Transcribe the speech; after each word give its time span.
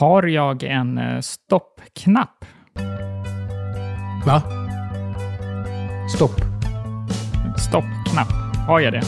Har 0.00 0.22
jag 0.22 0.62
en 0.62 0.98
eh, 0.98 1.20
stoppknapp? 1.20 2.44
Va? 4.26 4.42
Stopp. 6.16 6.40
Stoppknapp. 7.58 8.28
Har 8.66 8.80
jag 8.80 8.92
det? 8.92 9.02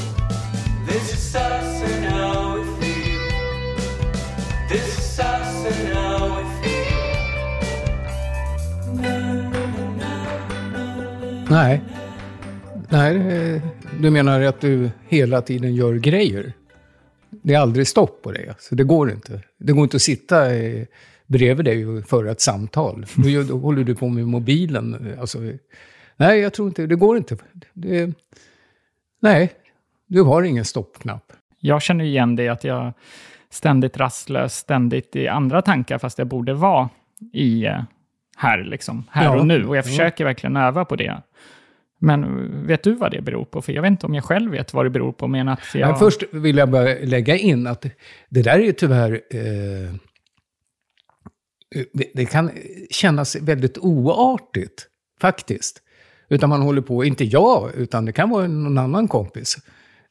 This 0.88 1.14
is 1.14 1.34
us 1.34 1.82
and 1.82 2.04
how 2.04 2.56
we 2.56 2.64
feel. 2.80 3.30
This 4.68 4.98
is 4.98 5.20
us 5.20 5.66
and 5.66 5.96
how 5.96 6.28
we 6.28 6.44
feel. 6.62 6.92
Nej. 11.50 11.82
Nej, 12.88 13.62
du 14.00 14.10
menar 14.10 14.40
att 14.40 14.60
du 14.60 14.90
hela 15.08 15.42
tiden 15.42 15.74
gör 15.74 15.94
grejer? 15.94 16.52
Det 17.42 17.54
är 17.54 17.58
aldrig 17.58 17.86
stopp 17.88 18.22
på 18.22 18.32
det. 18.32 18.48
Alltså, 18.48 18.74
det 18.74 18.84
går 18.84 19.10
inte. 19.10 19.40
Det 19.64 19.72
går 19.72 19.82
inte 19.84 19.96
att 19.96 20.02
sitta 20.02 20.54
eh, 20.54 20.84
bredvid 21.26 21.64
dig 21.64 21.86
och 21.86 22.04
föra 22.08 22.30
ett 22.30 22.40
samtal. 22.40 23.06
Då, 23.14 23.42
då 23.42 23.58
håller 23.58 23.84
du 23.84 23.94
på 23.94 24.08
med 24.08 24.26
mobilen. 24.28 25.14
Alltså, 25.20 25.38
nej, 26.16 26.40
jag 26.40 26.52
tror 26.52 26.68
inte. 26.68 26.86
Det 26.86 26.96
går 26.96 27.16
inte. 27.16 27.36
Det, 27.72 28.10
nej, 29.20 29.52
du 30.06 30.22
har 30.22 30.42
ingen 30.42 30.64
stoppknapp. 30.64 31.32
Jag 31.58 31.82
känner 31.82 32.04
igen 32.04 32.36
det 32.36 32.48
att 32.48 32.64
jag 32.64 32.92
ständigt 33.50 33.96
rastlös, 33.96 34.54
ständigt 34.56 35.16
i 35.16 35.28
andra 35.28 35.62
tankar, 35.62 35.98
fast 35.98 36.18
jag 36.18 36.26
borde 36.26 36.54
vara 36.54 36.88
i 37.32 37.66
eh, 37.66 37.82
här, 38.36 38.64
liksom, 38.64 39.04
här 39.10 39.24
Ja. 39.24 39.38
och 39.40 39.46
nu. 39.46 39.66
Och 39.66 39.76
jag 39.76 39.84
Ja. 39.84 39.88
försöker 39.88 40.24
verkligen 40.24 40.56
öva 40.56 40.84
på 40.84 40.96
det. 40.96 41.22
Men 42.02 42.24
eh, 42.24 42.66
vet 42.66 42.82
du 42.82 42.92
vad 42.94 43.10
det 43.10 43.20
beror 43.20 43.44
på? 43.44 43.62
För 43.62 43.72
jag 43.72 43.82
vet 43.82 43.90
inte 43.90 44.06
om 44.06 44.14
jag 44.14 44.24
själv 44.24 44.50
vet 44.50 44.74
vad 44.74 44.86
det 44.86 44.90
beror 44.90 45.12
på, 45.12 45.28
men 45.28 45.48
att 45.48 45.60
jag... 45.74 45.88
Men 45.88 45.98
först 45.98 46.22
vill 46.32 46.56
jag 46.56 46.70
bara 46.70 46.94
lägga 47.02 47.36
in 47.36 47.66
att 47.66 47.86
det 48.28 48.42
där 48.42 48.58
är 48.58 48.64
ju 48.64 48.72
tyvärr... 48.72 49.12
Eh, 49.30 49.94
det, 51.92 52.10
det 52.14 52.24
kan 52.26 52.50
kännas 52.90 53.36
väldigt 53.36 53.78
oartigt, 53.78 54.86
faktiskt. 55.20 55.82
Utan 56.28 56.48
man 56.48 56.62
håller 56.62 56.82
på, 56.82 57.04
inte 57.04 57.24
jag, 57.24 57.70
utan 57.76 58.04
det 58.04 58.12
kan 58.12 58.30
vara 58.30 58.46
någon 58.46 58.78
annan 58.78 59.08
kompis. 59.08 59.56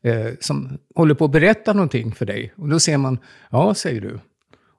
Eh, 0.04 0.28
som 0.40 0.78
håller 0.96 1.16
på 1.16 1.26
att 1.26 1.32
berätta 1.32 1.74
någonting 1.74 2.12
för 2.12 2.26
dig. 2.26 2.54
Och 2.58 2.70
då 2.70 2.80
ser 2.80 2.98
man, 2.98 3.20
ja, 3.50 3.74
säger 3.74 4.02
du. 4.02 4.20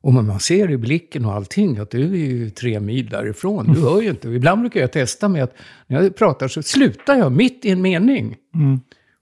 Och 0.03 0.13
man 0.13 0.41
ser 0.41 0.71
i 0.71 0.77
blicken 0.77 1.25
och 1.25 1.33
allting 1.33 1.79
att 1.79 1.91
du 1.91 2.03
är 2.03 2.17
ju 2.17 2.51
tre 2.51 2.81
mil 2.81 3.09
därifrån. 3.09 3.73
Du 3.73 3.81
hör 3.81 4.03
ju 4.03 4.11
inte. 4.11 4.29
Ibland 4.29 4.61
brukar 4.61 4.81
jag 4.81 4.93
testa 4.93 5.29
med 5.29 5.43
att 5.43 5.55
när 5.87 6.03
jag 6.03 6.17
pratar 6.17 6.49
så 6.49 6.63
slutar 6.63 7.15
jag 7.15 7.33
mitt 7.33 7.65
i 7.65 7.71
en 7.71 7.83
mening. 7.83 8.37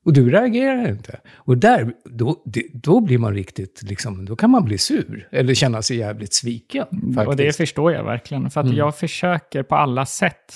Och 0.04 0.12
du 0.12 0.30
reagerar 0.30 0.88
inte. 0.88 1.20
Och 1.34 1.58
där, 1.58 1.92
då, 2.04 2.36
då 2.72 3.00
blir 3.00 3.18
man 3.18 3.34
riktigt, 3.34 3.82
liksom, 3.82 4.24
då 4.24 4.36
kan 4.36 4.50
man 4.50 4.64
bli 4.64 4.78
sur. 4.78 5.28
Eller 5.32 5.54
känna 5.54 5.82
sig 5.82 5.96
jävligt 5.96 6.34
sviken. 6.34 6.86
Faktiskt. 6.90 7.28
Och 7.28 7.36
det 7.36 7.56
förstår 7.56 7.92
jag 7.92 8.04
verkligen. 8.04 8.50
För 8.50 8.60
att 8.60 8.74
jag 8.74 8.96
försöker 8.96 9.62
på 9.62 9.76
alla 9.76 10.06
sätt 10.06 10.54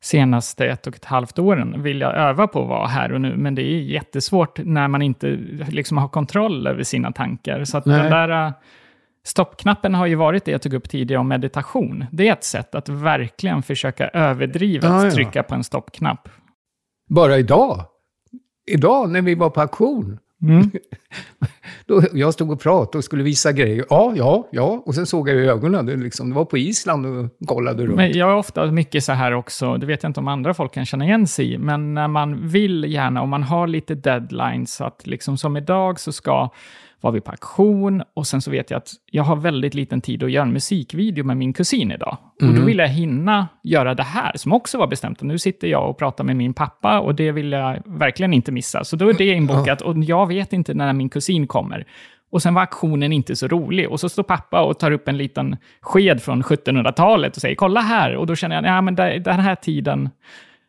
senaste 0.00 0.66
ett 0.66 0.86
och 0.86 0.96
ett 0.96 1.04
halvt 1.04 1.38
åren 1.38 1.82
vill 1.82 2.00
jag 2.00 2.14
öva 2.16 2.46
på 2.46 2.62
att 2.62 2.68
vara 2.68 2.86
här 2.86 3.12
och 3.12 3.20
nu. 3.20 3.36
Men 3.36 3.54
det 3.54 3.62
är 3.62 3.80
jättesvårt 3.80 4.58
när 4.64 4.88
man 4.88 5.02
inte 5.02 5.38
liksom 5.68 5.98
har 5.98 6.08
kontroll 6.08 6.66
över 6.66 6.82
sina 6.82 7.12
tankar. 7.12 7.64
Så 7.64 7.78
att 7.78 7.86
Nej. 7.86 8.02
den 8.02 8.10
där 8.10 8.52
stoppknappen 9.28 9.94
har 9.94 10.06
ju 10.06 10.14
varit 10.14 10.44
det 10.44 10.50
jag 10.50 10.62
tog 10.62 10.74
upp 10.74 10.88
tidigare 10.88 11.20
om 11.20 11.28
meditation. 11.28 12.04
Det 12.12 12.28
är 12.28 12.32
ett 12.32 12.44
sätt 12.44 12.74
att 12.74 12.88
verkligen 12.88 13.62
försöka 13.62 14.08
överdriva 14.08 14.88
att 14.88 15.04
ja. 15.04 15.10
trycka 15.10 15.42
på 15.42 15.54
en 15.54 15.64
stoppknapp. 15.64 16.28
Bara 17.08 17.38
idag. 17.38 17.84
Idag 18.66 19.10
när 19.10 19.22
vi 19.22 19.34
var 19.34 19.50
på 19.50 19.60
auktion. 19.60 20.18
Mm. 20.42 20.70
Då, 21.86 22.02
jag 22.12 22.34
stod 22.34 22.50
och 22.50 22.60
pratade 22.60 22.98
och 22.98 23.04
skulle 23.04 23.22
visa 23.22 23.52
grejer. 23.52 23.84
Ja, 23.90 24.12
ja, 24.16 24.48
ja. 24.52 24.82
Och 24.86 24.94
sen 24.94 25.06
såg 25.06 25.28
jag 25.28 25.36
i 25.36 25.40
ögonen. 25.40 25.86
Det, 25.86 25.96
liksom, 25.96 26.28
det 26.28 26.34
var 26.34 26.44
på 26.44 26.58
Island 26.58 27.06
och 27.06 27.48
kollade 27.48 27.86
runt. 27.86 27.96
Men 27.96 28.12
jag 28.12 28.30
är 28.30 28.34
ofta 28.36 28.66
mycket 28.66 29.04
så 29.04 29.12
här 29.12 29.32
också, 29.32 29.76
det 29.76 29.86
vet 29.86 30.02
jag 30.02 30.10
inte 30.10 30.20
om 30.20 30.28
andra 30.28 30.54
folk 30.54 30.74
kan 30.74 30.86
känna 30.86 31.04
igen 31.04 31.26
sig 31.26 31.52
i, 31.52 31.58
men 31.58 31.94
när 31.94 32.08
man 32.08 32.48
vill 32.48 32.84
gärna, 32.88 33.22
om 33.22 33.28
man 33.28 33.42
har 33.42 33.66
lite 33.66 33.94
deadlines, 33.94 34.80
att 34.80 35.06
liksom 35.06 35.38
som 35.38 35.56
idag 35.56 36.00
så 36.00 36.12
ska 36.12 36.50
var 37.00 37.12
vi 37.12 37.20
på 37.20 37.30
auktion 37.30 38.02
och 38.14 38.26
sen 38.26 38.40
så 38.40 38.50
vet 38.50 38.70
jag 38.70 38.78
att 38.78 38.90
jag 39.10 39.22
har 39.22 39.36
väldigt 39.36 39.74
liten 39.74 40.00
tid 40.00 40.22
att 40.22 40.30
göra 40.30 40.42
en 40.46 40.52
musikvideo 40.52 41.24
med 41.24 41.36
min 41.36 41.52
kusin 41.52 41.90
idag. 41.92 42.16
Och 42.42 42.54
då 42.54 42.62
vill 42.64 42.78
jag 42.78 42.88
hinna 42.88 43.48
göra 43.62 43.94
det 43.94 44.02
här 44.02 44.32
som 44.36 44.52
också 44.52 44.78
var 44.78 44.86
bestämt. 44.86 45.20
Och 45.20 45.26
nu 45.26 45.38
sitter 45.38 45.68
jag 45.68 45.90
och 45.90 45.98
pratar 45.98 46.24
med 46.24 46.36
min 46.36 46.54
pappa 46.54 47.00
och 47.00 47.14
det 47.14 47.32
vill 47.32 47.52
jag 47.52 47.82
verkligen 47.86 48.32
inte 48.34 48.52
missa. 48.52 48.84
Så 48.84 48.96
då 48.96 49.08
är 49.08 49.14
det 49.14 49.24
inbokat 49.24 49.80
och 49.80 49.98
jag 49.98 50.26
vet 50.26 50.52
inte 50.52 50.74
när 50.74 50.92
min 50.92 51.08
kusin 51.08 51.46
kommer. 51.46 51.84
Och 52.30 52.42
sen 52.42 52.54
var 52.54 52.60
auktionen 52.62 53.12
inte 53.12 53.36
så 53.36 53.48
rolig. 53.48 53.88
Och 53.90 54.00
så 54.00 54.08
står 54.08 54.22
pappa 54.22 54.62
och 54.62 54.78
tar 54.78 54.90
upp 54.90 55.08
en 55.08 55.16
liten 55.16 55.56
sked 55.80 56.22
från 56.22 56.42
1700-talet 56.42 57.36
och 57.36 57.42
säger 57.42 57.54
kolla 57.54 57.80
här. 57.80 58.16
Och 58.16 58.26
då 58.26 58.34
känner 58.36 58.56
jag, 58.56 58.64
ja 58.76 58.80
men 58.80 58.94
det- 58.94 59.18
den 59.18 59.40
här 59.40 59.54
tiden... 59.54 60.08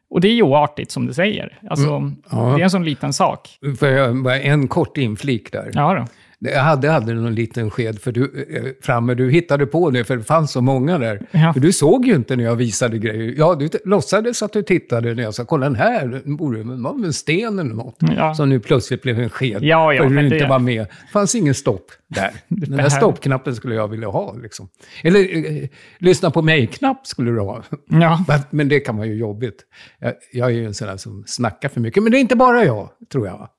Och 0.09 0.21
det 0.21 0.27
är 0.27 0.33
ju 0.33 0.43
oartigt 0.43 0.91
som 0.91 1.05
du 1.05 1.13
säger. 1.13 1.59
Alltså, 1.69 2.11
ja. 2.31 2.37
det 2.37 2.61
är 2.61 2.63
en 2.63 2.69
sån 2.69 2.85
liten 2.85 3.13
sak. 3.13 3.49
Får 3.79 3.87
jag 3.87 4.23
bara 4.23 4.39
en 4.39 4.67
kort 4.67 4.97
inflik 4.97 5.51
där? 5.51 5.71
Ja 5.73 5.93
då. 5.93 6.05
Jag 6.41 6.59
hade 6.61 6.93
aldrig 6.93 7.17
någon 7.17 7.35
liten 7.35 7.69
sked 7.71 7.99
för 8.01 8.11
du, 8.11 8.45
eh, 8.55 8.63
framme. 8.81 9.13
Du 9.13 9.31
hittade 9.31 9.65
på 9.65 9.89
det, 9.89 10.03
för 10.03 10.17
det 10.17 10.23
fanns 10.23 10.51
så 10.51 10.61
många 10.61 10.97
där. 10.97 11.21
Ja. 11.31 11.53
För 11.53 11.59
du 11.59 11.73
såg 11.73 12.05
ju 12.05 12.15
inte 12.15 12.35
när 12.35 12.43
jag 12.43 12.55
visade 12.55 12.97
grejer. 12.97 13.33
Ja, 13.37 13.55
du 13.55 13.69
låtsades 13.85 14.43
att 14.43 14.53
du 14.53 14.61
tittade 14.63 15.13
när 15.15 15.23
jag 15.23 15.33
sa, 15.33 15.45
kolla 15.45 15.65
den 15.65 15.75
här, 15.75 16.21
borde 16.25 16.63
det 16.63 17.05
en 17.07 17.13
sten 17.13 17.59
eller 17.59 17.73
något. 17.73 17.95
Ja. 17.99 18.33
Som 18.35 18.49
nu 18.49 18.59
plötsligt 18.59 19.01
blev 19.01 19.19
en 19.19 19.29
sked. 19.29 19.63
Ja, 19.63 19.93
ja, 19.93 20.03
för 20.03 20.09
du 20.09 20.23
inte 20.23 20.37
det- 20.39 20.47
var 20.47 20.59
med. 20.59 20.81
Det 20.81 21.11
fanns 21.13 21.35
ingen 21.35 21.53
stopp 21.53 21.91
där. 22.07 22.31
Den 22.47 22.77
där 22.77 22.89
stoppknappen 22.89 23.55
skulle 23.55 23.75
jag 23.75 23.87
vilja 23.87 24.07
ha. 24.07 24.35
Liksom. 24.43 24.69
Eller, 25.03 25.19
eh, 25.63 25.67
lyssna 25.97 26.31
på 26.31 26.41
mig-knapp 26.41 27.07
skulle 27.07 27.31
du 27.31 27.39
ha. 27.39 27.63
Ja. 27.89 28.25
Men- 28.27 28.39
Men 28.49 28.67
det 28.69 28.79
kan 28.79 28.97
vara 28.97 29.07
ju 29.07 29.15
jobbigt. 29.15 29.57
Jag, 29.99 30.13
jag 30.33 30.47
är 30.49 30.53
ju 30.53 30.65
en 30.65 30.73
sån 30.73 30.87
där 30.87 30.97
som 30.97 31.23
snackar 31.27 31.69
för 31.69 31.81
mycket. 31.81 32.03
Men 32.03 32.11
det 32.11 32.17
är 32.17 32.21
inte 32.21 32.35
bara 32.35 32.65
jag, 32.65 32.89
tror 33.11 33.27
jag. 33.27 33.49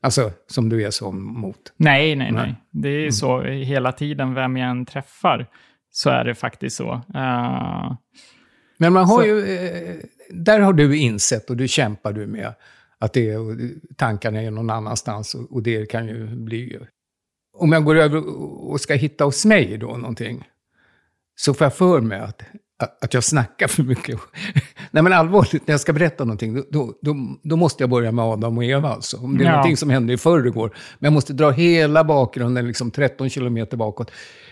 Alltså, 0.00 0.30
som 0.46 0.68
du 0.68 0.82
är 0.86 0.90
som 0.90 1.24
mot. 1.40 1.72
Nej, 1.76 2.16
nej, 2.16 2.32
nej. 2.32 2.54
Det 2.70 2.88
Mm. 2.94 3.06
är 3.06 3.10
så 3.10 3.42
hela 3.42 3.92
tiden, 3.92 4.34
vem 4.34 4.56
jag 4.56 4.70
än 4.70 4.86
träffar, 4.86 5.46
så 5.90 6.10
är 6.10 6.24
det 6.24 6.34
faktiskt 6.34 6.76
så. 6.76 6.92
Eh, 7.14 7.96
Men 8.78 8.92
man 8.92 9.04
har 9.04 9.20
Så- 9.22 9.26
ju, 9.26 9.56
eh, 9.56 9.96
där 10.30 10.60
har 10.60 10.72
du 10.72 10.96
insett 10.98 11.50
och 11.50 11.56
du 11.56 11.68
kämpar 11.68 12.12
du 12.12 12.26
med 12.26 12.54
att 12.98 13.12
det 13.12 13.30
är, 13.30 13.40
tankarna 13.96 14.42
är 14.42 14.50
någon 14.50 14.70
annanstans 14.70 15.34
och, 15.34 15.52
och 15.52 15.62
det 15.62 15.86
kan 15.86 16.08
ju 16.08 16.26
bli... 16.26 16.78
Om 17.58 17.72
jag 17.72 17.84
går 17.84 17.96
över 17.96 18.22
och 18.70 18.80
ska 18.80 18.94
hitta 18.94 19.24
hos 19.24 19.44
mig 19.44 19.78
då 19.78 19.86
någonting, 19.86 20.44
så 21.36 21.54
får 21.54 21.64
jag 21.64 21.74
för 21.74 22.00
mig 22.00 22.20
att, 22.20 22.42
att, 23.00 23.14
jag 23.14 23.24
snackar 23.24 23.68
för 23.68 23.82
mycket. 23.82 24.20
Nej 24.90 25.02
men 25.02 25.12
allvarligt, 25.12 25.66
när 25.66 25.72
jag 25.72 25.80
ska 25.80 25.92
berätta 25.92 26.24
någonting, 26.24 26.54
då, 26.54 26.64
då, 26.70 26.94
då, 27.02 27.16
då 27.42 27.56
måste 27.56 27.82
jag 27.82 27.90
börja 27.90 28.12
med 28.12 28.24
Adam 28.24 28.58
och 28.58 28.64
Eva. 28.64 28.88
Alltså. 28.88 29.16
Om 29.16 29.38
det 29.38 29.44
är 29.44 29.46
Ja. 29.46 29.50
någonting 29.52 29.76
som 29.76 29.90
hände 29.90 30.12
i 30.12 30.16
förrgår. 30.16 30.76
Men 30.98 31.06
jag 31.06 31.12
måste 31.12 31.32
dra 31.32 31.50
hela 31.50 32.04
bakgrunden, 32.04 32.66
liksom 32.66 32.90
13 32.90 33.30
kilometer 33.30 33.76
bakåt. 33.76 34.10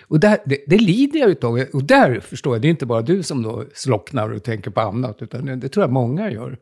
Och 0.08 0.20
där, 0.20 0.38
det, 0.46 0.58
det 0.66 0.78
lider 0.78 1.20
jag 1.20 1.30
utav. 1.30 1.64
Och 1.72 1.84
där 1.84 2.20
förstår 2.20 2.54
jag, 2.54 2.62
det 2.62 2.68
är 2.68 2.70
inte 2.70 2.86
bara 2.86 3.02
du 3.02 3.22
som 3.22 3.42
då 3.42 3.64
slocknar 3.74 4.30
och 4.30 4.42
tänker 4.44 4.70
på 4.70 4.80
annat, 4.80 5.22
utan 5.22 5.46
det, 5.46 5.56
det 5.56 5.68
tror 5.68 5.82
jag 5.84 5.92
många 5.92 6.30
gör. 6.30 6.58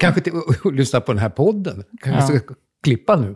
Kanske 0.00 0.20
till, 0.20 0.32
och, 0.64 0.72
lyssna 0.72 1.00
på 1.00 1.12
den 1.12 1.18
här 1.22 1.28
podden. 1.30 1.84
Kanske 2.02 2.34
Ja. 2.34 2.40
Klippa 2.84 3.16
nu. 3.16 3.34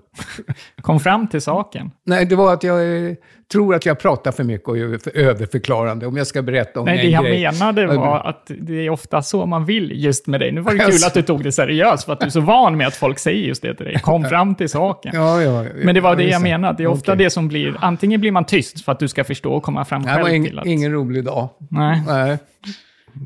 kom 0.81 1.00
fram 1.00 1.28
till 1.28 1.41
saken. 1.41 1.91
Nej, 2.06 2.27
det 2.27 2.37
var 2.37 2.53
att 2.53 2.62
jag 2.62 3.06
eh, 3.06 3.15
tror 3.53 3.75
att 3.75 3.87
jag 3.87 3.99
pratar 3.99 4.32
för 4.32 4.44
mycket 4.44 4.69
och 4.69 4.78
är 4.78 4.99
för 4.99 5.16
överförklarande. 5.16 6.06
Om 6.06 6.16
jag 6.16 6.27
ska 6.27 6.43
berätta 6.43 6.81
om 6.81 6.87
Nej, 6.87 6.99
en 6.99 7.05
det 7.06 7.10
jag 7.10 7.25
grej. 7.25 7.43
menade 7.43 7.82
Ja, 7.82 7.94
var 8.00 8.21
att 8.21 8.50
det 8.60 8.87
är 8.87 8.91
ofta 8.91 9.22
så 9.22 9.47
man 9.47 9.65
vill 9.65 10.05
just 10.05 10.27
med 10.27 10.41
dig. 10.41 10.53
Nu 10.53 10.60
var 10.60 10.72
det 10.72 10.78
kul 10.78 10.87
Alltså. 10.87 11.06
att 11.06 11.15
du 11.15 11.22
tog 11.22 11.43
det 11.44 11.53
seriöst, 11.53 12.05
för 12.05 12.12
att 12.12 12.21
du 12.21 12.27
är 12.27 12.31
så 12.31 12.41
van 12.41 12.77
med 12.77 12.87
att 12.87 12.97
folk 12.97 13.19
säger 13.19 13.47
just 13.49 13.62
det 13.62 13.75
till 13.75 13.87
dig. 13.87 13.99
Kom 14.03 14.25
fram 14.25 14.55
till 14.55 14.69
saken. 14.69 15.12
Ja, 15.15 15.43
ja, 15.43 15.65
Men 15.84 15.94
det 15.94 16.00
var 16.00 16.16
det 16.16 16.25
jag 16.25 16.43
menade. 16.43 16.76
Det 16.76 16.82
är 16.82 16.87
ofta 16.87 17.12
Okej. 17.12 17.25
det 17.25 17.31
som 17.31 17.49
blir... 17.49 17.76
Antingen 17.81 18.21
blir 18.21 18.31
man 18.31 18.44
tyst 18.44 18.84
för 18.84 18.93
att 18.93 18.99
du 18.99 19.09
ska 19.09 19.25
förstå 19.25 19.53
och 19.53 19.62
komma 19.62 19.84
fram 19.84 20.05
själv 20.05 20.34
ing, 20.34 20.44
till 20.44 20.59
att... 20.59 20.66
ingen 20.66 20.93
rolig 20.93 21.25
dag. 21.25 21.49
Nej, 21.70 22.02
Nej. 22.06 22.38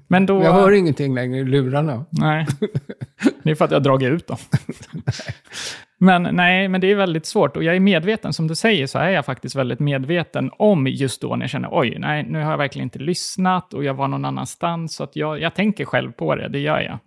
men 0.08 0.26
då... 0.26 0.42
Jag 0.42 0.52
hör 0.52 0.72
ingenting 0.72 1.14
längre 1.14 1.38
i 1.38 1.44
lurarna. 1.44 2.04
Nej, 2.10 2.46
det 3.42 3.50
är 3.50 3.54
för 3.54 3.64
att 3.64 3.70
jag 3.70 3.78
har 3.78 3.84
dragit 3.84 4.08
ut 4.08 4.26
dem. 4.26 4.36
Men 6.00 6.22
nej, 6.22 6.68
men 6.68 6.80
det 6.80 6.90
är 6.90 6.94
väldigt 6.94 7.26
svårt. 7.26 7.56
Och 7.56 7.64
jag 7.64 7.76
är 7.76 7.80
medveten, 7.80 8.32
som 8.32 8.46
du 8.48 8.54
säger, 8.54 8.86
så 8.86 8.98
är 8.98 9.08
jag 9.10 9.24
faktiskt 9.24 9.54
väldigt 9.56 9.80
medveten 9.80 10.50
om 10.58 10.86
just 10.86 11.20
då 11.22 11.36
när 11.36 11.42
jag 11.42 11.50
känner 11.50 11.68
oj, 11.72 11.96
nej, 11.98 12.22
nu 12.28 12.42
har 12.42 12.50
jag 12.50 12.58
verkligen 12.58 12.86
inte 12.86 12.98
lyssnat 12.98 13.74
och 13.74 13.84
jag 13.84 13.94
var 13.94 14.08
någon 14.08 14.24
annanstans. 14.24 14.94
Så 14.94 15.04
att 15.04 15.16
jag, 15.16 15.40
jag 15.40 15.54
tänker 15.54 15.84
själv 15.84 16.12
på 16.12 16.34
det, 16.34 16.48
det 16.48 16.58
gör 16.58 16.80
jag. 16.80 16.98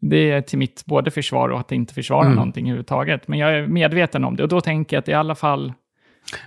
Det 0.00 0.30
är 0.30 0.40
till 0.40 0.58
mitt 0.58 0.82
både 0.86 1.10
försvar 1.10 1.48
och 1.48 1.60
att 1.60 1.72
inte 1.72 1.94
försvara 1.94 2.24
Mm. 2.24 2.34
någonting 2.36 2.66
överhuvudtaget. 2.66 3.28
Men 3.28 3.38
jag 3.38 3.54
är 3.58 3.66
medveten 3.66 4.24
om 4.24 4.36
det 4.36 4.42
och 4.42 4.48
då 4.48 4.60
tänker 4.60 4.96
jag 4.96 5.00
att 5.02 5.08
i 5.08 5.12
alla 5.12 5.34
fall... 5.34 5.72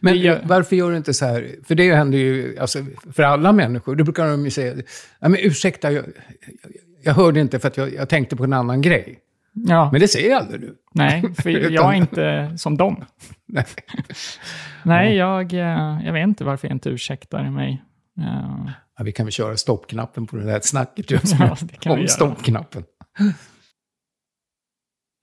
Men 0.01 0.17
gör- 0.17 0.39
varför 0.43 0.75
gör 0.75 0.91
du 0.91 0.97
inte 0.97 1.13
så 1.13 1.25
här? 1.25 1.47
För 1.67 1.75
det 1.75 1.95
händer 1.95 2.17
ju 2.17 2.57
alltså, 2.59 2.79
för 3.15 3.23
alla 3.23 3.51
människor. 3.51 3.95
Då 3.95 4.03
brukar 4.03 4.27
de 4.27 4.45
ju 4.45 4.51
säga, 4.51 4.73
Nej, 4.73 4.83
men 5.19 5.35
ursäkta, 5.39 5.91
jag, 5.91 6.03
jag, 6.05 6.13
jag 7.03 7.13
hörde 7.13 7.39
inte 7.39 7.59
för 7.59 7.67
att 7.67 7.77
jag, 7.77 7.93
jag 7.93 8.09
tänkte 8.09 8.35
på 8.35 8.43
en 8.43 8.53
annan 8.53 8.81
grej. 8.81 9.19
Ja, 9.53 9.89
Men 9.91 10.01
det 10.01 10.07
säger 10.07 10.35
aldrig 10.35 10.61
du. 10.61 10.75
nej, 10.93 11.33
för 11.41 11.49
jag 11.49 11.93
är 11.93 11.97
inte 11.97 12.57
som 12.57 12.77
dem. 12.77 13.05
Nej. 13.45 13.65
Nej, 14.83 15.15
jag, 15.15 15.53
eh, 15.53 15.99
jag 16.05 16.13
vet 16.13 16.23
inte 16.23 16.43
varför 16.43 16.67
jag 16.67 16.75
inte 16.75 16.89
ursäktar 16.89 17.43
mig. 17.43 17.83
Eh, 18.19 18.69
Ja, 18.97 19.03
vi 19.03 19.11
kan 19.11 19.25
väl 19.25 19.33
köra 19.33 19.57
stoppknappen 19.57 20.27
på 20.27 20.35
det 20.35 20.51
här 20.51 20.59
snacket 20.63 21.11
just 21.11 21.35
Ja, 21.39 21.55
nu. 21.85 21.95
vi 21.95 22.01
om 22.01 22.07
stoppknappen. 22.07 22.83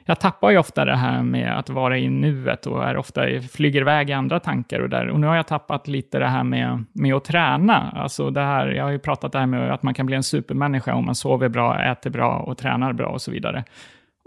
Jag 0.06 0.20
tappar 0.20 0.50
ju 0.50 0.58
ofta 0.58 0.84
det 0.84 0.96
här 0.96 1.22
med 1.22 1.58
att 1.58 1.70
vara 1.70 1.98
i 1.98 2.08
nuet 2.08 2.66
och 2.66 2.84
är 2.84 2.96
ofta 2.96 3.22
flyger 3.52 3.80
iväg 3.80 4.10
i 4.10 4.12
andra 4.12 4.40
tankar 4.40 4.80
och 4.80 4.88
där. 4.88 5.08
Och 5.08 5.20
nu 5.20 5.26
har 5.26 5.36
jag 5.36 5.46
tappat 5.46 5.88
lite 5.88 6.18
det 6.18 6.26
här 6.28 6.44
med, 6.44 6.84
med 6.92 7.14
att 7.14 7.24
träna. 7.24 7.90
Alltså 7.90 8.30
det 8.30 8.40
här, 8.40 8.66
jag 8.68 8.84
har 8.84 8.90
ju 8.90 8.98
pratat 8.98 9.32
det 9.32 9.38
här 9.38 9.46
med 9.46 9.74
att 9.74 9.82
man 9.82 9.94
kan 9.94 10.06
bli 10.06 10.16
en 10.16 10.22
supermänniska 10.22 10.94
om 10.94 11.04
man 11.06 11.14
sover 11.14 11.48
bra, 11.48 11.82
äter 11.92 12.10
bra 12.10 12.38
och 12.38 12.58
tränar 12.58 12.92
bra 12.92 13.08
och 13.08 13.22
så 13.22 13.30
vidare. 13.30 13.64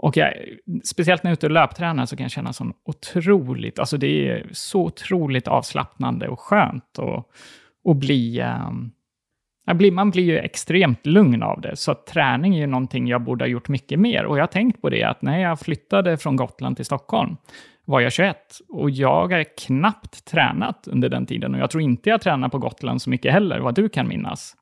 Och 0.02 0.16
jag, 0.16 0.34
speciellt 0.84 1.22
när 1.22 1.30
jag 1.30 1.32
är 1.32 1.38
ute 1.38 1.46
och 1.46 1.52
löptränar 1.52 2.06
så 2.06 2.16
kan 2.16 2.24
jag 2.24 2.30
känna 2.30 2.52
sån 2.52 2.72
otroligt, 2.84 3.78
alltså 3.78 3.96
det 3.96 4.28
är 4.28 4.46
så 4.52 4.80
otroligt 4.80 5.48
avslappnande 5.48 6.28
och 6.28 6.40
skönt 6.40 6.98
att, 6.98 7.26
och 7.84 7.96
bli, 7.96 8.40
ehm, 8.40 8.90
man 9.92 10.10
blir 10.10 10.24
ju 10.24 10.38
extremt 10.38 11.06
lugn 11.06 11.42
av 11.42 11.60
det. 11.60 11.76
Så 11.76 11.92
att 11.92 12.06
träning 12.06 12.54
är 12.54 12.58
ju 12.58 12.66
någonting 12.66 13.08
jag 13.08 13.22
borde 13.22 13.44
ha 13.44 13.48
gjort 13.48 13.68
mycket 13.68 14.00
mer. 14.00 14.24
Och 14.24 14.38
jag 14.38 14.42
har 14.42 14.46
tänkt 14.46 14.82
på 14.82 14.90
det 14.90 15.04
att 15.04 15.22
när 15.22 15.38
jag 15.38 15.60
flyttade 15.60 16.16
från 16.16 16.36
Gotland 16.36 16.76
till 16.76 16.84
Stockholm 16.84 17.36
var 17.84 18.00
jag 18.00 18.12
21 18.12 18.36
och 18.68 18.90
jag 18.90 19.32
har 19.32 19.44
knappt 19.66 20.24
tränat 20.24 20.88
under 20.90 21.08
den 21.08 21.26
tiden. 21.26 21.54
Och 21.54 21.60
jag 21.60 21.70
tror 21.70 21.82
inte 21.82 22.10
jag 22.10 22.20
tränar 22.20 22.48
på 22.48 22.58
Gotland 22.58 23.02
så 23.02 23.10
mycket 23.10 23.32
heller, 23.32 23.60
vad 23.60 23.74
du 23.74 23.88
kan 23.88 24.08
minnas. 24.08 24.56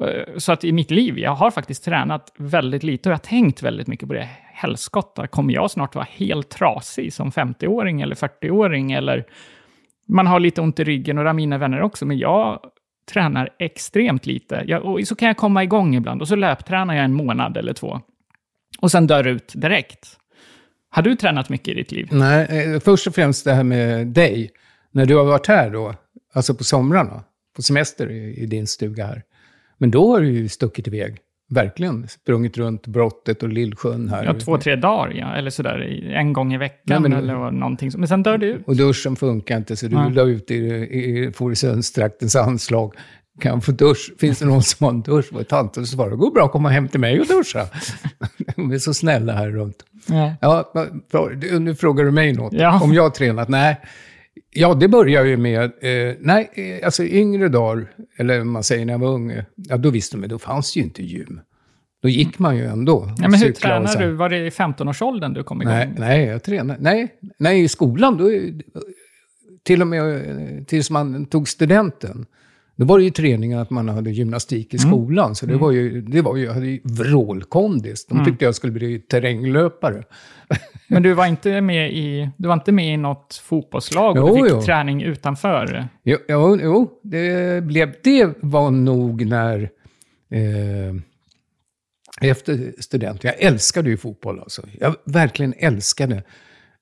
Eh, 0.00 0.36
så 0.36 0.52
att 0.52 0.64
i 0.64 0.72
mitt 0.72 0.90
liv, 0.90 1.18
jag 1.18 1.34
har 1.34 1.50
faktiskt 1.50 1.84
tränat 1.84 2.32
väldigt 2.38 2.82
lite 2.82 3.08
och 3.08 3.10
jag 3.10 3.18
har 3.18 3.24
tänkt 3.24 3.62
väldigt 3.62 3.86
mycket 3.86 4.08
på 4.08 4.14
det. 4.14 4.28
Helskotta, 4.52 5.26
kommer 5.26 5.54
jag 5.54 5.70
snart 5.70 5.94
vara 5.94 6.06
helt 6.10 6.48
trasig 6.48 7.12
som 7.12 7.30
50-åring 7.30 8.00
eller 8.00 8.14
40-åring? 8.14 8.92
Eller 8.92 9.24
man 10.08 10.26
har 10.26 10.40
lite 10.40 10.60
ont 10.60 10.80
i 10.80 10.84
ryggen 10.84 11.18
och 11.18 11.24
det 11.24 11.30
har 11.30 11.34
mina 11.34 11.58
vänner 11.58 11.82
också, 11.82 12.06
men 12.06 12.18
jag 12.18 12.60
tränar 13.12 13.50
extremt 13.58 14.26
lite. 14.26 14.64
Jag, 14.66 14.84
och 14.84 15.06
så 15.06 15.14
kan 15.14 15.28
jag 15.28 15.36
komma 15.36 15.62
igång 15.62 15.94
ibland 15.94 16.20
och 16.20 16.28
så 16.28 16.36
löptränar 16.36 16.94
jag 16.94 17.04
en 17.04 17.14
månad 17.14 17.56
eller 17.56 17.72
två. 17.72 18.00
Och 18.80 18.90
sen 18.90 19.06
dör 19.06 19.26
ut 19.26 19.52
direkt. 19.56 20.18
Har 20.90 21.02
du 21.02 21.16
tränat 21.16 21.48
mycket 21.48 21.68
i 21.68 21.74
ditt 21.74 21.92
liv? 21.92 22.08
Nej, 22.10 22.74
eh, 22.74 22.80
först 22.80 23.06
och 23.06 23.14
främst 23.14 23.44
det 23.44 23.52
här 23.52 23.64
med 23.64 24.06
dig. 24.06 24.50
När 24.90 25.06
du 25.06 25.16
har 25.16 25.24
varit 25.24 25.46
här 25.46 25.70
då, 25.70 25.94
alltså 26.34 26.54
på 26.54 26.64
somrarna, 26.64 27.24
på 27.56 27.62
semester 27.62 28.10
i, 28.10 28.42
i 28.42 28.46
din 28.46 28.66
stuga 28.66 29.06
här. 29.06 29.22
Men 29.84 29.90
då 29.90 30.12
har 30.12 30.20
du 30.20 30.30
ju 30.32 30.48
stuckit 30.48 30.86
iväg. 30.88 31.16
Verkligen 31.50 32.08
sprungit 32.08 32.56
runt 32.58 32.86
brottet 32.86 33.42
och 33.42 33.48
Lillsjön 33.48 34.08
här. 34.08 34.24
Ja, 34.24 34.34
två, 34.34 34.58
tre 34.58 34.76
dagar, 34.76 35.12
ja. 35.14 35.34
eller 35.36 35.50
sådär, 35.50 36.10
en 36.14 36.32
gång 36.32 36.54
i 36.54 36.58
veckan 36.58 36.82
Nej, 36.84 37.10
men- 37.10 37.12
eller 37.12 37.50
någonting. 37.50 37.90
som- 37.90 38.00
Men 38.00 38.08
sen 38.08 38.22
dör 38.22 38.38
det 38.38 38.46
ut. 38.46 38.62
Och 38.66 38.76
duschen 38.76 39.16
funkar 39.16 39.56
inte, 39.56 39.76
så 39.76 39.86
du 39.86 39.96
Ja. 39.96 40.08
la 40.08 40.22
ut 40.22 40.50
i, 40.50 40.54
i 40.54 41.32
Fårösundstraktens 41.34 42.36
anslag. 42.36 42.94
Kan 43.40 43.52
jag 43.52 43.64
få 43.64 43.72
dusch? 43.72 44.12
Finns 44.20 44.38
det 44.38 44.46
någon 44.46 44.62
som 44.62 44.84
har 44.84 44.90
en 44.92 45.02
dusch? 45.02 45.32
Och 45.32 45.48
tanten 45.48 45.86
svarade, 45.86 46.12
det 46.12 46.18
går 46.18 46.30
bra 46.30 46.44
att 46.44 46.52
komma 46.52 46.68
hem 46.68 46.88
till 46.88 47.00
mig 47.00 47.20
och 47.20 47.26
duscha. 47.26 47.66
De 48.56 48.70
är 48.72 48.78
så 48.78 48.94
snälla 48.94 49.32
här 49.32 49.48
runt. 49.50 49.76
Ja. 50.08 50.34
Ja. 50.40 50.72
Du- 51.40 51.58
nu 51.58 51.74
frågar 51.74 52.04
du 52.04 52.10
mig 52.10 52.32
något. 52.32 52.52
Ja. 52.52 52.80
Om 52.82 52.94
jag 52.94 53.02
har 53.02 53.10
tränat? 53.10 53.48
Nej. 53.48 53.80
Ja, 54.56 54.74
det 54.74 54.88
börjar 54.88 55.24
ju 55.24 55.36
med, 55.36 55.64
eh, 55.64 56.16
nej, 56.20 56.50
eh, 56.54 56.86
alltså 56.86 57.04
yngre 57.04 57.48
dagar, 57.48 57.86
eller 58.16 58.44
man 58.44 58.62
säger 58.62 58.86
när 58.86 58.92
jag 58.92 58.98
var 58.98 59.08
ung, 59.08 59.42
ja 59.56 59.76
då 59.76 59.90
visste 59.90 60.16
man, 60.16 60.28
då 60.28 60.38
fanns 60.38 60.74
det 60.74 60.80
ju 60.80 60.84
inte 60.84 61.02
gym. 61.02 61.40
Då 62.02 62.08
gick 62.08 62.38
man 62.38 62.56
ju 62.56 62.64
ändå. 62.64 63.10
Ja, 63.18 63.28
men 63.28 63.40
hur 63.40 63.66
här. 63.66 64.06
du? 64.06 64.12
Var 64.12 64.28
det 64.28 64.36
i 64.36 64.50
15-årsåldern 64.50 65.32
du 65.32 65.42
kom 65.42 65.62
igång? 65.62 65.74
Nej, 65.74 65.92
nej, 65.98 66.24
jag 66.24 66.42
tränade. 66.42 66.80
Nej, 66.82 67.08
nej, 67.38 67.62
i 67.62 67.68
skolan, 67.68 68.16
då, 68.16 68.30
till 69.62 69.80
och 69.80 69.86
med 69.86 70.14
eh, 70.14 70.64
tills 70.64 70.90
man 70.90 71.26
tog 71.26 71.48
studenten. 71.48 72.26
Då 72.76 72.84
var 72.84 72.98
det 72.98 73.04
ju 73.04 73.10
träningen 73.10 73.58
att 73.58 73.70
man 73.70 73.88
hade 73.88 74.10
gymnastik 74.10 74.74
i 74.74 74.78
skolan. 74.78 75.34
Så 75.34 75.46
det 75.46 75.56
var 75.56 75.72
ju, 75.72 76.00
det 76.00 76.22
var 76.22 76.36
ju, 76.36 76.44
jag 76.44 76.54
hade 76.54 76.66
ju 76.66 76.80
vrålkondis. 76.84 78.06
De 78.06 78.24
tyckte 78.24 78.44
jag 78.44 78.54
skulle 78.54 78.72
bli 78.72 78.98
terränglöpare. 78.98 80.04
Men 80.88 81.02
du 81.02 81.12
var 81.14 81.26
inte 81.26 81.60
med 81.60 81.92
i, 81.92 82.30
du 82.36 82.48
var 82.48 82.54
inte 82.54 82.72
med 82.72 82.94
i 82.94 82.96
något 82.96 83.34
fotbollslag 83.44 84.16
och 84.16 84.28
Jo, 84.28 84.36
du 84.36 84.42
fick 84.42 84.52
jo. 84.52 84.62
träning 84.62 85.02
utanför? 85.02 85.88
Jo, 86.02 86.18
jo, 86.28 86.58
jo 86.62 86.90
det, 87.02 87.64
blev, 87.64 87.94
det 88.02 88.34
var 88.40 88.70
nog 88.70 89.26
när... 89.26 89.70
Eh, 90.30 90.94
efter 92.20 92.74
studenten. 92.78 93.30
Jag 93.34 93.48
älskade 93.48 93.90
ju 93.90 93.96
fotboll 93.96 94.40
alltså. 94.40 94.62
Jag 94.80 94.94
verkligen 95.04 95.54
älskade. 95.58 96.22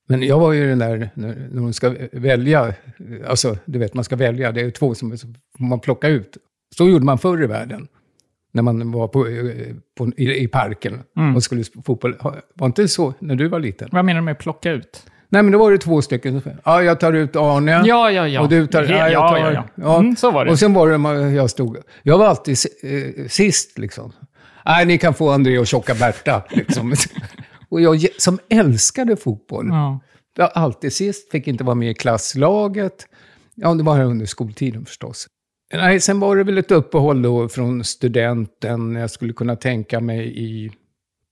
Men 0.07 0.23
jag 0.23 0.39
var 0.39 0.53
ju 0.53 0.69
den 0.69 0.79
där, 0.79 1.09
när, 1.13 1.61
man 1.61 1.73
ska 1.73 1.95
välja, 2.11 2.73
alltså 3.27 3.57
du 3.65 3.79
vet 3.79 3.93
man 3.93 4.03
ska 4.03 4.15
välja, 4.15 4.51
det 4.51 4.61
är 4.61 4.71
två 4.71 4.95
som 4.95 5.17
man 5.59 5.79
plocka 5.79 6.07
ut. 6.07 6.37
Så 6.75 6.89
gjorde 6.89 7.05
man 7.05 7.17
förr 7.17 7.43
i 7.43 7.47
världen. 7.47 7.87
När 8.51 8.61
man 8.61 8.91
var 8.91 9.07
på, 9.07 9.27
på, 9.97 10.11
i, 10.17 10.43
i 10.43 10.47
parken 10.47 10.99
och 11.35 11.43
skulle 11.43 11.63
spela 11.63 11.83
fotboll. 11.83 12.15
Var 12.53 12.67
inte 12.67 12.87
så 12.87 13.13
när 13.19 13.35
du 13.35 13.47
var 13.47 13.59
liten? 13.59 13.89
Vad 13.91 14.05
menar 14.05 14.19
du 14.19 14.25
med 14.25 14.39
plocka 14.39 14.71
ut? 14.71 15.03
Nej 15.33 15.43
men 15.43 15.51
då 15.51 15.59
var 15.59 15.71
det 15.71 15.77
två 15.77 16.01
stycken. 16.01 16.41
Ja, 16.63 16.83
jag 16.83 16.99
tar 16.99 17.13
ut 17.13 17.35
Arne. 17.35 17.83
Ja, 17.85 18.11
ja, 18.11 18.27
ja. 18.27 18.41
Och 18.41 18.49
du 18.49 18.67
tar... 18.67 18.83
Ja, 18.83 18.89
jag 18.89 19.11
ja, 19.11 19.29
tar 19.29 19.37
ja, 19.37 19.63
ja. 19.75 19.99
Mm, 19.99 20.15
så 20.15 20.31
var 20.31 20.45
det. 20.45 20.51
Och 20.51 20.59
sen 20.59 20.73
var 20.73 21.13
det, 21.13 21.31
jag 21.31 21.49
stod... 21.49 21.77
Jag 22.03 22.17
var 22.17 22.25
alltid 22.25 22.57
eh, 22.83 23.27
sist 23.27 23.77
liksom. 23.77 24.13
Nej, 24.65 24.85
ni 24.85 24.97
kan 24.97 25.13
få 25.13 25.29
André 25.29 25.59
och 25.59 25.67
tjocka 25.67 25.93
Berta. 25.93 26.43
Liksom. 26.49 26.93
och 27.73 27.81
jag 27.81 28.07
som 28.17 28.39
älskade 28.49 29.15
fotboll. 29.15 29.67
Ja. 29.67 29.99
Jag 30.35 30.43
var 30.43 30.51
alltid 30.63 30.93
sist, 30.93 31.31
fick 31.31 31.47
inte 31.47 31.63
vara 31.63 31.75
med 31.75 31.91
i 31.91 31.93
klasslaget. 31.93 33.07
Ja, 33.55 33.73
det 33.73 33.83
var 33.83 33.95
här 33.95 34.05
under 34.05 34.25
skoltiden 34.25 34.85
förstås. 34.85 35.27
Nej, 35.73 35.99
sen 35.99 36.19
var 36.19 36.35
det 36.35 36.43
väl 36.43 36.57
ett 36.57 36.71
uppehåll 36.71 37.21
då 37.21 37.49
från 37.49 37.83
studenten. 37.83 38.95
Jag 38.95 39.11
skulle 39.11 39.33
kunna 39.33 39.55
tänka 39.55 39.99
mig 39.99 40.39
i 40.43 40.71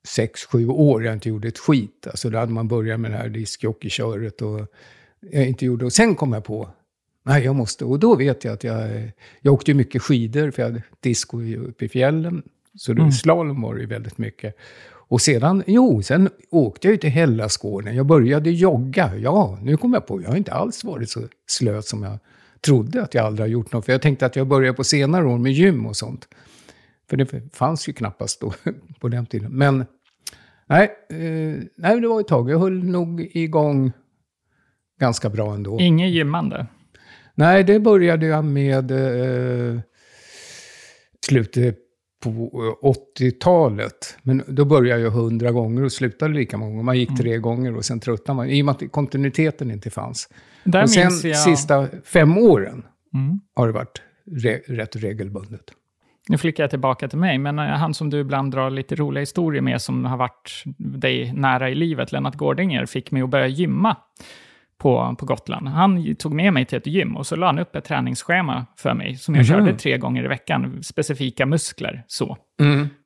sex, 0.07 0.45
sju 0.45 0.67
år 0.67 1.03
jag 1.03 1.13
inte 1.13 1.29
gjorde 1.29 1.47
ett 1.47 1.57
skit. 1.57 2.07
Alltså 2.07 2.29
då 2.29 2.37
hade 2.37 2.51
man 2.51 2.67
börjat 2.67 2.99
med 2.99 3.11
det 3.11 3.17
här 3.17 3.29
diskjockeyköret 3.29 4.41
och 4.41 4.67
jag 5.19 5.47
inte 5.47 5.65
gjorde. 5.65 5.85
Och 5.85 5.93
sen 5.93 6.15
kom 6.15 6.33
jag 6.33 6.43
på, 6.43 6.69
nej 7.23 7.43
jag 7.43 7.55
måste. 7.55 7.85
Och 7.85 7.99
då 7.99 8.15
vet 8.15 8.43
jag 8.43 8.53
att 8.53 8.63
jag, 8.63 9.11
jag 9.41 9.53
åkte 9.53 9.73
mycket 9.73 10.01
skidor 10.01 10.51
för 10.51 10.61
jag 10.61 10.69
hade 10.69 10.83
disco 10.99 11.41
uppe 11.41 11.85
i 11.85 11.89
fjällen. 11.89 12.43
Så 12.77 12.93
det, 12.93 13.11
slalom 13.11 13.61
var 13.61 13.75
det 13.75 13.81
ju 13.81 13.87
väldigt 13.87 14.17
mycket. 14.17 14.55
Och 15.11 15.21
sedan, 15.21 15.63
jo, 15.67 16.01
sen 16.03 16.29
åkte 16.49 16.87
jag 16.87 16.91
ju 16.91 16.97
till 16.97 17.09
Hällaskåren. 17.09 17.95
Jag 17.95 18.05
började 18.05 18.51
jogga. 18.51 19.15
Ja, 19.15 19.59
nu 19.61 19.77
kom 19.77 19.93
jag 19.93 20.07
på, 20.07 20.21
jag 20.21 20.29
har 20.29 20.37
inte 20.37 20.53
alls 20.53 20.83
varit 20.83 21.09
så 21.09 21.21
slö 21.47 21.81
som 21.81 22.03
jag 22.03 22.19
trodde 22.61 23.03
att 23.03 23.13
jag 23.13 23.25
aldrig 23.25 23.43
har 23.43 23.51
gjort 23.51 23.71
något. 23.71 23.85
För 23.85 23.91
jag 23.91 24.01
tänkte 24.01 24.25
att 24.25 24.35
jag 24.35 24.47
började 24.47 24.77
på 24.77 24.83
senare 24.83 25.25
år 25.25 25.37
med 25.37 25.51
gym 25.51 25.85
och 25.85 25.95
sånt. 25.95 26.27
För 27.09 27.17
det 27.17 27.53
fanns 27.53 27.89
ju 27.89 27.93
knappast 27.93 28.41
då 28.41 28.53
på 28.99 29.07
den 29.07 29.25
tiden. 29.25 29.51
Men 29.51 29.85
nej, 30.67 30.91
eh, 31.09 31.63
nej, 31.75 32.01
det 32.01 32.07
var 32.07 32.19
ett 32.19 32.27
tag. 32.27 32.49
Jag 32.49 32.59
höll 32.59 32.83
nog 32.83 33.21
igång 33.21 33.91
ganska 34.99 35.29
bra 35.29 35.53
ändå. 35.53 35.79
Inget 35.79 36.11
gymmande? 36.11 36.67
Nej, 37.35 37.63
det 37.63 37.79
började 37.79 38.25
jag 38.25 38.45
med 38.45 38.91
eh, 38.91 39.79
slutet 41.25 41.90
på 42.23 42.29
eh, 42.29 43.23
80-talet. 43.23 44.17
Men 44.23 44.43
då 44.47 44.65
började 44.65 45.01
jag 45.01 45.11
hundra 45.11 45.51
gånger 45.51 45.83
och 45.83 45.91
slutade 45.91 46.33
lika 46.33 46.57
många. 46.57 46.83
Man 46.83 46.97
gick 46.99 47.09
Mm. 47.09 47.17
tre 47.17 47.37
gånger 47.37 47.75
och 47.75 47.85
sen 47.85 47.99
tröttnade 47.99 48.35
man. 48.35 48.49
I 48.49 48.61
och 48.61 48.65
med 48.65 48.75
att 48.75 48.91
kontinuiteten 48.91 49.71
inte 49.71 49.89
fanns. 49.89 50.29
Där 50.63 50.83
och 50.83 50.89
sen 50.89 51.11
jag... 51.23 51.37
sista 51.37 51.87
fem 52.05 52.37
åren 52.37 52.83
Mm. 53.13 53.39
har 53.55 53.67
det 53.67 53.73
varit 53.73 54.01
re- 54.31 54.61
rätt 54.67 54.95
regelbundet. 54.95 55.61
Nu 56.29 56.37
flickar 56.37 56.63
jag 56.63 56.69
tillbaka 56.69 57.07
till 57.07 57.19
mig, 57.19 57.37
men 57.37 57.59
eh, 57.59 57.65
han 57.65 57.93
som 57.93 58.09
du 58.09 58.19
ibland 58.19 58.51
drar 58.51 58.69
lite 58.69 58.95
roliga 58.95 59.19
historier 59.21 59.61
med, 59.61 59.81
som 59.81 60.05
har 60.05 60.17
varit 60.17 60.63
dig 60.77 61.33
nära 61.33 61.69
i 61.69 61.75
livet, 61.75 62.11
Lennart 62.11 62.35
Gårdinger, 62.35 62.85
fick 62.85 63.11
mig 63.11 63.21
att 63.21 63.29
börja 63.29 63.47
gymma 63.47 63.97
på, 64.81 65.15
på 65.19 65.25
Gotland. 65.25 65.67
Han 65.67 66.15
tog 66.15 66.33
med 66.33 66.53
mig 66.53 66.65
till 66.65 66.77
ett 66.77 66.87
gym 66.87 67.15
och 67.17 67.27
så 67.27 67.35
la 67.35 67.45
han 67.45 67.59
upp 67.59 67.75
ett 67.75 67.85
träningsschema 67.85 68.65
för 68.77 68.93
mig, 68.93 69.15
som 69.15 69.35
jag 69.35 69.41
Mhm. 69.41 69.47
körde 69.47 69.77
tre 69.77 69.97
gånger 69.97 70.23
i 70.23 70.27
veckan, 70.27 70.83
specifika 70.83 71.45
muskler, 71.45 72.03
så. 72.07 72.37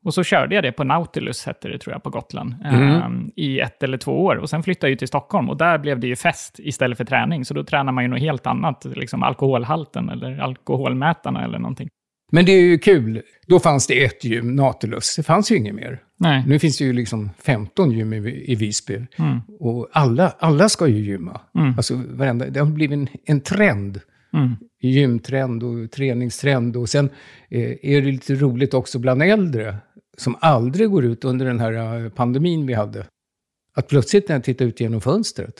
Och 0.05 0.13
så 0.13 0.23
körde 0.23 0.55
jag 0.55 0.63
det 0.63 0.71
på 0.71 0.83
Nautilus, 0.83 1.45
hette 1.45 1.67
det 1.67 1.77
tror 1.79 1.93
jag, 1.93 2.03
på 2.03 2.09
Gotland, 2.09 2.55
ehm, 2.65 3.31
i 3.35 3.59
ett 3.59 3.83
eller 3.83 3.97
två 3.97 4.23
år. 4.25 4.35
Och 4.35 4.49
sen 4.49 4.63
flyttade 4.63 4.87
jag 4.87 4.91
ju 4.91 4.95
till 4.97 5.07
Stockholm 5.07 5.49
och 5.49 5.57
där 5.57 5.77
blev 5.77 5.99
det 5.99 6.07
ju 6.07 6.15
fest 6.15 6.59
istället 6.59 6.97
för 6.97 7.05
träning. 7.05 7.45
Så 7.45 7.53
då 7.53 7.63
tränar 7.63 7.91
man 7.91 8.03
ju 8.03 8.07
något 8.07 8.19
helt 8.19 8.47
annat, 8.47 8.85
liksom 8.85 9.23
alkoholhalten 9.23 10.09
eller 10.09 10.39
alkoholmätarna 10.39 11.43
eller 11.43 11.59
någonting. 11.59 11.89
Men 12.35 12.45
det 12.45 12.51
är 12.51 12.61
ju 12.61 12.77
kul. 12.77 13.21
Då 13.47 13.59
fanns 13.59 13.87
det 13.87 14.03
ett 14.03 14.23
gym, 14.23 14.55
Nautilus. 14.55 15.15
Det 15.15 15.23
fanns 15.23 15.51
ju 15.51 15.55
inget 15.55 15.75
mer. 15.75 15.99
Nej. 16.17 16.43
Nu 16.47 16.59
finns 16.59 16.77
det 16.77 16.85
ju 16.85 16.93
liksom 16.93 17.29
15 17.39 17.91
gym 17.91 18.13
i, 18.13 18.51
i 18.51 18.55
Visby. 18.55 18.93
Mm. 18.93 19.39
Och 19.59 19.89
alla, 19.91 20.35
alla 20.39 20.69
ska 20.69 20.87
ju 20.87 20.99
gymma. 20.99 21.41
Alltså, 21.77 22.01
varenda, 22.09 22.49
det 22.49 22.59
har 22.59 22.67
blivit 22.67 22.97
en, 22.97 23.07
en 23.25 23.41
trend. 23.41 24.01
Mm. 24.33 24.55
Gymtrend 24.81 25.63
och 25.63 25.91
träningstrend. 25.91 26.77
Och 26.77 26.89
sen 26.89 27.09
eh, 27.49 27.71
är 27.81 28.01
det 28.01 28.11
lite 28.11 28.35
roligt 28.35 28.73
också 28.73 28.99
bland 28.99 29.23
äldre. 29.23 29.77
Som 30.17 30.35
aldrig 30.39 30.89
går 30.89 31.05
ut 31.05 31.25
under 31.25 31.45
den 31.45 31.59
här 31.59 32.03
eh, 32.03 32.09
pandemin 32.09 32.65
vi 32.65 32.73
hade. 32.73 33.05
Att 33.75 33.87
plötsligt 33.87 34.29
när 34.29 34.35
jag 34.35 34.43
tittade 34.43 34.69
ut 34.69 34.79
genom 34.79 35.01
fönstret, 35.01 35.55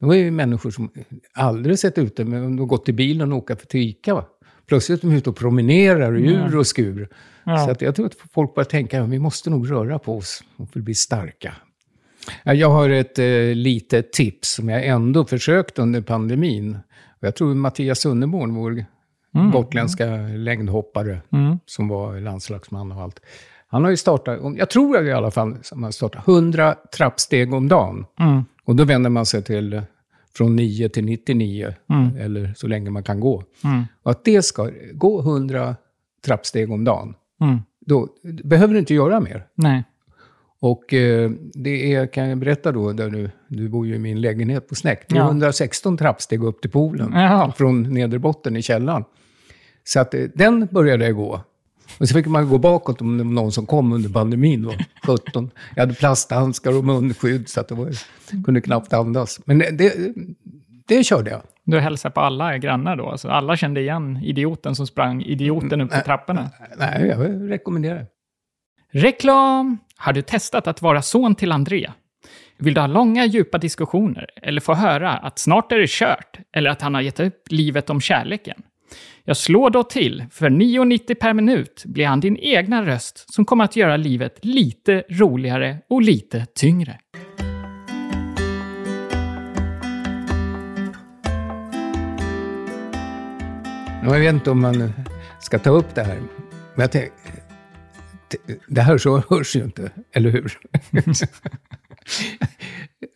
det 0.00 0.06
var 0.06 0.14
ju 0.14 0.30
människor 0.30 0.70
som 0.70 0.90
aldrig 1.34 1.78
sett 1.78 1.98
ute, 1.98 2.24
men 2.24 2.42
de 2.42 2.58
har 2.58 2.66
gått 2.66 2.84
till 2.84 2.94
bilen 2.94 3.32
och 3.32 3.38
åka 3.38 3.56
till 3.56 3.80
Ica. 3.80 4.14
Va? 4.14 4.24
Plötsligt 4.66 5.04
är 5.04 5.08
de 5.08 5.14
ute 5.16 5.30
och 5.30 5.36
promenerar 5.36 6.16
i 6.18 6.26
ur 6.32 6.56
och 6.56 6.66
skur. 6.66 7.08
Ja. 7.44 7.58
Så 7.64 7.70
att 7.70 7.82
jag 7.82 7.94
tror 7.94 8.06
att 8.06 8.14
folk 8.34 8.54
börjar 8.54 8.64
tänka 8.64 9.02
att 9.02 9.08
vi 9.08 9.18
måste 9.18 9.50
nog 9.50 9.70
röra 9.70 9.98
på 9.98 10.16
oss 10.16 10.42
och 10.56 10.68
bli 10.74 10.94
starka. 10.94 11.54
Ja, 12.42 12.54
Jag 12.54 12.70
har 12.70 12.90
ett 12.90 13.18
eh, 13.18 13.24
litet 13.54 14.12
tips 14.12 14.54
som 14.54 14.68
jag 14.68 14.86
ändå 14.86 15.24
försökt 15.24 15.78
under 15.78 16.00
pandemin. 16.00 16.78
Och 17.20 17.26
Jag 17.26 17.34
tror 17.34 17.54
Mattias 17.54 17.98
Sunneborn, 18.00 18.54
vår 18.54 18.84
gotländska 19.52 20.06
längdhoppare, 20.36 21.20
Mm. 21.32 21.58
som 21.66 21.88
var 21.88 22.20
landslagsman 22.20 22.92
och 22.92 23.02
allt. 23.02 23.20
Han 23.68 23.84
har 23.84 23.90
ju 23.90 23.96
startat, 23.96 24.40
jag 24.56 24.70
tror 24.70 25.06
i 25.06 25.12
alla 25.12 25.30
fall, 25.30 25.56
han 25.70 25.92
startat 25.92 26.28
100 26.28 26.74
trappsteg 26.96 27.54
om 27.54 27.68
dagen. 27.68 28.06
Mm. 28.20 28.44
Och 28.64 28.76
då 28.76 28.84
vänder 28.84 29.10
man 29.10 29.26
sig 29.26 29.42
till 29.42 29.82
från 30.36 30.56
9 30.56 30.88
till 30.88 31.04
99, 31.04 31.74
Mm. 31.90 32.16
eller 32.16 32.54
så 32.56 32.66
länge 32.66 32.90
man 32.90 33.02
kan 33.02 33.20
gå. 33.20 33.42
Mm. 33.64 33.82
Och 34.02 34.10
att 34.10 34.24
det 34.24 34.42
ska 34.42 34.70
gå 34.92 35.20
100 35.20 35.76
trappsteg 36.24 36.70
om 36.72 36.84
dagen, 36.84 37.14
Mm. 37.40 37.58
då 37.86 38.08
behöver 38.44 38.74
du 38.74 38.80
inte 38.80 38.94
göra 38.94 39.20
mer. 39.20 39.46
Nej. 39.54 39.84
Och 40.60 40.94
eh, 40.94 41.30
det 41.54 41.94
är, 41.94 42.06
kan 42.06 42.28
jag 42.28 42.38
berätta 42.38 42.72
då, 42.72 42.92
där 42.92 43.10
du, 43.10 43.30
du 43.48 43.68
bor 43.68 43.86
ju 43.86 43.94
i 43.94 43.98
min 43.98 44.20
lägenhet 44.20 44.68
på 44.68 44.74
Snäck. 44.74 45.04
Det 45.08 45.14
är 45.16 45.18
Ja. 45.20 45.26
116 45.26 45.96
trappsteg 45.96 46.44
upp 46.44 46.60
till 46.60 46.70
poolen. 46.70 47.12
Jaha. 47.12 47.52
Från 47.52 47.82
nederbotten 47.82 48.56
i 48.56 48.62
källaren. 48.62 49.04
Så 49.84 50.00
att 50.00 50.14
eh, 50.14 50.20
den 50.34 50.68
började 50.70 51.04
jag 51.04 51.16
gå. 51.16 51.40
Och 51.98 52.08
så 52.08 52.14
fick 52.14 52.26
man 52.26 52.48
gå 52.48 52.58
bakåt 52.58 53.00
om 53.00 53.18
det 53.18 53.24
var 53.24 53.30
någon 53.30 53.52
som 53.52 53.66
kom 53.66 53.92
under 53.92 54.08
pandemin 54.08 54.62
då, 54.62 54.72
17. 55.06 55.50
Jag 55.74 55.82
hade 55.82 55.94
plasthandskar 55.94 56.78
och 56.78 56.84
munskydd 56.84 57.48
så 57.48 57.60
att 57.60 57.68
det 57.68 57.74
var, 57.74 57.90
kunde 58.44 58.60
knappt 58.60 58.92
andas. 58.92 59.40
Men 59.44 59.58
det, 59.58 60.14
det, 60.88 61.04
körde 61.04 61.30
jag. 61.30 61.42
Du 61.64 61.80
hälsar 61.80 62.10
på 62.10 62.20
alla 62.20 62.58
grannar 62.58 62.96
då? 62.96 63.10
Alltså 63.10 63.28
alla 63.28 63.56
kände 63.56 63.80
igen 63.80 64.20
idioten 64.22 64.74
som 64.74 64.86
sprang 64.86 65.22
idioten 65.22 65.80
upp 65.80 65.92
för 65.92 66.00
trapporna? 66.00 66.50
Nej, 66.78 67.06
jag 67.06 67.50
rekommenderar 67.50 67.98
det. 67.98 68.06
Reklam! 69.00 69.78
Har 69.96 70.12
du 70.12 70.22
testat 70.22 70.66
att 70.66 70.82
vara 70.82 71.02
son 71.02 71.34
till 71.34 71.52
André? 71.52 71.90
Vill 72.58 72.74
du 72.74 72.80
ha 72.80 72.86
långa, 72.86 73.26
djupa 73.26 73.58
diskussioner? 73.58 74.26
Eller 74.42 74.60
få 74.60 74.74
höra 74.74 75.12
att 75.12 75.38
snart 75.38 75.72
är 75.72 75.78
det 75.78 75.90
kört? 75.90 76.38
Eller 76.52 76.70
att 76.70 76.82
han 76.82 76.94
har 76.94 77.00
gett 77.00 77.20
upp 77.20 77.42
livet 77.50 77.90
om 77.90 78.00
kärleken? 78.00 78.62
Jag 79.24 79.36
slår 79.36 79.70
då 79.70 79.82
till. 79.82 80.24
För 80.30 80.50
9,90 80.50 81.14
per 81.14 81.34
minut 81.34 81.82
blir 81.86 82.06
han 82.06 82.20
din 82.20 82.36
egna 82.36 82.86
röst 82.86 83.34
som 83.34 83.44
kommer 83.44 83.64
att 83.64 83.76
göra 83.76 83.96
livet 83.96 84.38
lite 84.42 85.04
roligare 85.10 85.78
och 85.88 86.02
lite 86.02 86.46
tyngre. 86.54 86.98
Jag 94.02 94.18
vet 94.20 94.34
inte 94.34 94.50
om 94.50 94.60
man 94.60 94.92
ska 95.40 95.58
ta 95.58 95.70
upp 95.70 95.94
det 95.94 96.02
här. 96.02 96.18
Men 96.74 96.80
jag 96.80 96.92
tänk, 96.92 97.12
det 98.68 98.80
här 98.80 98.98
så 98.98 99.22
hörs 99.28 99.56
ju 99.56 99.64
inte, 99.64 99.90
eller 100.12 100.30
hur? 100.30 100.58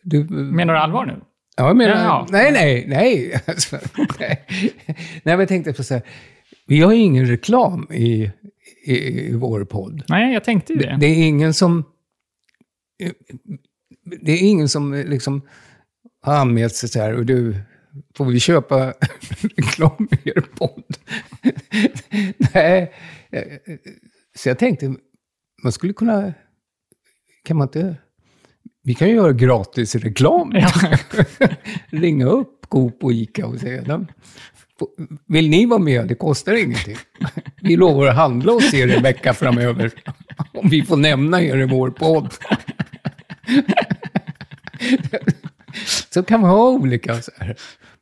Du, 0.03 0.23
Menar 0.29 0.73
du 0.73 0.79
allvar 0.79 1.05
nu? 1.05 1.21
Ja, 1.59 1.67
jag 1.67 1.77
menar, 1.77 2.03
Jaha. 2.03 2.27
nej, 2.31 2.51
nej, 2.51 2.85
nej. 2.87 3.41
Alltså, 3.47 3.79
nej. 4.19 4.45
nej, 4.47 5.21
men 5.23 5.39
jag 5.39 5.47
tänkte 5.47 5.73
på 5.73 5.83
så 5.83 5.93
här, 5.93 6.03
vi 6.67 6.81
har 6.81 6.93
ju 6.93 6.99
ingen 6.99 7.25
reklam 7.25 7.87
i, 7.91 8.31
i, 8.85 8.95
i 8.95 9.35
vår 9.35 9.65
podd. 9.65 10.03
Nej, 10.09 10.33
jag 10.33 10.43
tänkte 10.43 10.73
ju 10.73 10.79
Det, 10.79 10.85
det. 10.85 10.97
det 10.99 11.05
är 11.07 11.27
ingen 11.27 11.53
som... 11.53 11.83
Det 14.21 14.31
är 14.31 14.41
ingen 14.41 14.69
som 14.69 14.93
liksom 14.93 15.41
har 16.21 16.33
anmält 16.35 16.75
sig 16.75 16.89
så 16.89 16.99
här, 16.99 17.15
och 17.15 17.25
du, 17.25 17.55
får 18.17 18.25
vi 18.25 18.39
köpa 18.39 18.85
reklam 19.57 20.07
i 20.23 20.29
er 20.29 20.41
podd? 20.41 20.97
Nej. 22.53 22.93
Så 24.35 24.49
jag 24.49 24.59
tänkte, 24.59 24.95
man 25.63 25.71
skulle 25.71 25.93
kunna... 25.93 26.33
Kan 27.43 27.57
man 27.57 27.67
inte... 27.67 27.95
Vi 28.89 28.95
kan 28.95 29.07
ju 29.09 29.15
göra 29.15 29.33
gratis 29.33 29.95
reklam. 29.95 30.51
Ja. 30.55 30.71
Ringa 31.89 32.25
upp 32.25 32.65
Coop 32.69 33.03
och 33.03 33.11
Ica 33.13 33.45
och 33.45 33.59
säga, 33.59 33.81
"De- 33.81 34.07
vill 35.25 35.49
ni 35.49 35.65
vara 35.65 35.79
med? 35.79 36.07
Det 36.07 36.15
kostar 36.15 36.53
ingenting. 36.53 36.95
Vi 37.61 37.75
lovar 37.75 38.07
att 38.07 38.15
handla 38.15 38.51
hos 38.51 38.73
er 38.73 38.95
en 38.97 39.03
vecka 39.03 39.33
framöver. 39.33 39.91
Om 40.53 40.69
vi 40.69 40.81
får 40.83 40.97
nämna 40.97 41.41
er 41.41 41.57
i 41.57 41.65
vår 41.65 41.89
podd. 41.89 42.33
Så 46.09 46.23
kan 46.23 46.41
man 46.41 46.49
ha 46.49 46.69
olika 46.69 47.21
så 47.21 47.31
här. 47.37 47.55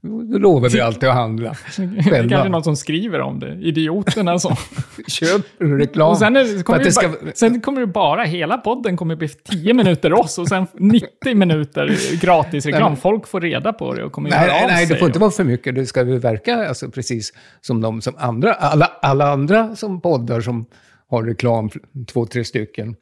Då 0.08 0.38
lovar 0.38 0.70
vi 0.70 0.82
alltid 0.82 1.10
att 1.10 1.16
handla 1.16 1.56
Det 1.78 1.84
är 2.10 2.30
kanske 2.30 2.50
någon 2.50 2.64
som 2.64 2.76
skriver 2.76 3.22
om 3.22 3.40
det. 3.40 3.54
Idioterna 3.54 4.40
som... 4.40 4.56
Köp 5.08 5.42
reklam. 5.60 6.10
Och 6.10 6.18
sen, 6.18 6.36
är, 6.36 6.44
det- 6.58 6.64
kommer 6.64 6.80
det 6.80 6.86
det 6.86 6.92
ska- 6.92 7.08
bara, 7.10 7.32
sen 7.34 7.62
kommer 7.62 7.82
det 7.82 7.88
bara, 7.88 8.24
hela 8.24 8.58
podden 8.58 8.98
kommer 8.98 9.16
bli 9.16 9.28
10 9.30 9.74
minuter 9.74 10.14
oss 10.14 10.38
och 10.38 10.48
sen 10.48 10.68
90 10.74 11.36
minuter 11.36 12.20
gratis 12.22 12.66
reklam. 12.66 12.98
Folk 12.98 13.28
får 13.28 13.42
reda 13.42 13.74
på 13.74 13.94
det 13.94 14.04
och 14.04 14.12
kommer 14.12 14.30
Nej, 14.30 14.40
göra 14.40 14.52
nej, 14.54 14.64
av 14.64 14.70
nej, 14.70 14.82
det 14.86 14.88
sig. 14.88 15.00
får 15.00 15.08
inte 15.08 15.20
vara 15.20 15.32
för 15.32 15.44
mycket. 15.44 15.76
Det 15.76 15.86
ska 15.86 16.04
ju 16.04 16.18
verka 16.20 16.68
alltså, 16.68 16.90
precis 16.92 17.34
som 17.62 17.82
de 17.82 18.02
som 18.02 18.14
andra, 18.18 18.54
alla, 18.54 18.86
alla 19.02 19.32
andra 19.32 19.76
som 19.76 20.02
poddar 20.02 20.42
som 20.42 20.66
har 21.10 21.24
reklam, 21.24 21.70
två, 22.08 22.26
tre 22.26 22.44
stycken. 22.44 22.96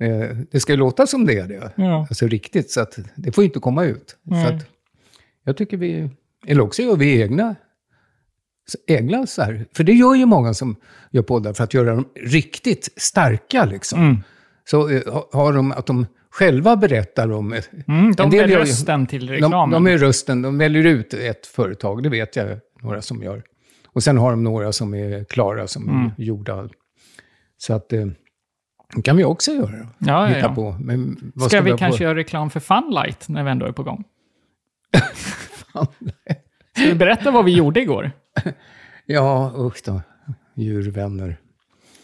Eh, 0.00 0.36
det 0.50 0.60
ska 0.60 0.72
ju 0.72 0.76
låta 0.78 1.06
som 1.06 1.26
det 1.26 1.38
är 1.38 1.48
det. 1.48 1.72
Ja. 1.76 2.06
Alltså 2.10 2.26
riktigt, 2.26 2.70
så 2.70 2.80
att 2.80 2.98
det 3.16 3.32
får 3.32 3.44
inte 3.44 3.58
komma 3.58 3.84
ut. 3.84 4.16
Nej. 4.22 4.46
Så 4.46 4.54
att, 4.54 4.62
jag 5.44 5.56
tycker 5.56 5.76
vi, 5.76 6.10
eller 6.46 6.60
också 6.62 6.82
gör 6.82 6.96
vi 6.96 7.20
egna, 7.22 7.56
egna 8.86 9.26
så 9.26 9.42
här. 9.42 9.66
För 9.76 9.84
det 9.84 9.92
gör 9.92 10.14
ju 10.14 10.26
många 10.26 10.54
som 10.54 10.76
gör 11.10 11.22
poddar 11.22 11.52
för 11.52 11.64
att 11.64 11.74
göra 11.74 11.94
dem 11.94 12.08
riktigt 12.14 12.88
starka 12.96 13.64
liksom. 13.64 14.00
Mm. 14.00 14.16
Så 14.64 14.88
eh, 14.88 15.12
ha- 15.12 15.28
har 15.32 15.52
de 15.52 15.72
att 15.72 15.86
de 15.86 16.06
själva 16.30 16.76
berättar 16.76 17.32
om... 17.32 17.52
ett- 17.52 17.70
Mm, 17.88 18.12
de 18.12 18.34
är 18.34 18.48
rösten 18.48 19.06
till 19.06 19.26
de, 19.26 19.32
reklamen. 19.32 19.70
de 19.70 19.86
är 19.92 19.98
rösten, 19.98 20.42
de 20.42 20.58
väljer 20.58 20.86
ut 20.86 21.14
ett 21.14 21.46
företag, 21.46 22.02
det 22.02 22.08
vet 22.08 22.36
jag 22.36 22.58
några 22.82 23.02
som 23.02 23.22
gör. 23.22 23.42
Och 23.86 24.02
sen 24.02 24.18
har 24.18 24.30
de 24.30 24.44
några 24.44 24.72
som 24.72 24.94
är 24.94 25.24
klara, 25.24 25.66
som 25.66 25.88
Mm. 25.88 26.10
är 26.18 26.22
gjorda. 26.24 26.68
Så 27.56 27.74
att 27.74 27.92
eh, 27.92 28.06
det 28.96 29.02
kan 29.02 29.16
vi 29.16 29.24
också 29.24 29.52
göra. 29.52 29.88
Ja, 29.98 30.30
ja, 30.30 30.38
ja. 30.38 30.54
på. 30.54 30.76
Men 30.80 31.32
vad 31.34 31.48
Ska 31.50 31.60
vi 31.60 31.70
ha 31.70 31.78
kanske 31.78 31.98
på? 31.98 32.04
göra 32.04 32.14
reklam 32.14 32.50
för 32.50 32.60
Funlight 32.60 33.28
när 33.28 33.44
vi 33.44 33.50
ändå 33.50 33.66
är 33.66 33.72
på 33.72 33.82
gång? 33.82 34.04
Ska 36.76 36.84
vi 36.88 36.94
berätta 36.94 37.30
vad 37.30 37.44
vi 37.44 37.52
gjorde 37.56 37.80
igår? 37.80 38.10
Ja, 39.06 39.52
usch 39.58 39.82
då. 39.86 40.00
Djurvänner. 40.54 41.36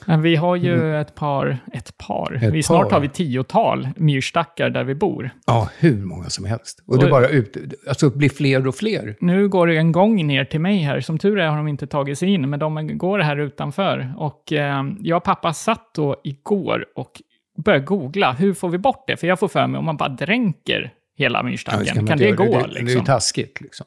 Men 0.06 0.22
Vi 0.22 0.37
har 0.37 0.56
ju 0.56 1.00
ett 1.00 1.14
par, 1.14 1.58
ett 1.72 1.98
par, 1.98 2.30
Mm. 2.30 2.48
Ett 2.48 2.54
vi 2.54 2.62
snart 2.62 2.84
par. 2.84 2.90
har 2.90 3.00
vi 3.00 3.08
tiotal 3.08 3.88
myrstackar 3.96 4.70
där 4.70 4.84
vi 4.84 4.94
bor. 4.94 5.30
Ja, 5.46 5.68
hur 5.78 6.04
många 6.04 6.25
som 6.25 6.44
helst. 6.44 6.82
Och 6.87 6.98
det 6.98 7.04
Och- 7.04 7.10
bara 7.10 7.28
ut, 7.28 7.56
alltså 7.88 8.10
blir 8.10 8.28
fler 8.28 8.66
och 8.66 8.75
fler. 8.75 9.16
Nu 9.20 9.48
går 9.48 9.66
det 9.66 9.76
en 9.76 9.92
gång 9.92 10.26
ner 10.26 10.44
till 10.44 10.60
mig 10.60 10.76
här. 10.78 11.00
Som 11.00 11.18
tur 11.18 11.38
är 11.38 11.48
har 11.48 11.56
de 11.56 11.68
inte 11.68 11.87
tagit 11.87 12.18
sig 12.18 12.28
in, 12.28 12.50
men 12.50 12.60
de 12.60 12.98
går 12.98 13.18
här 13.18 13.37
utanför. 13.37 14.12
Och 14.16 14.52
eh, 14.52 14.84
jag 15.00 15.16
och 15.16 15.25
pappa 15.25 15.52
satt 15.52 15.94
då 15.94 16.16
igår 16.25 16.87
och 16.94 17.22
började 17.64 17.84
googla. 17.84 18.32
Hur 18.32 18.54
får 18.54 18.68
vi 18.68 18.78
bort 18.78 19.04
det? 19.06 19.16
För 19.16 19.26
jag 19.26 19.38
får 19.38 19.48
för 19.48 19.66
mig 19.66 19.78
om 19.78 19.84
man 19.84 19.96
bara 19.96 20.08
dränker 20.08 20.92
hela 21.18 21.42
myrstacken. 21.42 21.96
man 21.96 22.06
kan 22.06 22.18
det 22.18 22.32
gå? 22.32 22.44
Det, 22.44 22.50
det 22.50 22.76
är 22.76 22.78
ju 22.78 22.84
liksom? 22.84 23.04
taskigt 23.04 23.60
liksom. 23.60 23.87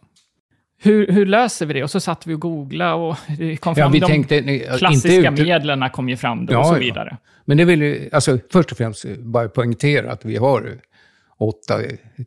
hur, 0.81 1.07
hur 1.07 1.25
löser 1.25 1.65
vi 1.65 1.73
det? 1.73 1.83
Och 1.83 1.91
så 1.91 1.99
satt 1.99 2.27
vi 2.27 2.33
och 2.33 2.39
googlade 2.41 2.93
och 2.93 3.17
det 3.37 3.57
kom 3.57 3.73
Ja, 3.77 3.83
fram 3.83 3.91
vi 3.91 3.99
de 3.99 4.07
tänkte, 4.07 4.41
nej, 4.41 4.59
klassiska 4.77 5.27
inte 5.27 5.41
ut, 5.41 5.47
medlen 5.47 5.89
kom 5.89 6.09
ju 6.09 6.17
fram 6.17 6.45
då 6.45 6.53
Ja, 6.53 6.59
och 6.59 6.65
så 6.65 6.73
ja. 6.73 6.79
vidare. 6.79 7.17
Men 7.45 7.57
det 7.57 7.65
vill 7.65 7.81
ju, 7.81 8.09
alltså 8.11 8.39
först 8.51 8.71
och 8.71 8.77
främst 8.77 9.05
bara 9.17 9.49
poängtera 9.49 10.11
att 10.11 10.25
vi 10.25 10.37
har 10.37 10.77
åtta, 11.37 11.79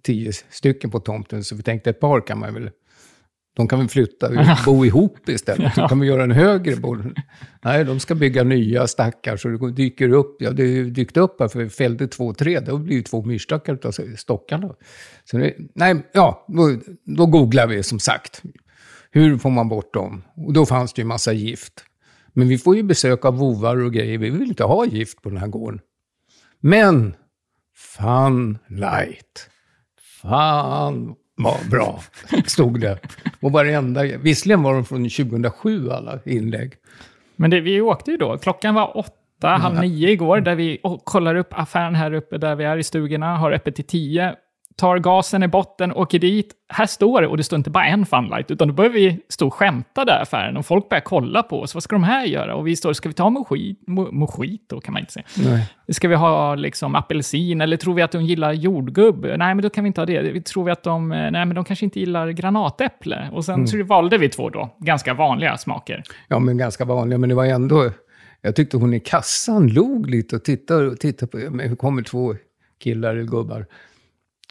tio 0.03 0.33
stycken 0.33 0.91
på 0.91 1.01
tomten, 1.01 1.45
så 1.45 1.57
vi 1.57 1.63
tänkte 1.63 1.91
ett 1.91 2.01
par 2.01 2.27
kan 2.27 2.39
man 2.39 2.55
väl, 2.55 2.71
de 3.57 3.69
kan 3.69 3.79
väl 3.79 3.89
flytta, 3.89 4.31
bo 4.65 4.85
ihop 4.85 5.29
istället. 5.29 5.75
Så 5.75 5.89
kan 5.89 6.01
vi 6.01 6.07
göra 6.07 6.23
en 6.23 6.31
högre 6.31 6.77
bod. 6.77 7.19
Nej, 7.65 7.85
de 7.85 8.01
ska 8.01 8.15
bygga 8.15 8.45
nya 8.45 8.87
stackar, 8.87 9.37
så 9.37 9.49
det 9.49 9.71
dyker 9.71 10.13
upp, 10.13 10.37
ja 10.43 10.51
det 10.51 10.63
har 10.63 10.69
ju 10.69 10.91
dykt 10.91 11.17
upp 11.17 11.41
här, 11.41 11.49
för 11.49 11.59
vi 11.59 11.71
fällde 11.71 12.09
två, 12.09 12.35
tre, 12.35 12.61
då 12.61 12.79
blir 12.79 12.97
det 12.97 13.03
två 13.03 13.25
myrstackar 13.25 13.79
av 13.85 13.93
stockarna. 14.17 14.75
Så 15.25 15.39
det, 15.39 15.55
nej, 15.75 15.97
ja, 16.13 16.47
då, 16.49 16.79
då 17.05 17.27
googlar 17.27 17.67
vi 17.67 17.83
som 17.83 17.99
sagt. 17.99 18.43
Hur 19.11 19.39
får 19.39 19.51
man 19.51 19.69
bort 19.69 19.95
dem? 19.95 20.23
Och 20.37 20.53
då 20.53 20.67
fanns 20.67 20.93
det 20.93 21.03
ju 21.03 21.07
massa 21.07 21.33
gift. 21.33 21.85
Men 22.33 22.49
vi 22.49 22.59
får 22.59 22.77
ju 22.77 22.83
besök 22.83 23.25
av 23.25 23.37
vovar 23.37 23.85
och 23.85 23.93
grejer. 23.93 24.19
Vi 24.19 24.31
vill 24.31 24.49
inte 24.49 24.65
ha 24.65 24.87
gift 24.87 25.23
på 25.23 25.29
den 25.29 25.39
här 25.39 25.47
gården. 25.47 25.81
Men, 26.61 27.15
fun 27.77 28.59
light. 28.69 29.51
Fan 30.23 31.15
vad 31.37 31.71
bra, 31.71 32.01
stod 32.47 32.81
det. 32.81 32.99
Och 33.41 33.53
varenda, 33.53 34.03
visserligen 34.03 34.63
var 34.63 34.75
de 34.75 34.85
från 34.85 35.09
2007 35.09 35.91
alla 35.91 36.19
inlägg. 36.25 36.73
Men 37.37 37.51
det, 37.51 37.61
vi 37.61 37.81
åkte 37.81 38.11
ju 38.11 38.17
då. 38.17 38.39
Klockan 38.39 38.75
var 38.75 38.97
åtta, 38.97 39.49
halv 39.49 39.81
nio 39.81 40.11
igår, 40.11 40.41
där 40.41 40.55
vi 40.55 40.81
kollar 41.05 41.35
upp 41.35 41.49
affären 41.51 41.95
här 41.95 42.13
uppe 42.13 42.39
där 42.39 42.55
vi 42.55 42.65
är 42.65 42.77
i 42.77 42.83
stugorna, 42.83 43.37
har 43.37 43.53
öppet 43.53 43.75
till 43.75 43.85
tio. 43.85 44.35
Tar 44.77 44.99
gasen 44.99 45.43
i 45.43 45.49
botten, 45.49 45.93
åker 45.93 46.19
dit. 46.19 46.55
Här 46.69 46.87
står 46.87 47.21
det, 47.21 47.27
och 47.27 47.37
det 47.37 47.43
står 47.43 47.57
inte 47.57 47.71
bara 47.71 47.87
en 47.87 48.07
funlight, 48.07 48.51
utan 48.51 48.69
då 48.69 48.75
börjar 48.75 48.91
vi 48.91 49.21
stå 49.29 49.47
och 49.47 49.55
skämta 49.55 50.05
där 50.05 50.19
i 50.19 50.23
affären 50.23 50.57
och 50.57 50.67
folk 50.67 50.89
börjar 50.89 51.01
kolla 51.01 51.43
på 51.43 51.61
oss. 51.61 51.75
Vad 51.75 51.83
ska 51.83 51.95
de 51.95 52.05
här 52.05 52.25
göra? 52.27 52.55
Och 52.55 52.67
vi 52.67 52.77
står, 52.77 52.93
ska 52.93 53.09
vi 53.09 53.15
ta 53.15 53.31
mojito? 53.31 53.85
Mo- 53.87 54.13
Mojito 54.13 54.81
kan 54.81 54.93
man 54.93 55.01
inte 55.01 55.13
säga. 55.13 55.25
Nej. 55.37 55.67
Ska 55.89 56.09
vi 56.09 56.15
ha 56.15 56.55
liksom 56.55 56.95
apelsin 56.95 57.61
eller 57.61 57.77
tror 57.77 57.95
vi 57.95 58.03
att 58.03 58.13
de 58.13 58.23
gillar 58.23 58.53
jordgubb? 58.53 59.25
Nej, 59.25 59.55
men 59.55 59.63
då 59.63 59.71
kan 59.71 59.85
vi 59.85 59.89
inte 59.89 60.01
ha 60.01 60.07
det. 60.07 60.23
Vi 60.23 60.41
tror 60.41 60.65
vi 60.65 60.71
att 60.71 60.83
de, 60.83 61.09
nej, 61.09 61.31
men 61.31 61.55
de 61.55 61.65
kanske 61.65 61.85
inte 61.85 62.01
gillar 62.01 62.31
granatäpple. 62.31 63.29
Och 63.33 63.45
sen 63.45 63.69
så 63.69 63.85
valde 63.85 64.19
vi 64.19 64.29
två 64.29 64.51
då, 64.51 64.77
ganska 64.79 65.15
vanliga 65.15 65.57
smaker. 65.57 66.03
Ja, 66.29 66.39
men 66.39 66.59
ganska 66.59 66.85
vanliga. 66.85 67.19
Men 67.19 67.29
det 67.29 67.35
var 67.35 67.45
ändå... 67.45 67.91
Jag 68.41 68.57
tyckte 68.57 68.77
hon 68.77 68.95
i 68.95 69.01
kassan 69.01 69.69
log 69.69 70.11
lite 70.11 70.37
och 70.37 70.45
tittade, 70.45 70.97
tittade 70.97 71.33
på... 71.33 71.39
Men 71.51 71.71
det 71.71 71.77
kommer 71.77 72.03
två 72.03 72.35
killar 72.79 73.11
eller 73.11 73.23
gubbar 73.23 73.67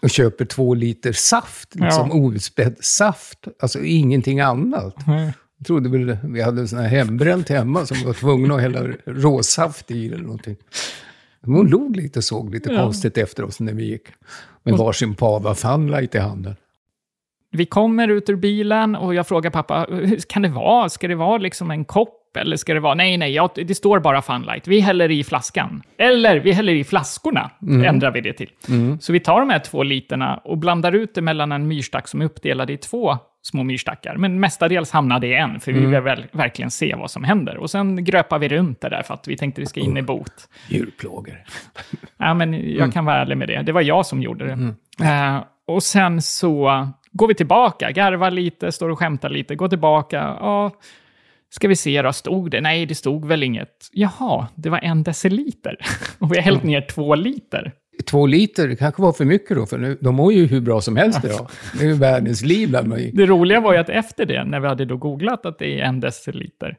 och 0.03 0.09
köper 0.09 0.45
två 0.45 0.73
liter 0.73 1.11
saft, 1.11 1.75
liksom 1.75 2.07
Ja. 2.09 2.15
outspädd 2.15 2.75
saft. 2.79 3.39
Alltså 3.61 3.79
ingenting 3.83 4.39
annat. 4.39 4.95
Jag 5.57 5.67
trodde 5.67 5.89
väl 5.89 6.17
vi 6.23 6.41
hade 6.41 6.67
sån 6.67 6.79
här 6.79 6.87
hembränt 6.87 7.49
hemma 7.49 7.85
som 7.85 7.97
var 8.05 8.13
tvungna 8.13 8.55
att 8.55 8.61
hälla 8.61 8.79
råsaft 9.05 9.91
i 9.91 10.07
eller 10.07 10.17
någonting. 10.23 10.55
Men 11.41 11.55
Hon 11.55 11.67
log 11.67 11.95
lite 11.95 12.19
och 12.19 12.23
såg 12.23 12.53
lite 12.53 12.73
Ja. 12.73 12.83
konstigt 12.83 13.17
efter 13.17 13.43
oss 13.43 13.59
när 13.59 13.73
vi 13.73 13.85
gick. 13.85 14.07
Med 14.63 14.77
varsin 14.77 15.15
Pava 15.15 15.55
Funlight 15.55 16.15
i 16.15 16.17
handen. 16.19 16.55
Vi 17.51 17.65
kommer 17.65 18.07
ut 18.07 18.29
ur 18.29 18.35
bilen 18.35 18.95
och 18.95 19.15
jag 19.15 19.27
frågar 19.27 19.51
pappa, 19.51 19.87
hur 19.89 20.17
kan 20.17 20.41
det 20.41 20.49
vara? 20.49 20.89
Ska 20.89 21.07
det 21.07 21.15
vara 21.15 21.37
liksom 21.37 21.71
en 21.71 21.85
kopp? 21.85 22.19
Eller 22.37 22.57
ska 22.57 22.73
det 22.73 22.79
vara, 22.79 22.93
nej, 22.93 23.17
nej, 23.17 23.33
ja, 23.33 23.49
det 23.55 23.75
står 23.75 23.99
bara 23.99 24.21
Funlight. 24.21 24.67
Vi 24.67 24.79
häller 24.79 25.11
i 25.11 25.23
flaskan. 25.23 25.83
Eller 25.97 26.39
vi 26.39 26.51
häller 26.51 26.73
i 26.73 26.83
flaskorna, 26.83 27.49
ändrar 27.85 28.11
vi 28.11 28.21
det 28.21 28.33
till. 28.33 28.49
Så 28.99 29.13
vi 29.13 29.19
tar 29.19 29.39
de 29.39 29.49
här 29.49 29.59
två 29.59 29.83
literna 29.83 30.37
och 30.43 30.57
blandar 30.57 30.91
ut 30.91 31.15
det 31.15 31.21
mellan 31.21 31.51
en 31.51 31.67
myrstack 31.67 32.07
som 32.07 32.21
är 32.21 32.25
uppdelad 32.25 32.69
i 32.69 32.77
två 32.77 33.17
små 33.41 33.63
myrstackar. 33.63 34.15
Men 34.17 34.39
mestadels 34.39 34.91
hamnar 34.91 35.19
det 35.19 35.27
i 35.27 35.33
en, 35.33 35.59
för 35.59 35.71
vi 35.71 35.85
vill 35.85 35.99
väl, 36.01 36.25
verkligen 36.31 36.71
se 36.71 36.95
vad 36.95 37.11
som 37.11 37.23
händer. 37.23 37.57
Och 37.57 37.69
sen 37.69 38.05
gröpar 38.05 38.39
vi 38.39 38.49
runt 38.49 38.81
det 38.81 38.89
där 38.89 39.01
för 39.03 39.13
att 39.13 39.27
vi 39.27 39.37
tänkte 39.37 39.61
det 39.61 39.67
ska 39.67 39.79
in 39.79 39.97
i 39.97 40.01
bot. 40.01 40.49
Djurplågare. 40.69 41.37
Ja, 42.17 42.33
men 42.33 42.73
jag 42.73 42.93
kan 42.93 43.05
vara 43.05 43.15
ärlig 43.15 43.37
med 43.37 43.47
det. 43.47 43.61
Det 43.61 43.71
var 43.71 43.81
jag 43.81 44.05
som 44.05 44.21
gjorde 44.21 44.45
det. 44.45 44.73
Eh, 45.05 45.43
och 45.67 45.83
sen 45.83 46.21
så 46.21 46.87
går 47.11 47.27
vi 47.27 47.33
tillbaka, 47.35 47.91
garvar 47.91 48.31
lite, 48.31 48.71
står 48.71 48.89
och 48.89 48.99
skämtar 48.99 49.29
lite, 49.29 49.55
går 49.55 49.67
tillbaka. 49.67 50.17
Ja, 50.39 50.71
ska 51.55 51.67
vi 51.67 51.75
se 51.75 52.01
då, 52.01 52.13
stod 52.13 52.51
det? 52.51 52.61
Nej, 52.61 52.85
det 52.85 52.95
stod 52.95 53.25
väl 53.25 53.43
inget. 53.43 53.89
Jaha, 53.91 54.47
det 54.55 54.69
var 54.69 54.79
en 54.79 55.03
deciliter. 55.03 55.77
och 56.19 56.31
vi 56.31 56.35
har 56.35 56.43
hällt 56.43 56.63
ner 56.63 56.81
två 56.81 57.15
liter. 57.15 57.71
Två 58.05 58.25
liter 58.25 58.67
det 58.67 58.75
kanske 58.75 59.01
var 59.01 59.13
för 59.13 59.25
mycket 59.25 59.57
då, 59.57 59.65
för 59.65 59.77
nu, 59.77 59.97
de 60.01 60.15
mår 60.15 60.33
ju 60.33 60.45
hur 60.45 60.61
bra 60.61 60.81
som 60.81 60.95
helst 60.95 61.25
idag. 61.25 61.49
Det 61.77 61.83
är 61.83 61.87
ju 61.87 61.93
världens 61.93 62.41
liv 62.41 62.71
där 62.71 62.83
med. 62.83 63.11
Det 63.13 63.25
roliga 63.25 63.59
var 63.59 63.73
ju 63.73 63.79
att 63.79 63.89
efter 63.89 64.25
det, 64.25 64.43
när 64.43 64.59
vi 64.59 64.67
hade 64.67 64.85
då 64.85 64.97
googlat 64.97 65.45
att 65.45 65.59
det 65.59 65.79
är 65.79 65.83
en 65.85 65.99
deciliter, 65.99 66.77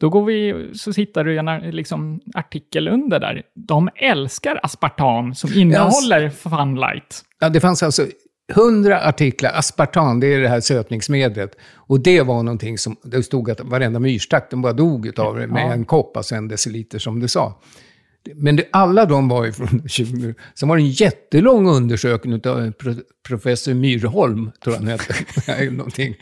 då 0.00 0.08
går 0.08 0.24
vi, 0.24 0.68
så 0.74 0.92
hittar 0.92 1.24
du 1.24 1.38
en 1.38 1.70
liksom, 1.70 2.20
artikel 2.34 2.88
under 2.88 3.20
där. 3.20 3.42
De 3.54 3.88
älskar 3.94 4.60
aspartam 4.62 5.34
som 5.34 5.52
innehåller 5.52 6.30
funlight. 6.30 7.22
Ja, 7.40 7.48
det 7.48 7.60
fanns 7.60 7.82
alltså 7.82 8.06
hundra 8.54 9.00
artiklar, 9.00 9.52
aspartam, 9.54 10.20
det 10.20 10.26
är 10.34 10.40
det 10.40 10.48
här 10.48 10.60
sötningsmedlet. 10.60 11.50
Och 11.74 12.00
det 12.00 12.22
var 12.22 12.42
någonting 12.42 12.78
som, 12.78 12.96
det 13.02 13.22
stod 13.22 13.50
att 13.50 13.60
varenda 13.60 14.00
myrstack, 14.00 14.50
de 14.50 14.62
bara 14.62 14.72
dog 14.72 15.18
av 15.18 15.36
det 15.38 15.46
med 15.46 15.62
Ja. 15.62 15.72
en 15.72 15.84
kopp, 15.84 16.16
alltså 16.16 16.34
en 16.34 16.48
deciliter 16.48 16.98
som 16.98 17.20
du 17.20 17.28
sa. 17.28 17.60
Men 18.34 18.56
det, 18.56 18.64
alla 18.72 19.04
de 19.04 19.28
var 19.28 19.44
ju 19.44 19.52
från 19.52 19.82
20... 19.88 20.34
Sen 20.54 20.68
var 20.68 20.76
det 20.76 20.82
en 20.82 20.90
jättelång 20.90 21.68
undersökning 21.68 22.34
av 22.34 22.70
pro, 22.72 22.94
professor 23.28 23.74
Myrholm, 23.74 24.50
tror 24.64 24.76
jag 24.76 24.80
han 24.82 24.88
hette. 24.88 25.14
Någonting. 25.70 26.14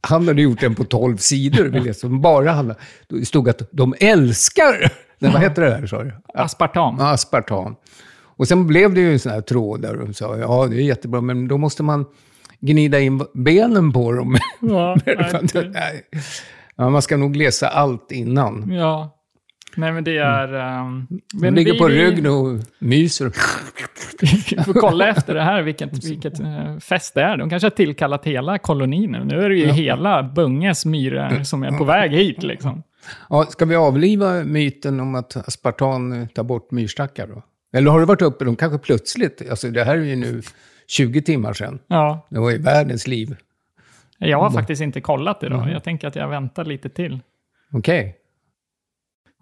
Han 0.00 0.28
hade 0.28 0.42
gjort 0.42 0.60
den 0.60 0.74
på 0.74 0.84
12 0.84 1.16
sidor, 1.16 1.92
som 1.92 2.20
bara 2.20 2.50
handlade... 2.52 2.80
Det 3.08 3.26
stod 3.26 3.48
att 3.48 3.68
de 3.72 3.94
älskar... 4.00 4.92
Nej, 5.18 5.30
vad 5.32 5.40
heter 5.42 5.62
det 5.62 5.68
där, 5.70 5.86
sa 5.86 6.02
du? 6.04 6.12
Aspartam. 6.34 7.00
Aspartam. 7.00 7.76
Och 8.42 8.48
sen 8.48 8.66
blev 8.66 8.94
det 8.94 9.00
ju 9.00 9.12
en 9.12 9.18
sån 9.18 9.32
här 9.32 9.40
tråd 9.40 9.82
där 9.82 9.96
de 9.96 10.14
sa, 10.14 10.36
ja 10.38 10.66
det 10.70 10.76
är 10.76 10.80
jättebra, 10.80 11.20
men 11.20 11.48
då 11.48 11.58
måste 11.58 11.82
man 11.82 12.04
gnida 12.60 13.00
in 13.00 13.22
benen 13.34 13.92
på 13.92 14.12
dem. 14.12 14.36
Ja, 14.60 14.96
Nej. 15.54 16.02
ja, 16.76 16.90
man 16.90 17.02
ska 17.02 17.16
nog 17.16 17.36
läsa 17.36 17.68
allt 17.68 18.12
innan. 18.12 18.72
ja. 18.72 19.18
Nej, 19.76 19.92
men 19.92 20.04
det 20.04 20.16
är... 20.18 20.54
ehm, 20.54 21.06
De 21.42 21.50
ligger 21.50 21.72
vi- 21.72 21.78
på 21.78 21.86
vi- 21.86 21.94
ryggen 22.04 22.26
och 22.26 22.58
myser. 22.78 23.32
Vi 24.56 24.62
får 24.64 24.72
kolla 24.80 25.08
efter 25.08 25.34
det 25.34 25.42
här 25.42 25.62
vilket, 25.62 26.04
vilket 26.04 26.40
eh, 26.40 26.78
fest 26.78 27.14
det 27.14 27.22
är. 27.22 27.36
De 27.36 27.50
kanske 27.50 27.66
har 27.66 27.70
tillkallat 27.70 28.24
hela 28.24 28.58
kolonin 28.58 29.10
nu. 29.10 29.24
Nu 29.24 29.42
är 29.44 29.48
det 29.48 29.56
ju 29.56 29.66
hela 29.66 30.22
Bunges 30.22 30.84
myror 30.86 31.44
som 31.44 31.62
är 31.62 31.70
på 31.78 31.84
väg 31.84 32.10
hit. 32.12 32.42
Liksom. 32.42 32.82
Ja, 33.30 33.44
ska 33.44 33.64
vi 33.64 33.76
avliva 33.76 34.44
myten 34.44 35.00
om 35.00 35.14
att 35.14 35.36
aspartam 35.48 36.12
eh, 36.12 36.26
tar 36.26 36.42
bort 36.42 36.70
myrstackar 36.70 37.26
då? 37.26 37.42
Eller 37.72 37.90
har 37.90 38.00
det 38.00 38.06
varit 38.06 38.22
uppe, 38.22 38.44
de 38.44 38.56
kanske 38.56 38.78
plötsligt, 38.78 39.50
alltså 39.50 39.70
det 39.70 39.84
här 39.84 39.96
är 39.96 40.02
ju 40.02 40.16
nu 40.16 40.42
20 40.86 41.22
timmar 41.22 41.52
sedan. 41.52 41.78
Ja, 41.86 42.26
Det 42.30 42.38
var 42.38 42.50
ju 42.50 42.58
världens 42.58 43.06
liv. 43.06 43.36
jag 44.18 44.38
har 44.38 44.50
faktiskt 44.50 44.82
inte 44.82 45.00
kollat 45.00 45.42
idag. 45.42 45.70
Jag 45.70 45.84
tänker 45.84 46.08
att 46.08 46.16
jag 46.16 46.28
väntar 46.28 46.64
lite 46.64 46.88
till. 46.88 47.20
Okej. 47.72 48.16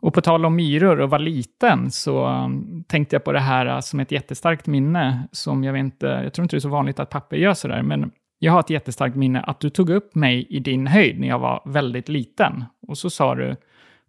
Och 0.01 0.15
på 0.15 0.21
tal 0.21 0.45
om 0.47 0.57
myror 0.57 1.01
och 1.01 1.11
vara 1.11 1.23
liten 1.23 1.91
så 1.91 2.29
um, 2.29 2.85
tänkte 2.89 3.17
jag 3.17 3.25
på 3.25 3.33
det 3.33 3.41
här 3.41 3.67
uh, 3.67 3.81
som 3.81 4.01
ett 4.01 4.13
jättestarkt 4.13 4.67
minne. 4.67 5.29
Som 5.33 5.65
jag 5.65 5.73
vet 5.73 5.81
inte, 5.81 6.07
jag 6.07 6.33
tror 6.33 6.43
inte 6.43 6.57
det 6.57 6.59
är 6.59 6.61
så 6.61 6.69
vanligt 6.69 7.01
att 7.01 7.11
papper 7.11 7.37
gör 7.37 7.55
sådär, 7.55 7.83
men 7.83 8.11
jag 8.39 8.53
har 8.53 8.61
ett 8.61 8.71
jättestarkt 8.71 9.17
minne 9.17 9.41
att 9.41 9.61
du 9.61 9.71
tog 9.71 9.91
upp 9.91 10.15
mig 10.15 10.47
i 10.51 10.59
din 10.61 10.87
höjd 10.87 11.21
när 11.21 11.29
jag 11.29 11.39
var 11.39 11.63
väldigt 11.65 12.09
liten. 12.09 12.65
Och 12.89 12.99
så 12.99 13.11
sa 13.11 13.35
du, 13.35 13.57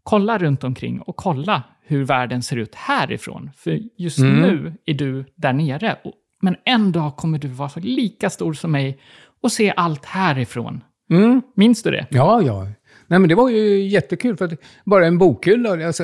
kolla 0.04 0.38
runt 0.38 0.64
omkring 0.64 1.02
och 1.02 1.16
kolla 1.16 1.64
hur 1.82 2.04
världen 2.04 2.44
ser 2.44 2.58
ut 2.58 2.76
härifrån. 2.76 3.50
För 3.58 3.80
just 3.98 4.20
nu 4.20 4.74
är 4.86 4.94
du 4.94 5.26
där 5.36 5.54
nere. 5.54 5.96
Men 6.42 6.56
en 6.66 6.92
dag 6.92 7.16
kommer 7.16 7.40
du 7.40 7.48
vara 7.48 7.72
lika 7.76 8.30
stor 8.30 8.54
som 8.54 8.72
mig 8.72 9.00
och 9.42 9.52
se 9.52 9.74
allt 9.76 10.06
härifrån. 10.06 10.84
Mm. 11.10 11.42
Minns 11.56 11.84
du 11.84 11.92
det? 11.92 12.08
Ja, 12.10 12.42
ja. 12.42 12.68
Nej, 13.08 13.20
men 13.20 13.30
det 13.30 13.36
var 13.36 13.50
ju 13.50 13.88
jättekul, 13.88 14.38
för 14.38 14.58
bara 14.86 15.08
en 15.08 15.18
bokhylla, 15.18 15.88
alltså, 15.88 16.04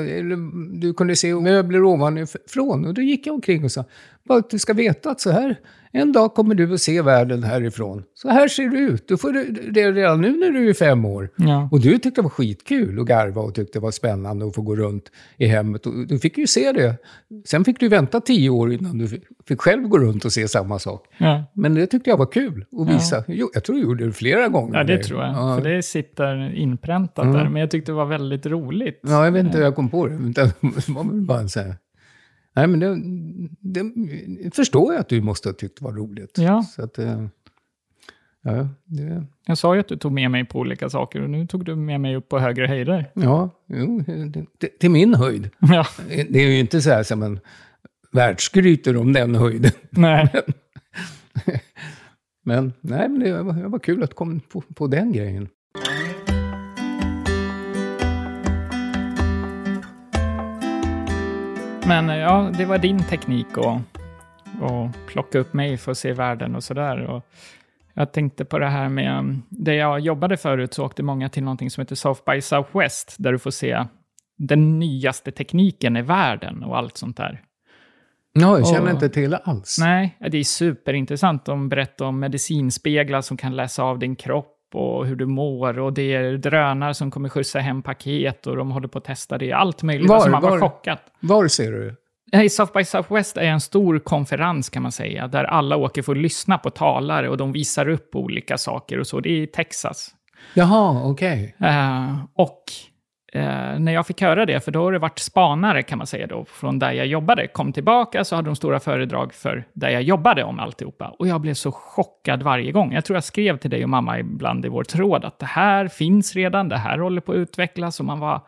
du 0.71 0.93
kunde 0.93 1.15
se 1.15 1.35
möbler 1.35 1.83
ovanifrån. 1.83 2.85
Och 2.85 2.93
då 2.93 3.01
gick 3.01 3.27
jag 3.27 3.35
omkring 3.35 3.63
och 3.63 3.71
sa, 3.71 3.85
bara 4.27 4.39
att 4.39 4.49
du 4.49 4.59
ska 4.59 4.73
veta 4.73 5.11
att 5.11 5.21
så 5.21 5.31
här, 5.31 5.59
en 5.91 6.11
dag 6.11 6.33
kommer 6.33 6.55
du 6.55 6.73
att 6.73 6.81
se 6.81 7.01
världen 7.01 7.43
härifrån. 7.43 8.03
Så 8.13 8.29
här 8.29 8.47
ser 8.47 8.69
det 8.69 8.77
ut. 8.77 9.07
Du 9.07 9.17
får 9.17 9.33
det 9.71 9.91
redan 9.91 10.21
nu 10.21 10.37
när 10.37 10.51
du 10.51 10.69
är 10.69 10.73
fem 10.73 11.05
år. 11.05 11.29
Ja. 11.35 11.69
Och 11.71 11.79
du 11.81 11.91
tyckte 11.91 12.09
det 12.09 12.21
var 12.21 12.29
skitkul 12.29 12.99
att 12.99 13.05
garva 13.05 13.41
och 13.41 13.55
tyckte 13.55 13.79
det 13.79 13.83
var 13.83 13.91
spännande 13.91 14.47
att 14.47 14.55
få 14.55 14.61
gå 14.61 14.75
runt 14.75 15.03
i 15.37 15.45
hemmet. 15.45 15.85
Och 15.85 16.07
du 16.07 16.19
fick 16.19 16.37
ju 16.37 16.47
se 16.47 16.71
det. 16.71 16.95
Sen 17.45 17.65
fick 17.65 17.79
du 17.79 17.89
vänta 17.89 18.21
tio 18.21 18.49
år 18.49 18.73
innan 18.73 18.97
du 18.97 19.07
fick 19.47 19.61
själv 19.61 19.87
gå 19.87 19.97
runt 19.97 20.25
och 20.25 20.31
se 20.33 20.47
samma 20.47 20.79
sak. 20.79 21.05
ja. 21.17 21.43
Men 21.53 21.75
det 21.75 21.87
tyckte 21.87 22.09
jag 22.09 22.17
var 22.17 22.31
kul 22.31 22.65
att 22.81 22.89
visa. 22.95 23.23
Jo, 23.27 23.49
jag 23.53 23.63
tror 23.63 23.77
jag 23.77 23.87
gjorde 23.87 24.05
det 24.05 24.13
flera 24.13 24.47
gånger. 24.47 24.77
Ja, 24.77 24.83
det 24.83 25.03
tror 25.03 25.21
jag. 25.21 25.33
Ja. 25.33 25.57
För 25.57 25.69
det 25.69 25.83
sitter 25.83 26.55
inpräntat 26.55 27.33
där. 27.33 27.49
Men 27.49 27.55
jag 27.61 27.71
tyckte 27.71 27.91
det 27.91 27.95
var 27.95 28.05
väldigt 28.05 28.45
roligt. 28.45 28.99
Ja, 29.03 29.25
jag 29.25 29.31
vet 29.31 29.45
inte 29.45 29.57
hur 29.57 29.65
jag 29.65 29.75
kom 29.75 29.89
på 29.89 30.07
det. 30.07 30.17
Det 30.17 30.53
var 30.87 31.03
väl 31.11 31.21
bara 31.21 31.47
sån 31.47 31.63
här... 31.63 31.75
Nej, 32.57 32.67
men 32.67 32.79
det, 33.59 33.83
det 34.43 34.55
förstår 34.55 34.93
jag 34.93 34.99
att 35.01 35.09
du 35.09 35.21
måste 35.21 35.49
ha 35.49 35.53
tyckt 35.53 35.81
var 35.81 35.93
roligt. 35.93 36.37
Ja. 36.37 36.63
Så 36.63 36.83
att, 36.83 36.97
eh, 36.99 37.25
ja, 38.41 38.67
det, 38.85 39.25
Jag 39.45 39.57
sa 39.57 39.73
ju 39.73 39.79
att 39.79 39.87
du 39.87 39.97
tog 39.97 40.11
med 40.11 40.31
mig 40.31 40.45
på 40.45 40.59
olika 40.59 40.89
saker 40.89 41.21
och 41.21 41.29
nu 41.29 41.47
tog 41.47 41.65
du 41.65 41.75
med 41.75 42.01
mig 42.01 42.15
upp 42.15 42.29
på 42.29 42.39
högre 42.39 42.67
höjder. 42.67 43.11
ja 43.13 43.49
jo, 43.67 44.03
det, 44.57 44.67
till 44.79 44.91
min 44.91 45.13
höjd. 45.13 45.49
Ja, 45.59 45.87
Det 46.07 46.39
är 46.43 46.47
ju 46.47 46.59
inte 46.59 46.81
så 46.81 46.89
här 46.89 47.03
som 47.03 47.19
man 47.19 47.39
världsskryter 48.11 48.97
om 48.97 49.13
den 49.13 49.35
höjden. 49.35 49.71
nej. 49.89 50.33
Men 52.43 52.73
nej, 52.81 53.09
men 53.09 53.19
det 53.19 53.43
var, 53.43 53.53
det 53.53 53.67
var 53.67 53.79
kul 53.79 54.03
att 54.03 54.13
komma 54.13 54.39
på, 54.51 54.61
på 54.61 54.87
den 54.87 55.11
grejen. 55.13 55.49
Men 61.87 62.09
eh, 62.09 62.17
ja, 62.17 62.51
det 62.57 62.65
var 62.65 62.77
din 62.77 63.03
teknik 63.03 63.47
att, 63.57 63.77
att 64.61 65.07
plocka 65.07 65.39
upp 65.39 65.53
mig 65.53 65.77
för 65.77 65.91
att 65.91 65.97
se 65.97 66.13
världen 66.13 66.55
och 66.55 66.63
sådär. 66.63 67.01
Och 67.01 67.25
Jag 67.93 68.11
tänkte 68.11 68.45
på 68.45 68.59
det 68.59 68.67
här 68.67 68.89
med, 68.89 69.19
um, 69.19 69.43
där 69.49 69.73
jag 69.73 69.99
jobbade 69.99 70.37
förut 70.37 70.73
så 70.73 70.85
åkte 70.85 71.03
många 71.03 71.29
till 71.29 71.43
någonting 71.43 71.69
som 71.69 71.81
heter 71.81 71.95
South 71.95 72.21
by 72.31 72.41
Southwest, 72.41 73.15
där 73.19 73.31
du 73.31 73.39
får 73.39 73.51
se 73.51 73.85
den 74.37 74.79
nyaste 74.79 75.31
tekniken 75.31 75.97
i 75.97 76.01
världen 76.01 76.63
och 76.63 76.77
allt 76.77 76.97
sånt 76.97 77.17
där. 77.17 77.41
Ja, 78.33 78.57
jag 78.57 78.67
känner 78.67 78.87
Åh. 78.87 78.91
inte 78.93 79.09
till 79.09 79.33
alls. 79.33 79.77
Nej, 79.79 80.17
det 80.31 80.37
är 80.37 80.43
superintressant. 80.43 81.45
De 81.45 81.69
berättar 81.69 82.05
om 82.05 82.19
medicinspeglar 82.19 83.21
som 83.21 83.37
kan 83.37 83.55
läsa 83.55 83.83
av 83.83 83.99
din 83.99 84.15
kropp 84.15 84.56
och 84.75 85.05
hur 85.05 85.15
du 85.15 85.25
mår. 85.25 85.79
Och 85.79 85.93
det 85.93 86.13
är 86.15 86.37
drönare 86.37 86.93
som 86.93 87.11
kommer 87.11 87.29
skjutsa 87.29 87.59
hem 87.59 87.81
paket 87.81 88.47
och 88.47 88.55
de 88.55 88.71
håller 88.71 88.87
på 88.87 88.97
att 88.97 89.03
testa 89.05 89.37
det. 89.37 89.51
Allt 89.53 89.83
möjligt. 89.83 90.09
Var- 90.09 90.15
alltså 90.15 90.29
man 90.31 90.41
var 90.41 90.49
var- 90.49 90.59
chockad. 90.59 90.97
Var 91.19 91.47
ser 91.47 91.71
du? 91.71 91.95
Nej, 92.31 92.49
South 92.49 92.73
by 92.77 92.83
Southwest 92.83 93.37
är 93.37 93.43
en 93.43 93.61
stor 93.61 93.99
konferens 93.99 94.69
kan 94.69 94.83
man 94.83 94.91
säga, 94.91 95.27
där 95.27 95.43
alla 95.43 95.75
åker 95.77 96.01
för 96.01 96.11
att 96.11 96.17
lyssna 96.21 96.57
på 96.57 96.69
talare 96.69 97.29
och 97.29 97.37
de 97.37 97.51
visar 97.51 97.89
upp 97.89 98.15
olika 98.15 98.57
saker 98.57 98.99
och 98.99 99.07
så. 99.07 99.19
Det 99.19 99.29
är 99.29 99.41
i 99.43 99.47
Texas. 99.47 100.09
Jaha, 100.53 101.01
okej. 101.11 101.55
Eh, 101.59 102.15
och 102.35 102.63
eh, 103.37 103.79
när 103.79 103.91
jag 103.91 104.07
fick 104.07 104.21
höra 104.21 104.45
det, 104.45 104.59
för 104.59 104.71
då 104.71 104.83
har 104.83 104.91
det 104.91 104.99
varit 104.99 105.19
spanare 105.19 105.83
kan 105.83 105.97
man 105.97 106.07
säga 106.07 106.27
då, 106.27 106.45
från 106.45 106.79
där 106.79 106.91
jag 106.91 107.07
jobbade, 107.07 107.47
kom 107.47 107.73
tillbaka 107.73 108.23
så 108.23 108.35
hade 108.35 108.49
de 108.49 108.55
stora 108.55 108.79
föredrag 108.79 109.33
för 109.33 109.67
där 109.73 109.89
jag 109.89 110.01
jobbade 110.01 110.43
om 110.43 110.59
alltihopa. 110.59 111.15
Och 111.19 111.27
jag 111.27 111.41
blev 111.41 111.53
så 111.53 111.71
chockad 111.71 112.43
varje 112.43 112.71
gång. 112.71 112.93
Jag 112.93 113.05
tror 113.05 113.15
jag 113.15 113.23
skrev 113.23 113.57
till 113.57 113.69
dig 113.69 113.83
och 113.83 113.89
mamma 113.89 114.19
ibland 114.19 114.65
i 114.65 114.69
vår 114.69 114.83
tråd 114.83 115.25
att 115.25 115.39
det 115.39 115.45
här 115.45 115.87
finns 115.87 116.35
redan, 116.35 116.69
det 116.69 116.77
här 116.77 116.97
håller 116.97 117.21
på 117.21 117.31
att 117.31 117.37
utvecklas 117.37 117.99
och 117.99 118.05
man 118.05 118.19
var... 118.19 118.41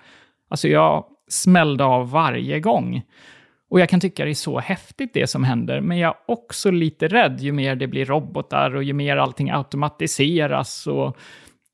Alltså 0.50 0.68
jag 0.68 1.06
smällde 1.28 1.84
av 1.84 2.12
varje 2.12 2.60
gång. 2.60 3.02
Och 3.70 3.80
jag 3.80 3.90
kan 3.90 4.00
tycka 4.00 4.26
det 4.26 4.32
är 4.32 4.34
så 4.34 4.60
häftigt 4.60 5.14
det 5.14 5.28
som 5.28 5.44
händer, 5.44 5.82
men 5.82 5.98
jag 5.98 6.10
är 6.10 6.34
också 6.34 6.72
lite 6.72 7.08
rädd 7.08 7.40
ju 7.40 7.52
mer 7.52 7.76
det 7.76 7.88
blir 7.88 8.06
robotar 8.06 8.76
och 8.76 8.84
ju 8.84 8.94
mer 8.94 9.18
allting 9.18 9.50
automatiseras. 9.52 10.88
Och 10.88 11.18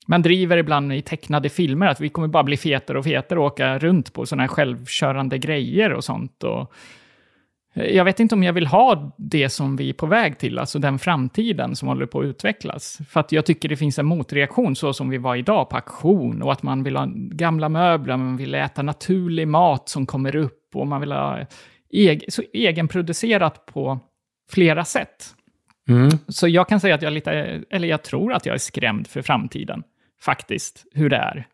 man 0.05 0.21
driver 0.21 0.57
ibland 0.57 0.93
i 0.93 1.01
tecknade 1.01 1.49
filmer 1.49 1.87
att 1.87 2.01
vi 2.01 2.09
kommer 2.09 2.27
bara 2.27 2.43
bli 2.43 2.57
fetare 2.57 2.97
och 2.97 3.03
fetare 3.03 3.39
och 3.39 3.45
åka 3.45 3.79
runt 3.79 4.13
på 4.13 4.25
sådana 4.25 4.43
här 4.43 4.47
självkörande 4.47 5.37
grejer 5.37 5.93
och 5.93 6.03
sånt. 6.03 6.43
Och 6.43 6.73
jag 7.73 8.05
vet 8.05 8.19
inte 8.19 8.35
om 8.35 8.43
jag 8.43 8.53
vill 8.53 8.67
ha 8.67 9.15
det 9.17 9.49
som 9.49 9.75
vi 9.75 9.89
är 9.89 9.93
på 9.93 10.05
väg 10.05 10.37
till, 10.37 10.59
alltså 10.59 10.79
den 10.79 10.99
framtiden 10.99 11.75
som 11.75 11.87
håller 11.87 12.05
på 12.05 12.19
att 12.19 12.25
utvecklas. 12.25 12.99
För 13.09 13.19
att 13.19 13.31
jag 13.31 13.45
tycker 13.45 13.69
det 13.69 13.77
finns 13.77 13.99
en 13.99 14.05
motreaktion 14.05 14.75
så 14.75 14.93
som 14.93 15.09
vi 15.09 15.17
var 15.17 15.35
idag 15.35 15.69
på 15.69 15.75
auktion 15.75 16.41
och 16.41 16.51
att 16.51 16.63
man 16.63 16.83
vill 16.83 16.95
ha 16.95 17.07
gamla 17.15 17.69
möbler, 17.69 18.17
man 18.17 18.37
vill 18.37 18.55
äta 18.55 18.81
naturlig 18.81 19.47
mat 19.47 19.89
som 19.89 20.05
kommer 20.05 20.35
upp 20.35 20.69
och 20.73 20.87
man 20.87 21.01
vill 21.01 21.11
ha 21.11 21.39
eg 21.91 22.25
så 22.27 22.43
egenproducerat 22.53 23.65
på 23.65 23.99
flera 24.51 24.85
sätt. 24.85 25.35
Mm. 25.89 26.09
Så 26.27 26.47
jag 26.47 26.69
kan 26.69 26.79
säga 26.79 26.95
att 26.95 27.01
jag 27.01 27.13
lite, 27.13 27.31
eller 27.69 27.87
jag 27.87 28.03
tror 28.03 28.33
att 28.33 28.45
jag 28.45 28.53
är 28.53 28.59
skrämd 28.59 29.07
för 29.07 29.21
framtiden, 29.21 29.83
faktiskt, 30.21 30.86
hur 30.93 31.10
det 31.10 31.15
är. 31.17 31.47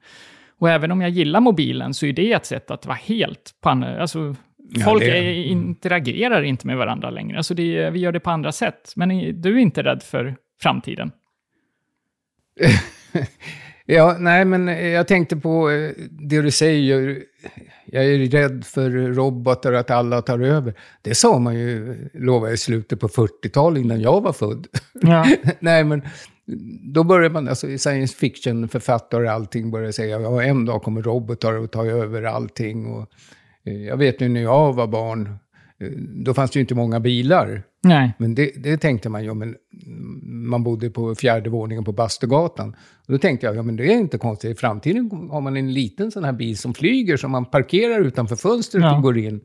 Och 0.59 0.69
även 0.69 0.91
om 0.91 1.01
jag 1.01 1.09
gillar 1.09 1.39
mobilen 1.39 1.93
så 1.93 2.05
är 2.05 2.13
det 2.13 2.31
ett 2.33 2.45
sätt 2.45 2.71
att 2.71 2.85
vara 2.85 2.97
helt 2.97 3.51
på 3.61 3.69
andra, 3.69 4.01
alltså 4.01 4.35
Ja, 4.73 4.85
folk 4.85 5.01
det- 5.03 5.17
är, 5.17 5.33
interagerar 5.33 6.41
inte 6.43 6.67
med 6.67 6.77
varandra 6.77 7.09
längre, 7.09 7.37
alltså 7.37 7.53
det, 7.53 7.89
vi 7.89 7.99
gör 7.99 8.11
det 8.11 8.19
på 8.19 8.29
andra 8.29 8.51
sätt. 8.51 8.93
Men 8.95 9.11
är- 9.11 9.31
du 9.33 9.53
är 9.55 9.59
inte 9.59 9.83
rädd 9.83 10.03
för 10.03 10.35
framtiden? 10.61 11.11
Ja, 13.85 14.15
nej, 14.19 14.45
men 14.45 14.67
jag 14.91 15.07
tänkte 15.07 15.35
på 15.37 15.69
eh, 15.69 15.91
det 16.09 16.41
du 16.41 16.51
säger. 16.51 17.23
Jag 17.85 18.05
är 18.05 18.17
rädd 18.17 18.65
för 18.65 18.89
robotar, 19.13 19.73
att 19.73 19.91
alla 19.91 20.21
tar 20.21 20.39
över. 20.39 20.73
Det 21.01 21.15
sa 21.15 21.39
man 21.39 21.55
ju, 21.59 21.95
lovar 22.13 22.47
jag, 22.47 22.53
i 22.53 22.57
slutet 22.57 22.99
på 22.99 23.07
40-talet 23.07 23.81
innan 23.83 24.01
jag 24.01 24.21
var 24.21 24.33
född. 24.33 24.67
Ja. 24.93 25.25
nej, 25.59 25.83
men 25.83 26.01
då 26.93 27.03
började 27.03 27.33
man, 27.33 27.47
alltså 27.47 27.77
science 27.77 28.15
fiction-författare 28.15 29.25
och 29.25 29.31
allting 29.31 29.71
började 29.71 29.93
säga, 29.93 30.19
ja, 30.21 30.43
en 30.43 30.65
dag 30.65 30.83
kommer 30.83 31.01
robotar 31.01 31.63
att 31.63 31.71
ta 31.71 31.85
över 31.85 32.23
allting. 32.23 32.85
Och, 32.85 33.07
eh, 33.65 33.73
jag 33.73 33.97
vet 33.97 34.21
ju 34.21 34.29
när 34.29 34.41
jag 34.41 34.73
var 34.73 34.87
barn, 34.87 35.29
eh, 35.79 35.87
då 36.25 36.33
fanns 36.33 36.51
det 36.51 36.57
ju 36.57 36.61
inte 36.61 36.75
många 36.75 36.99
bilar. 36.99 37.63
Nej. 37.83 38.13
Men 38.19 38.35
det, 38.35 38.51
det 38.63 38.77
tänkte 38.77 39.09
man 39.09 39.23
ju, 39.23 39.33
men 39.33 39.55
man 40.23 40.63
bodde 40.63 40.89
på 40.89 41.15
fjärde 41.15 41.49
våningen 41.49 41.83
på 41.83 41.91
Bastugatan. 41.91 42.75
Och 43.07 43.13
då 43.13 43.17
tänkte 43.17 43.45
jag, 43.45 43.55
ja 43.55 43.63
men 43.63 43.75
det 43.75 43.93
är 43.93 43.97
inte 43.97 44.17
konstigt. 44.17 44.51
I 44.51 44.55
framtiden 44.55 45.29
har 45.31 45.41
man 45.41 45.57
en 45.57 45.73
liten 45.73 46.11
sån 46.11 46.23
här 46.23 46.33
bil 46.33 46.57
som 46.57 46.73
flyger, 46.73 47.17
som 47.17 47.31
man 47.31 47.45
parkerar 47.45 47.99
utanför 47.99 48.35
fönstret 48.35 48.83
Ja. 48.83 48.95
och 48.95 49.03
går 49.03 49.17
in. 49.17 49.41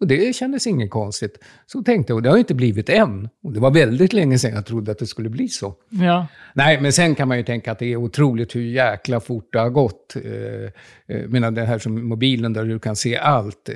Och 0.00 0.06
det 0.06 0.36
kändes 0.36 0.66
inget 0.66 0.90
konstigt. 0.90 1.38
Så 1.66 1.82
tänkte 1.82 2.10
jag, 2.10 2.16
och 2.16 2.22
det 2.22 2.28
har 2.28 2.36
ju 2.36 2.40
inte 2.40 2.54
blivit 2.54 2.88
än. 2.88 3.28
Och 3.42 3.52
det 3.52 3.60
var 3.60 3.70
väldigt 3.70 4.12
länge 4.12 4.38
sedan 4.38 4.54
jag 4.54 4.66
trodde 4.66 4.92
att 4.92 4.98
det 4.98 5.06
skulle 5.06 5.28
bli 5.28 5.48
så. 5.48 5.74
Ja. 5.90 6.26
Nej, 6.54 6.80
men 6.80 6.92
sen 6.92 7.14
kan 7.14 7.28
man 7.28 7.36
ju 7.36 7.42
tänka 7.44 7.72
att 7.72 7.78
det 7.78 7.92
är 7.92 7.96
otroligt 7.96 8.56
hur 8.56 8.60
jäkla 8.62 9.20
fort 9.20 9.48
det 9.52 9.58
har 9.58 9.70
gått. 9.70 10.16
Eh, 10.16 10.32
eh, 10.32 10.70
Jag 11.06 11.30
menar 11.30 11.50
det 11.50 11.64
här 11.64 11.78
som 11.78 12.08
mobilen 12.08 12.52
där 12.52 12.64
du 12.64 12.78
kan 12.78 12.96
se 12.96 13.16
allt. 13.16 13.68
Eh, 13.68 13.74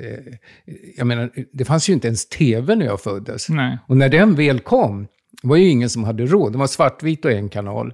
Jag 0.97 1.07
menar, 1.07 1.29
det 1.53 1.65
fanns 1.65 1.89
ju 1.89 1.93
inte 1.93 2.07
ens 2.07 2.29
tv 2.29 2.75
när 2.75 2.85
jag 2.85 3.01
föddes. 3.01 3.49
Nej. 3.49 3.77
Och 3.87 3.97
när 3.97 4.09
den 4.09 4.35
väl 4.35 4.59
kom, 4.59 5.07
var 5.43 5.55
ju 5.55 5.67
ingen 5.69 5.89
som 5.89 6.03
hade 6.03 6.25
råd. 6.25 6.51
Det 6.51 6.57
var 6.57 6.67
svartvit 6.67 7.25
och 7.25 7.31
en 7.31 7.49
kanal. 7.49 7.93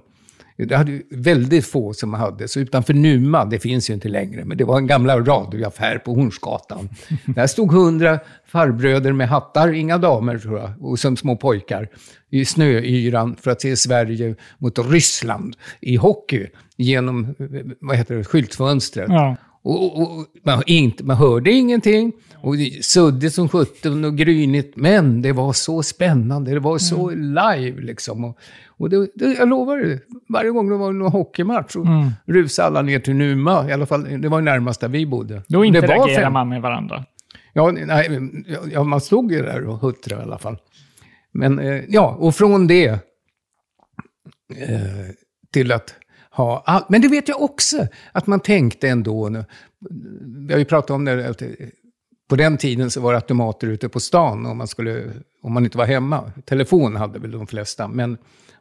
Det 0.66 0.76
hade 0.76 0.90
ju 0.92 1.02
väldigt 1.10 1.66
få 1.66 1.92
som 1.92 2.14
hade. 2.14 2.48
Så 2.48 2.60
utanför 2.60 2.94
Numa, 2.94 3.44
det 3.44 3.58
finns 3.58 3.90
ju 3.90 3.94
inte 3.94 4.08
längre, 4.08 4.44
men 4.44 4.58
det 4.58 4.64
var 4.64 4.78
en 4.78 4.86
gamla 4.86 5.20
radioaffär 5.20 5.98
på 5.98 6.14
Hornsgatan. 6.14 6.88
Där 7.26 7.46
stod 7.46 7.72
hundra 7.72 8.18
farbröder 8.46 9.12
med 9.12 9.28
hattar, 9.28 9.72
inga 9.72 9.98
damer 9.98 10.38
tror 10.38 10.58
jag, 10.58 10.72
och 10.80 10.98
som 10.98 11.16
små 11.16 11.36
pojkar, 11.36 11.88
i 12.30 12.44
snöyran 12.44 13.36
för 13.40 13.50
att 13.50 13.60
se 13.60 13.76
Sverige 13.76 14.34
mot 14.58 14.78
Ryssland 14.78 15.56
i 15.80 15.96
hockey 15.96 16.46
genom, 16.76 17.24
eh, 17.24 17.34
vad 17.80 17.96
heter 17.96 18.14
det, 18.14 18.24
skyltfönstret. 18.24 19.08
Ja. 19.08 19.36
Och, 19.62 19.84
och, 20.00 20.18
och 20.18 20.26
man, 20.42 20.62
inte, 20.66 21.04
man 21.04 21.16
hörde 21.16 21.52
ingenting. 21.52 22.12
Och 22.42 22.54
suddigt 22.82 23.34
som 23.34 23.48
sjutton 23.48 24.04
och 24.04 24.16
grynigt. 24.16 24.76
Men 24.76 25.22
det 25.22 25.32
var 25.32 25.52
så 25.52 25.82
spännande. 25.82 26.50
Det 26.50 26.60
var 26.60 26.78
så 26.78 27.10
live 27.10 27.80
liksom. 27.80 28.24
Och, 28.24 28.38
och 28.68 28.90
det, 28.90 29.08
det, 29.14 29.34
jag 29.34 29.48
lovar 29.48 29.76
det, 29.78 30.00
varje 30.28 30.50
gång 30.50 30.68
det 30.70 30.76
var 30.76 30.92
någon 30.92 31.12
hockeymatch 31.12 31.72
så 31.72 31.80
Mm. 31.82 32.10
rusade 32.26 32.68
alla 32.68 32.82
ner 32.82 32.98
till 33.00 33.14
Numa. 33.14 33.68
I 33.68 33.72
alla 33.72 33.86
fall, 33.86 34.20
det 34.22 34.28
var 34.28 34.40
närmast 34.40 34.80
där 34.80 34.88
vi 34.88 35.06
bodde. 35.06 35.42
Då 35.48 35.64
interagerar 35.64 36.30
man 36.30 36.48
med 36.48 36.62
varandra. 36.62 37.04
Ja, 37.52 37.70
nej, 37.70 38.20
ja, 38.72 38.84
man 38.84 39.00
stod 39.00 39.32
ju 39.32 39.42
där 39.42 39.66
och 39.66 39.78
huttrade 39.78 40.22
i 40.22 40.24
alla 40.24 40.38
fall. 40.38 40.56
Men 41.32 41.58
eh, 41.58 41.82
ja, 41.88 42.16
och 42.20 42.34
från 42.34 42.66
det 42.66 42.86
eh, 42.86 42.98
till 45.52 45.72
att 45.72 45.94
ha 46.38 46.62
allt. 46.66 46.88
Men 46.88 47.00
det 47.02 47.08
vet 47.08 47.28
jag 47.28 47.42
också, 47.42 47.86
att 48.12 48.26
man 48.26 48.40
tänkte 48.40 48.88
ändå, 48.88 49.28
nu- 49.28 49.44
vi 50.46 50.52
har 50.52 50.58
ju 50.58 50.64
pratat 50.64 50.90
om 50.90 51.04
det, 51.04 51.34
på 52.30 52.36
den 52.36 52.56
tiden 52.56 52.90
så 52.90 53.00
var 53.00 53.12
det 53.12 53.18
automater 53.18 53.66
ute 53.66 53.88
på 53.88 54.00
stan 54.00 54.46
om 54.46 54.58
man, 54.58 54.66
skulle, 54.68 55.04
om 55.42 55.52
man 55.52 55.64
inte 55.64 55.78
var 55.78 55.84
hemma. 55.86 56.32
Telefon 56.44 56.96
hade 56.96 57.18
väl 57.18 57.30
de 57.30 57.46
flesta, 57.46 57.88
men 57.88 58.10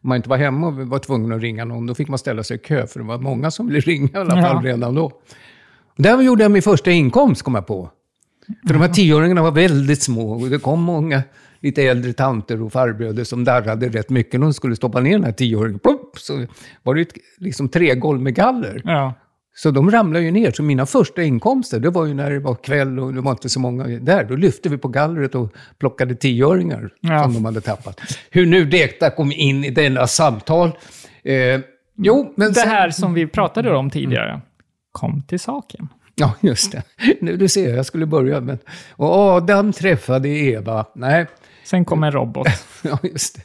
om 0.01 0.09
man 0.09 0.15
inte 0.15 0.29
var 0.29 0.37
hemma 0.37 0.67
och 0.67 0.73
var 0.73 0.99
tvungen 0.99 1.31
att 1.31 1.41
ringa 1.41 1.65
någon, 1.65 1.85
då 1.85 1.95
fick 1.95 2.07
man 2.07 2.19
ställa 2.19 2.43
sig 2.43 2.55
i 2.55 2.59
kö, 2.59 2.87
för 2.87 2.99
det 2.99 3.05
var 3.05 3.17
många 3.17 3.51
som 3.51 3.67
ville 3.67 3.79
ringa 3.91 4.09
i 4.13 4.17
alla 4.17 4.41
fall 4.41 4.65
Ja. 4.65 4.71
redan 4.71 4.95
då. 4.95 5.11
Där 5.97 6.21
gjorde 6.21 6.43
jag 6.43 6.51
min 6.51 6.61
första 6.61 6.91
inkomst, 6.91 7.41
kom 7.41 7.55
jag 7.55 7.67
på. 7.67 7.89
För 8.67 8.73
de 8.73 8.81
här 8.81 8.89
tioåringarna 8.89 9.41
var 9.43 9.51
väldigt 9.51 10.01
små 10.03 10.31
och 10.31 10.49
det 10.49 10.59
kom 10.59 10.81
många 10.83 11.23
lite 11.59 11.83
äldre 11.83 12.13
tanter 12.13 12.61
och 12.61 12.71
farbröder 12.71 13.23
som 13.23 13.43
darrade 13.43 13.89
rätt 13.89 14.09
mycket 14.09 14.39
när 14.39 14.47
de 14.47 14.53
skulle 14.53 14.75
stoppa 14.75 14.99
ner 14.99 15.11
den 15.11 15.23
här 15.23 15.31
tioåringen. 15.31 15.79
Plopp, 15.79 16.19
så 16.19 16.45
var 16.83 16.95
det 16.95 17.01
ett, 17.01 17.13
liksom 17.37 17.69
tre 17.69 17.95
golv 17.95 18.21
med 18.21 18.35
galler. 18.35 18.81
Ja. 18.85 19.13
Så 19.55 19.71
de 19.71 19.91
ramlade 19.91 20.25
ju 20.25 20.31
ner. 20.31 20.51
Så 20.51 20.63
mina 20.63 20.85
första 20.85 21.23
inkomster, 21.23 21.79
det 21.79 21.89
var 21.89 22.05
ju 22.05 22.13
när 22.13 22.31
det 22.31 22.39
var 22.39 22.55
kväll 22.55 22.99
och 22.99 23.13
det 23.13 23.21
var 23.21 23.31
inte 23.31 23.49
så 23.49 23.59
många 23.59 23.83
där. 23.87 24.23
Då 24.23 24.35
lyfte 24.35 24.69
vi 24.69 24.77
på 24.77 24.87
gallret 24.87 25.35
och 25.35 25.53
plockade 25.79 26.15
tioöringar 26.15 26.89
Ja. 27.01 27.23
som 27.23 27.33
de 27.33 27.45
hade 27.45 27.61
tappat. 27.61 28.01
Hur 28.31 28.45
nu 28.45 28.65
detta 28.65 29.09
kom 29.09 29.31
in 29.31 29.63
i 29.63 29.69
denna 29.69 30.07
samtal. 30.07 30.67
Eh, 31.23 31.59
jo, 31.97 32.33
men 32.37 32.47
Det 32.47 32.53
sen- 32.53 32.69
här 32.69 32.89
som 32.89 33.13
vi 33.13 33.27
pratade 33.27 33.75
om 33.75 33.89
tidigare. 33.89 34.41
Kom 34.91 35.21
till 35.27 35.39
saken. 35.39 35.87
Ja, 36.19 36.33
just 36.41 36.71
det. 36.71 36.83
Nu 37.21 37.37
du 37.37 37.47
ser, 37.47 37.75
jag 37.75 37.85
skulle 37.85 38.05
börja 38.05 38.41
med... 38.41 38.57
Och 38.91 39.09
Adam 39.15 39.73
träffade 39.73 40.29
Eva. 40.29 40.85
Nej, 40.95 41.25
Sen 41.63 41.85
kom 41.85 42.03
en 42.03 42.11
robot. 42.11 42.47
ja, 42.83 42.99
just 43.03 43.35
det. 43.35 43.41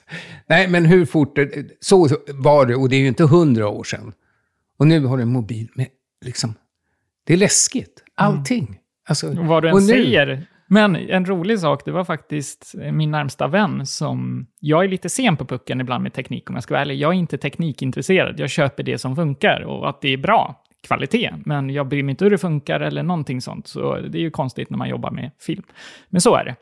Nej, 0.47 0.69
men 0.69 0.85
hur 0.85 1.05
fort... 1.07 1.37
Det, 1.37 1.67
så 1.81 2.09
var 2.35 2.67
det, 2.67 2.75
och 2.75 2.89
det 2.89 2.97
är 2.97 3.01
ju 3.01 3.09
inte 3.09 3.25
hundra 3.25 3.69
år 3.69 3.85
sedan. 3.85 4.13
Och 4.79 4.87
nu 4.87 5.05
har 5.07 5.17
du 5.17 5.23
en 5.23 5.33
mobil 5.33 5.69
med 5.75 5.87
liksom... 6.25 6.55
Det 7.25 7.33
är 7.33 7.37
läskigt. 7.37 8.03
Allting. 8.15 8.79
Alltså, 9.09 9.29
Och 9.29 9.47
vad 9.47 9.63
du 9.63 9.69
än 9.69 9.75
nu- 9.75 9.81
säger. 9.81 10.47
Men 10.67 10.97
en 10.97 11.27
rolig 11.27 11.59
sak, 11.61 11.85
det 11.85 11.93
var 11.93 12.05
faktiskt 12.05 12.75
min 12.93 13.11
närmsta 13.11 13.47
vän 13.49 13.87
som... 13.87 14.47
Jag 14.61 14.85
är 14.85 14.89
lite 14.89 15.09
sen 15.09 15.37
på 15.37 15.45
pucken 15.45 15.81
ibland 15.81 16.03
med 16.03 16.13
teknik 16.13 16.51
om 16.51 16.57
jag 16.57 16.63
ska 16.63 16.75
vara 16.75 16.83
ärlig. 16.83 16.99
Jag 16.99 17.09
är 17.11 17.19
inte 17.19 17.39
teknikintresserad. 17.39 18.41
Jag 18.41 18.51
köper 18.51 18.83
det 18.83 18.99
som 18.99 19.17
funkar 19.17 19.61
och 19.61 19.89
att 19.89 20.01
det 20.01 20.09
är 20.09 20.17
bra 20.17 20.62
kvalitet. 20.87 21.31
Men 21.45 21.71
jag 21.71 21.89
bryr 21.89 22.03
mig 22.03 22.11
inte 22.11 22.25
hur 22.25 22.31
det 22.31 22.39
funkar 22.39 22.81
eller 22.81 23.03
någonting 23.03 23.41
sånt. 23.41 23.67
Så 23.67 23.97
det 23.97 24.19
är 24.19 24.23
ju 24.23 24.31
konstigt 24.31 24.71
när 24.71 24.79
man 24.79 24.89
jobbar 24.89 25.11
med 25.11 25.31
film. 25.41 25.63
Men 26.09 26.21
så 26.21 26.37
är 26.37 26.45
det. 26.45 26.55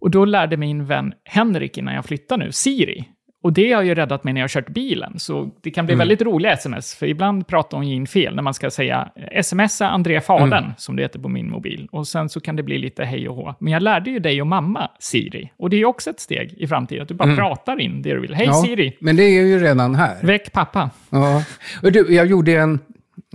Och 0.00 0.10
då 0.10 0.24
lärde 0.24 0.56
min 0.56 0.84
vän 0.84 1.12
Henrik 1.24 1.78
innan 1.78 1.94
jag 1.94 2.04
flyttade 2.04 2.44
nu, 2.44 2.52
Siri. 2.52 3.08
Och 3.42 3.52
det 3.52 3.72
har 3.72 3.82
ju 3.82 3.94
räddat 3.94 4.24
mig 4.24 4.32
när 4.34 4.40
jag 4.40 4.44
har 4.44 4.48
kört 4.48 4.68
bilen. 4.68 5.18
Så 5.18 5.50
det 5.62 5.70
kan 5.70 5.86
bli 5.86 5.94
väldigt 5.94 6.22
roliga 6.22 6.52
sms, 6.52 6.94
för 6.94 7.06
ibland 7.06 7.46
pratar 7.46 7.76
hon 7.76 7.86
in 7.86 8.06
fel 8.06 8.34
när 8.34 8.42
man 8.42 8.54
ska 8.54 8.70
säga 8.70 9.08
smsa 9.42 9.88
Andrea 9.88 10.20
Fadern, 10.20 10.72
som 10.76 10.96
det 10.96 11.02
heter 11.02 11.18
på 11.18 11.28
min 11.28 11.50
mobil. 11.50 11.88
Och 11.92 12.08
sen 12.08 12.28
så 12.28 12.40
kan 12.40 12.56
det 12.56 12.62
bli 12.62 12.78
lite 12.78 13.04
hej 13.04 13.28
och 13.28 13.36
hå. 13.36 13.54
Men 13.60 13.72
jag 13.72 13.82
lärde 13.82 14.10
ju 14.10 14.18
dig 14.18 14.40
och 14.40 14.46
mamma 14.46 14.90
Siri. 14.98 15.52
Och 15.56 15.70
det 15.70 15.76
är 15.76 15.78
ju 15.78 15.84
också 15.84 16.10
ett 16.10 16.20
steg 16.20 16.54
i 16.58 16.66
framtiden, 16.66 17.02
att 17.02 17.08
du 17.08 17.14
bara 17.14 17.36
pratar 17.36 17.80
in 17.80 18.02
det 18.02 18.14
du 18.14 18.20
vill. 18.20 18.34
Hej 18.34 18.46
ja, 18.46 18.54
Siri, 18.54 18.96
Men 19.00 19.16
det 19.16 19.22
är 19.22 19.42
ju 19.46 19.58
redan 19.58 19.94
här. 19.94 20.16
väck 20.22 20.52
pappa. 20.52 20.90
Ja. 21.10 21.44
Och 21.82 21.92
du, 21.92 22.14
jag 22.14 22.26
gjorde 22.26 22.56
en... 22.56 22.78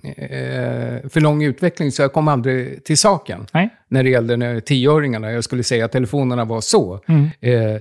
eh, 0.04 1.10
för 1.10 1.20
lång 1.20 1.44
utveckling 1.44 1.92
så 1.92 2.02
jag 2.02 2.14
kom 2.14 2.28
aldrig 2.28 2.84
till 2.84 2.98
saken. 2.98 3.46
Nej. 3.54 3.70
När 3.88 4.04
det 4.04 4.10
gällde 4.10 4.62
tioåringarna, 4.62 5.32
jag 5.32 5.44
skulle 5.44 5.64
säga 5.64 5.86
att 5.86 5.92
telefonerna 5.92 6.46
var 6.46 6.62
så. 6.62 7.00
Eh, 7.40 7.78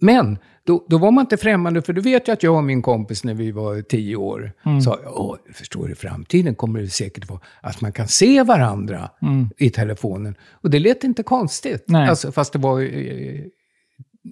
men 0.00 0.38
då, 0.66 0.86
då 0.88 0.98
var 0.98 1.10
man 1.10 1.22
inte 1.22 1.36
främmande, 1.36 1.82
för 1.82 1.92
du 1.92 2.00
vet 2.00 2.28
ju 2.28 2.32
att 2.32 2.42
jag 2.42 2.56
och 2.56 2.64
min 2.64 2.82
kompis 2.82 3.24
när 3.24 3.34
vi 3.34 3.50
var 3.50 3.82
tio 3.82 4.16
år 4.16 4.52
sa, 4.84 4.98
Åh, 5.06 5.36
förstår 5.52 5.86
du, 5.86 5.92
i 5.92 5.94
framtiden 5.94 6.54
kommer 6.54 6.80
det 6.80 6.88
säkert 6.88 7.28
vara 7.28 7.40
att 7.60 7.80
man 7.80 7.92
kan 7.92 8.08
se 8.08 8.42
varandra 8.42 9.10
i 9.58 9.70
telefonen. 9.70 10.34
Och 10.50 10.70
det 10.70 10.78
lät 10.78 11.04
inte 11.04 11.22
konstigt, 11.22 11.84
Nej. 11.86 12.08
alltså, 12.08 12.32
fast 12.32 12.52
det 12.52 12.58
var 12.58 12.80
eh, 12.80 13.40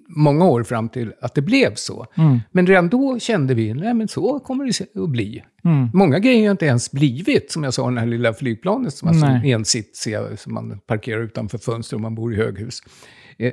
många 0.08 0.44
år 0.44 0.62
fram 0.62 0.88
till 0.88 1.12
att 1.20 1.34
det 1.34 1.42
blev 1.42 1.74
så. 1.74 2.06
Men 2.52 2.66
redan 2.66 2.88
då 2.88 3.18
kände 3.18 3.54
vi, 3.54 3.74
nej 3.74 3.94
men 3.94 4.08
så 4.08 4.38
kommer 4.38 4.64
det 4.64 5.00
att 5.02 5.10
bli. 5.10 5.42
Många 5.92 6.18
grejer 6.18 6.44
har 6.44 6.50
inte 6.50 6.66
ens 6.66 6.92
blivit, 6.92 7.52
som 7.52 7.64
jag 7.64 7.74
sa, 7.74 7.84
den 7.84 7.98
här 7.98 8.06
lilla 8.06 8.34
flygplanet 8.34 8.94
som 8.94 9.08
alltså 9.08 9.26
Nej. 9.26 9.52
ensitsiga, 9.52 10.36
som 10.36 10.54
man 10.54 10.78
parkerar 10.86 11.20
utanför 11.20 11.58
fönster 11.58 11.96
om 11.96 12.02
man 12.02 12.14
bor 12.14 12.34
i 12.34 12.36
höghus. 12.36 12.82
Eh, 13.38 13.52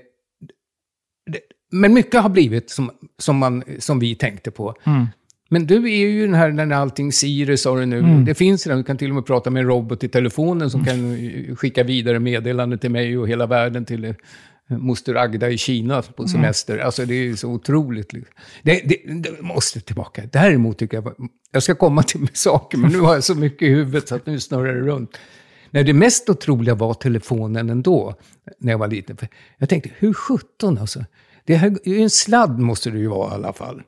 det, 1.26 1.40
men 1.72 1.94
mycket 1.94 2.22
har 2.22 2.30
blivit 2.30 2.70
som, 2.70 2.92
som, 3.18 3.38
man, 3.38 3.64
som 3.80 4.00
vi 4.00 4.16
tänkte 4.16 4.52
på. 4.52 4.76
Men 5.52 5.68
du 5.68 5.76
är 5.76 6.08
ju 6.08 6.26
den 6.26 6.34
här 6.34 6.52
när 6.52 6.76
allting 6.76 7.12
Siri 7.12 7.58
sa 7.58 7.80
du 7.80 7.86
nu. 7.86 8.24
Det 8.26 8.36
finns 8.36 8.68
redan, 8.68 8.78
du 8.78 8.84
kan 8.84 8.98
till 8.98 9.10
och 9.10 9.16
med 9.16 9.26
prata 9.26 9.50
med 9.50 9.60
en 9.60 9.68
robot 9.68 10.04
i 10.04 10.08
telefonen 10.08 10.70
som 10.70 10.86
kan 10.86 11.14
eh, 11.14 11.56
skicka 11.56 11.84
vidare 11.84 12.20
meddelanden 12.20 12.80
till 12.80 12.92
mig 12.92 13.18
och 13.18 13.28
hela 13.30 13.46
världen 13.46 13.86
till 13.86 14.16
moster 14.70 15.16
Agda 15.16 15.50
i 15.50 15.58
Kina 15.58 16.02
på 16.02 16.28
semester. 16.28 16.78
Alltså 16.78 17.06
det 17.06 17.14
är 17.14 17.36
så 17.36 17.50
otroligt. 17.50 18.14
liksom. 18.14 18.34
Det, 18.64 18.82
det, 18.86 19.14
det 19.14 19.42
måste 19.42 19.82
tillbaka. 19.82 20.24
Däremot 20.32 20.78
tycker 20.78 20.98
jag, 20.98 21.16
jag 21.52 21.64
ska 21.64 21.76
komma 21.76 22.04
till 22.04 22.20
med 22.20 22.38
saker, 22.38 22.78
men 22.78 22.92
nu 22.92 23.00
har 23.00 23.14
jag 23.14 23.24
så 23.24 23.36
mycket 23.36 23.62
i 23.62 23.70
huvudet 23.70 24.08
så 24.08 24.16
att 24.16 24.26
nu 24.26 24.40
snurrar 24.40 24.74
det 24.74 24.82
runt. 24.82 25.18
Nej, 25.72 25.84
det 25.84 25.94
mest 25.94 26.30
otroliga 26.30 26.76
var 26.76 26.94
telefonen 26.94 27.70
ändå, 27.70 28.16
när 28.60 28.72
jag 28.72 28.80
var 28.80 28.88
liten. 28.88 29.18
För 29.18 29.28
jag 29.58 29.70
tänkte, 29.70 29.90
hur 29.98 30.14
sjutton 30.14 30.78
alltså? 30.78 31.06
Det 31.46 31.56
här 31.56 31.78
är 31.84 31.90
ju 31.90 32.02
en 32.02 32.10
sladd 32.10 32.60
måste 32.60 32.90
det 32.90 33.00
ju 33.00 33.08
vara 33.08 33.32
i 33.32 33.34
alla 33.34 33.54
fall. 33.54 33.82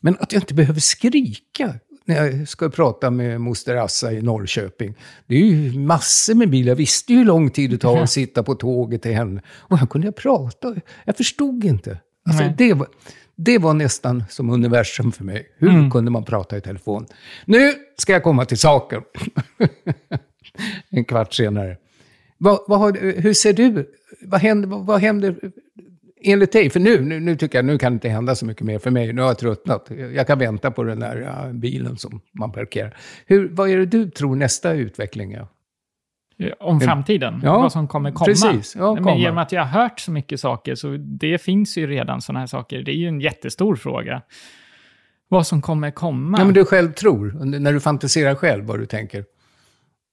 Men 0.00 0.16
att 0.20 0.32
jag 0.32 0.42
inte 0.42 0.54
behöver 0.54 0.80
skrika 0.80 1.74
när 2.10 2.26
jag 2.26 2.48
ska 2.48 2.68
prata 2.68 3.10
med 3.10 3.40
moster 3.40 3.76
Assa 3.76 4.12
i 4.12 4.22
Norrköping. 4.22 4.94
Det 5.26 5.34
är 5.34 5.40
ju 5.40 5.78
massor 5.78 6.34
med 6.34 6.50
bilar. 6.50 6.68
Jag 6.68 6.76
visste 6.76 7.12
ju 7.12 7.18
hur 7.18 7.24
lång 7.24 7.50
tid 7.50 7.70
det 7.70 7.78
tar 7.78 8.02
att 8.02 8.10
sitta 8.20 8.42
på 8.42 8.54
tåget 8.54 9.02
till 9.02 9.14
henne. 9.14 9.42
Och 9.48 9.78
här 9.78 9.86
kunde 9.86 10.06
jag 10.06 10.16
prata. 10.16 10.74
Jag 11.04 11.16
förstod 11.16 11.64
inte. 11.64 11.98
Alltså, 12.28 12.44
det, 12.58 12.74
var, 12.74 12.88
det 13.36 13.58
var 13.58 13.74
nästan 13.74 14.24
som 14.28 14.50
universum 14.50 15.12
för 15.12 15.24
mig. 15.24 15.46
Hur 15.58 15.90
kunde 15.90 16.10
man 16.10 16.24
prata 16.24 16.56
i 16.56 16.60
telefon? 16.60 17.06
Nu 17.44 17.74
ska 17.96 18.12
jag 18.12 18.22
komma 18.22 18.44
till 18.44 18.58
saken. 18.58 19.02
en 20.90 21.04
kvart 21.04 21.34
senare. 21.34 21.76
Vad, 22.38 22.58
vad 22.66 22.78
har, 22.78 23.20
hur 23.20 23.34
ser 23.34 23.52
du? 23.52 23.90
Vad 24.22 24.40
händer, 24.40 24.68
vad 24.68 25.00
händer 25.00 25.36
enligt 26.22 26.52
dig? 26.52 26.70
För 26.70 26.80
nu, 26.80 27.00
nu, 27.00 27.20
nu 27.20 27.36
tycker 27.36 27.58
jag 27.58 27.64
nu 27.64 27.78
kan 27.78 27.92
det 27.92 27.94
inte 27.94 28.08
hända 28.08 28.34
så 28.34 28.46
mycket 28.46 28.62
mer 28.66 28.78
för 28.78 28.90
mig. 28.90 29.12
Nu 29.12 29.20
har 29.22 29.28
jag 29.28 29.38
tröttnat. 29.38 29.90
Jag 30.14 30.26
kan 30.26 30.38
vänta 30.38 30.70
på 30.70 30.82
den 30.82 31.00
där 31.00 31.52
bilen 31.52 31.96
som 31.96 32.20
man 32.32 32.52
parkerar. 32.52 32.96
Hur, 33.26 33.48
vad 33.48 33.70
är 33.70 33.76
det 33.78 33.86
du 33.86 34.10
tror 34.10 34.36
nästa 34.36 34.72
utveckling 34.72 35.32
är? 35.32 35.46
Om 36.60 36.80
framtiden, 36.80 37.40
Ja, 37.44 37.58
vad 37.58 37.72
som 37.72 37.88
kommer 37.88 38.10
komma. 38.12 38.24
precis. 38.26 38.76
Ja, 38.76 38.94
Men 38.94 39.02
komma. 39.04 39.16
genom 39.16 39.38
att 39.38 39.52
jag 39.52 39.64
har 39.64 39.82
hört 39.82 40.00
så 40.00 40.10
mycket 40.12 40.40
saker, 40.40 40.74
så 40.74 40.96
det 40.96 41.38
finns 41.42 41.78
ju 41.78 41.86
redan 41.86 42.20
sådana 42.20 42.38
här 42.40 42.46
saker. 42.46 42.82
Det 42.82 42.90
är 42.90 42.96
ju 42.96 43.08
en 43.08 43.20
jättestor 43.20 43.76
fråga. 43.76 44.22
Vad 45.28 45.46
som 45.46 45.62
kommer 45.62 45.90
komma. 45.90 46.38
Ja, 46.38 46.44
men 46.44 46.54
du 46.54 46.64
själv 46.64 46.92
tror, 46.92 47.32
när 47.60 47.72
du 47.72 47.80
fantiserar 47.80 48.34
själv 48.34 48.64
vad 48.64 48.78
du 48.80 48.86
tänker. 48.86 49.24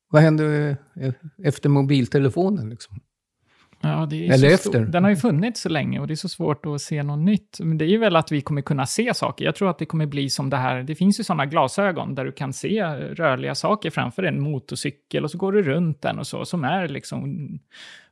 Vad 0.09 0.21
händer 0.21 0.77
eh, 1.01 1.11
efter 1.43 1.69
mobiltelefonen? 1.69 2.69
Liksom? 2.69 2.99
Ja, 3.81 4.07
det 4.09 4.27
är 4.27 4.33
Eller 4.33 4.47
efter. 4.47 4.69
Stor. 4.69 4.79
Den 4.79 5.03
har 5.03 5.09
ju 5.09 5.15
funnits 5.15 5.61
så 5.61 5.69
länge 5.69 5.99
och 5.99 6.07
det 6.07 6.13
är 6.13 6.15
så 6.15 6.29
svårt 6.29 6.65
att 6.65 6.81
se 6.81 7.03
något 7.03 7.19
nytt. 7.19 7.57
Men 7.59 7.77
det 7.77 7.85
är 7.85 7.89
ju 7.89 7.97
väl 7.97 8.15
att 8.15 8.31
vi 8.31 8.41
kommer 8.41 8.61
kunna 8.61 8.85
se 8.85 9.13
saker. 9.13 9.45
Jag 9.45 9.55
tror 9.55 9.69
att 9.69 9.77
det 9.77 9.85
kommer 9.85 10.05
bli 10.05 10.29
som 10.29 10.49
det 10.49 10.57
här. 10.57 10.83
Det 10.83 10.95
finns 10.95 11.19
ju 11.19 11.23
sådana 11.23 11.45
glasögon 11.45 12.15
där 12.15 12.25
du 12.25 12.31
kan 12.31 12.53
se 12.53 12.83
rörliga 12.95 13.55
saker 13.55 13.89
framför 13.89 14.23
en 14.23 14.41
motorcykel 14.41 15.23
och 15.23 15.31
så 15.31 15.37
går 15.37 15.51
du 15.51 15.63
runt 15.63 16.01
den 16.01 16.19
och 16.19 16.27
så, 16.27 16.45
som 16.45 16.63
är 16.63 16.87
liksom 16.87 17.49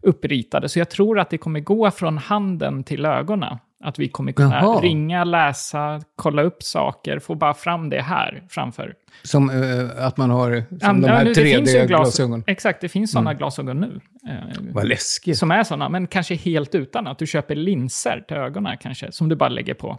uppritade. 0.02 0.70
Så 0.70 0.80
jag 0.80 0.90
tror 0.90 1.20
att 1.20 1.30
det 1.30 1.38
kommer 1.38 1.60
gå 1.60 1.92
från 1.92 2.18
handen 2.18 2.84
till 2.84 3.06
ögonen. 3.06 3.58
Att 3.86 4.00
vi 4.00 4.08
kommer 4.10 4.32
kunna 4.32 4.56
Jaha. 4.56 4.82
ringa, 4.82 5.24
läsa, 5.24 6.02
kolla 6.16 6.42
upp 6.42 6.64
saker, 6.64 7.20
få 7.20 7.36
bara 7.36 7.54
fram 7.54 7.90
det 7.90 8.02
här 8.02 8.44
framför. 8.50 8.94
Som 9.24 9.50
eh, 9.50 10.06
att 10.06 10.18
man 10.18 10.30
har 10.30 10.64
som 10.70 10.78
Ja, 10.82 10.94
de 10.94 11.08
här 11.08 11.24
nu, 11.26 11.34
det 11.34 11.42
finns 11.42 11.76
ju 11.76 11.80
3D-glasögonen. 11.80 12.44
Exakt, 12.48 12.82
det 12.82 12.90
finns 12.90 13.12
sådana 13.12 13.34
glasögon 13.34 13.80
nu. 13.80 14.00
Eh, 14.30 14.36
Vad 14.74 14.88
läskigt. 14.88 15.38
som 15.38 15.52
är 15.52 15.64
sådana, 15.64 15.90
men 15.90 16.08
kanske 16.08 16.36
helt 16.36 16.76
utan. 16.76 17.08
Att 17.08 17.20
du 17.20 17.28
köper 17.28 17.56
linser 17.56 18.26
till 18.28 18.38
ögonen 18.38 18.78
kanske, 18.82 19.12
som 19.12 19.30
du 19.30 19.36
bara 19.36 19.50
lägger 19.50 19.74
på. 19.74 19.98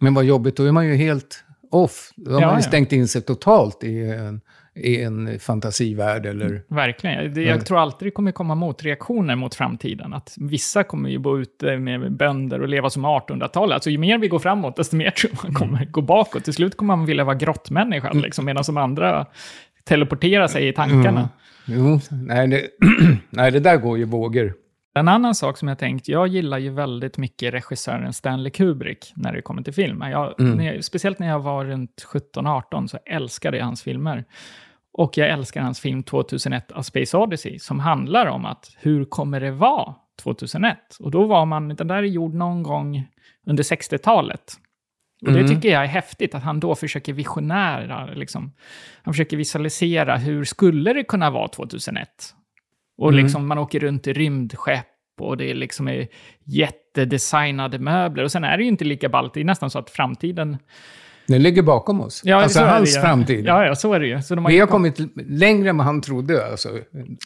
Men 0.00 0.14
vad 0.14 0.24
jobbigt, 0.24 0.56
då 0.56 0.64
är 0.64 0.72
man 0.72 0.86
ju 0.86 0.94
helt 0.94 1.44
off. 1.70 2.10
Då 2.16 2.32
har 2.32 2.40
Ja, 2.40 2.46
man 2.46 2.56
ju 2.56 2.62
ja. 2.62 2.68
stängt 2.68 2.92
in 2.92 3.08
sig 3.08 3.22
totalt 3.22 3.84
i 3.84 4.10
en, 4.10 4.40
i 4.76 5.02
en 5.02 5.38
fantasivärld 5.38 6.26
eller... 6.26 6.62
Verkligen. 6.68 7.34
Det, 7.34 7.42
jag 7.42 7.66
tror 7.66 7.78
alltid 7.78 8.06
det 8.06 8.10
kommer 8.10 8.32
komma 8.32 8.54
motreaktioner 8.54 9.36
mot 9.36 9.54
framtiden. 9.54 10.14
Att 10.14 10.34
vissa 10.36 10.84
kommer 10.84 11.08
ju 11.08 11.18
bo 11.18 11.38
ute 11.38 11.78
med 11.78 12.12
bönder 12.12 12.60
och 12.60 12.68
leva 12.68 12.90
som 12.90 13.06
1800-talet. 13.06 13.74
Alltså 13.74 13.90
ju 13.90 13.98
mer 13.98 14.18
vi 14.18 14.28
går 14.28 14.38
framåt, 14.38 14.76
desto 14.76 14.96
mer 14.96 15.10
tror 15.20 15.30
man 15.42 15.54
kommer 15.54 15.84
gå 15.84 16.00
bakåt. 16.00 16.44
Till 16.44 16.54
slut 16.54 16.76
kommer 16.76 16.96
man 16.96 17.06
vilja 17.06 17.24
vara 17.24 17.36
grottmänniska, 17.36 18.12
liksom, 18.12 18.44
medan 18.44 18.62
de 18.66 18.76
andra 18.76 19.26
teleporterar 19.84 20.46
sig 20.46 20.68
i 20.68 20.72
tankarna. 20.72 21.28
Jo, 21.64 22.00
nej 22.10 22.48
det, 22.48 22.68
nej, 23.30 23.50
det 23.50 23.60
där 23.60 23.76
går 23.76 23.98
ju 23.98 24.04
vågor. 24.04 24.54
En 24.94 25.08
annan 25.08 25.34
sak 25.34 25.58
som 25.58 25.68
jag 25.68 25.78
tänkt, 25.78 26.08
jag 26.08 26.28
gillar 26.28 26.58
ju 26.58 26.70
väldigt 26.70 27.18
mycket 27.18 27.54
regissören 27.54 28.12
Stanley 28.12 28.50
Kubrick 28.50 29.12
när 29.16 29.32
det 29.32 29.42
kommer 29.42 29.62
till 29.62 29.72
film. 29.72 30.02
Jag, 30.02 30.34
när 30.38 30.72
jag, 30.72 30.84
speciellt 30.84 31.18
när 31.18 31.28
jag 31.28 31.40
var 31.40 31.64
runt 31.64 32.06
17-18 32.34 32.86
så 32.86 32.98
älskade 33.06 33.56
jag 33.56 33.64
hans 33.64 33.82
filmer. 33.82 34.24
Och 34.98 35.18
jag 35.18 35.28
älskar 35.28 35.60
hans 35.60 35.80
film 35.80 36.02
2001 36.02 36.72
A 36.72 36.82
Space 36.82 37.16
Odyssey 37.16 37.58
som 37.58 37.80
handlar 37.80 38.26
om 38.26 38.44
att 38.44 38.76
hur 38.78 39.04
kommer 39.04 39.40
det 39.40 39.50
vara 39.50 39.94
2001? 40.22 40.78
Och 41.00 41.10
då 41.10 41.26
var 41.26 41.46
man, 41.46 41.68
den 41.68 41.88
där 41.88 41.96
är 41.96 42.02
gjord 42.02 42.34
någon 42.34 42.62
gång 42.62 43.08
under 43.46 43.62
60-talet. 43.62 44.52
Och 45.26 45.32
det 45.32 45.48
tycker 45.48 45.68
jag 45.68 45.82
är 45.82 45.86
häftigt, 45.86 46.34
att 46.34 46.42
han 46.42 46.60
då 46.60 46.74
försöker 46.74 47.12
visionära, 47.12 48.06
liksom. 48.06 48.52
Han 49.02 49.14
försöker 49.14 49.36
visualisera 49.36 50.16
hur 50.16 50.44
skulle 50.44 50.92
det 50.92 51.04
kunna 51.04 51.30
vara 51.30 51.48
2001? 51.48 52.08
Och 52.98 53.12
liksom 53.12 53.46
man 53.46 53.58
åker 53.58 53.80
runt 53.80 54.06
i 54.06 54.12
rymdskepp 54.12 54.86
och 55.20 55.36
det 55.36 55.50
är 55.50 55.54
liksom 55.54 55.88
är 55.88 56.08
jättedesignade 56.44 57.78
möbler. 57.78 58.24
Och 58.24 58.32
sen 58.32 58.44
är 58.44 58.56
det 58.56 58.62
ju 58.62 58.68
inte 58.68 58.84
lika 58.84 59.08
ballt, 59.08 59.34
det 59.34 59.40
är 59.40 59.44
nästan 59.44 59.70
så 59.70 59.78
att 59.78 59.90
framtiden... 59.90 60.56
Den 61.28 61.42
ligger 61.42 61.62
bakom 61.62 62.00
oss. 62.00 62.22
alltså 62.26 62.58
så 62.58 62.60
är 62.64 62.64
det 62.66 62.72
hans 62.72 62.96
ju. 62.96 63.00
framtid. 63.00 63.46
Ja, 63.46 63.64
ja, 63.66 63.74
så 63.74 63.92
är 63.92 64.00
det 64.00 64.06
ju. 64.06 64.22
Så 64.22 64.34
de 64.34 64.44
har 64.44 64.52
Vi 64.52 64.58
har 64.58 64.66
kom- 64.66 64.72
kommit 64.92 65.14
längre 65.30 65.68
än 65.70 65.76
vad 65.76 65.86
han 65.86 66.00
trodde. 66.00 66.46
Alltså. 66.50 66.68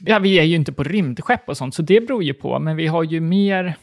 Ja, 0.00 0.18
vi 0.18 0.38
är 0.38 0.42
ju 0.44 0.56
inte 0.56 0.72
på 0.72 0.82
rymdskepp 0.84 1.48
och 1.48 1.56
sånt, 1.56 1.74
så 1.74 1.82
det 1.82 2.00
beror 2.06 2.22
ju 2.24 2.34
på. 2.34 2.58
Men 2.58 2.76
vi 2.76 2.86
har 2.86 3.02
ju 3.02 3.20
mer... 3.20 3.74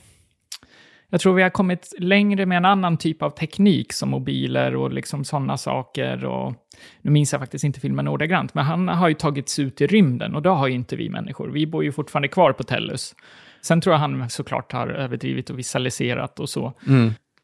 Jag 1.10 1.22
tror 1.22 1.34
vi 1.34 1.44
har 1.44 1.50
kommit 1.50 1.94
längre 2.00 2.46
med 2.46 2.58
en 2.58 2.66
annan 2.66 2.98
typ 2.98 3.22
av 3.24 3.30
teknik, 3.30 3.94
som 3.94 4.10
mobiler 4.10 4.76
och 4.76 4.94
liksom 4.94 5.24
sådana 5.26 5.58
saker. 5.58 6.26
Och, 6.26 6.54
nu 7.02 7.12
minns 7.12 7.32
jag 7.32 7.42
faktiskt 7.42 7.64
inte 7.64 7.80
filmen 7.80 8.08
ordagrant, 8.08 8.54
men 8.54 8.66
han 8.66 8.88
har 8.88 9.08
ju 9.08 9.14
tagits 9.14 9.60
ut 9.60 9.82
i 9.82 9.88
rymden 9.88 10.36
och 10.36 10.42
då 10.42 10.50
har 10.50 10.68
ju 10.68 10.74
inte 10.74 10.96
vi 10.96 11.10
människor. 11.10 11.50
Vi 11.50 11.68
bor 11.68 11.84
ju 11.84 11.92
fortfarande 11.92 12.28
kvar 12.28 12.54
på 12.54 12.64
Tellus. 12.64 13.16
Sen 13.62 13.82
tror 13.82 13.94
jag 13.94 14.00
han 14.00 14.30
såklart 14.30 14.72
har 14.72 14.88
överdrivit 14.88 15.50
och 15.50 15.60
visualiserat 15.60 16.40
och 16.40 16.50
så. 16.50 16.74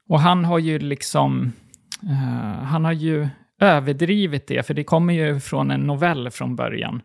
Och 0.09 0.19
han 0.19 0.45
har 0.45 0.59
ju 0.59 0.79
liksom... 0.79 1.51
eh, 2.09 2.63
han 2.63 2.85
har 2.85 2.91
ju 2.91 3.27
överdrivit 3.59 4.47
det, 4.47 4.67
för 4.67 4.73
det 4.73 4.83
kommer 4.83 5.13
ju 5.13 5.39
från 5.39 5.71
en 5.71 5.81
novell 5.81 6.29
från 6.29 6.55
början. 6.55 7.01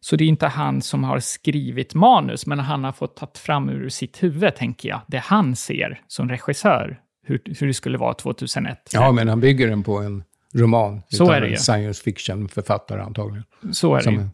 Så 0.00 0.16
det 0.16 0.24
är 0.24 0.28
inte 0.28 0.46
han 0.46 0.82
som 0.82 1.04
har 1.04 1.20
skrivit 1.20 1.94
manus, 1.94 2.46
men 2.46 2.58
han 2.58 2.84
har 2.84 2.92
fått 2.92 3.16
ta 3.16 3.30
fram 3.34 3.68
ur 3.68 3.88
sitt 3.88 4.22
huvud, 4.22 4.54
tänker 4.56 4.88
jag, 4.88 5.00
det 5.06 5.18
han 5.18 5.56
ser 5.56 6.00
som 6.06 6.28
regissör, 6.28 7.00
hur, 7.26 7.40
hur 7.60 7.66
det 7.66 7.74
skulle 7.74 7.98
vara 7.98 8.14
2001. 8.14 8.90
Ja, 8.92 9.12
men 9.12 9.28
han 9.28 9.40
bygger 9.40 9.68
den 9.68 9.82
på 9.82 9.98
en 9.98 10.24
roman. 10.54 11.02
Så 11.08 11.30
är 11.30 11.40
det 11.40 11.48
ju. 11.48 11.56
science 11.56 12.02
fiction-författare 12.02 13.00
antagligen. 13.00 13.44
Så 13.72 13.94
är 13.94 14.02
det 14.02 14.10
ju. 14.10 14.28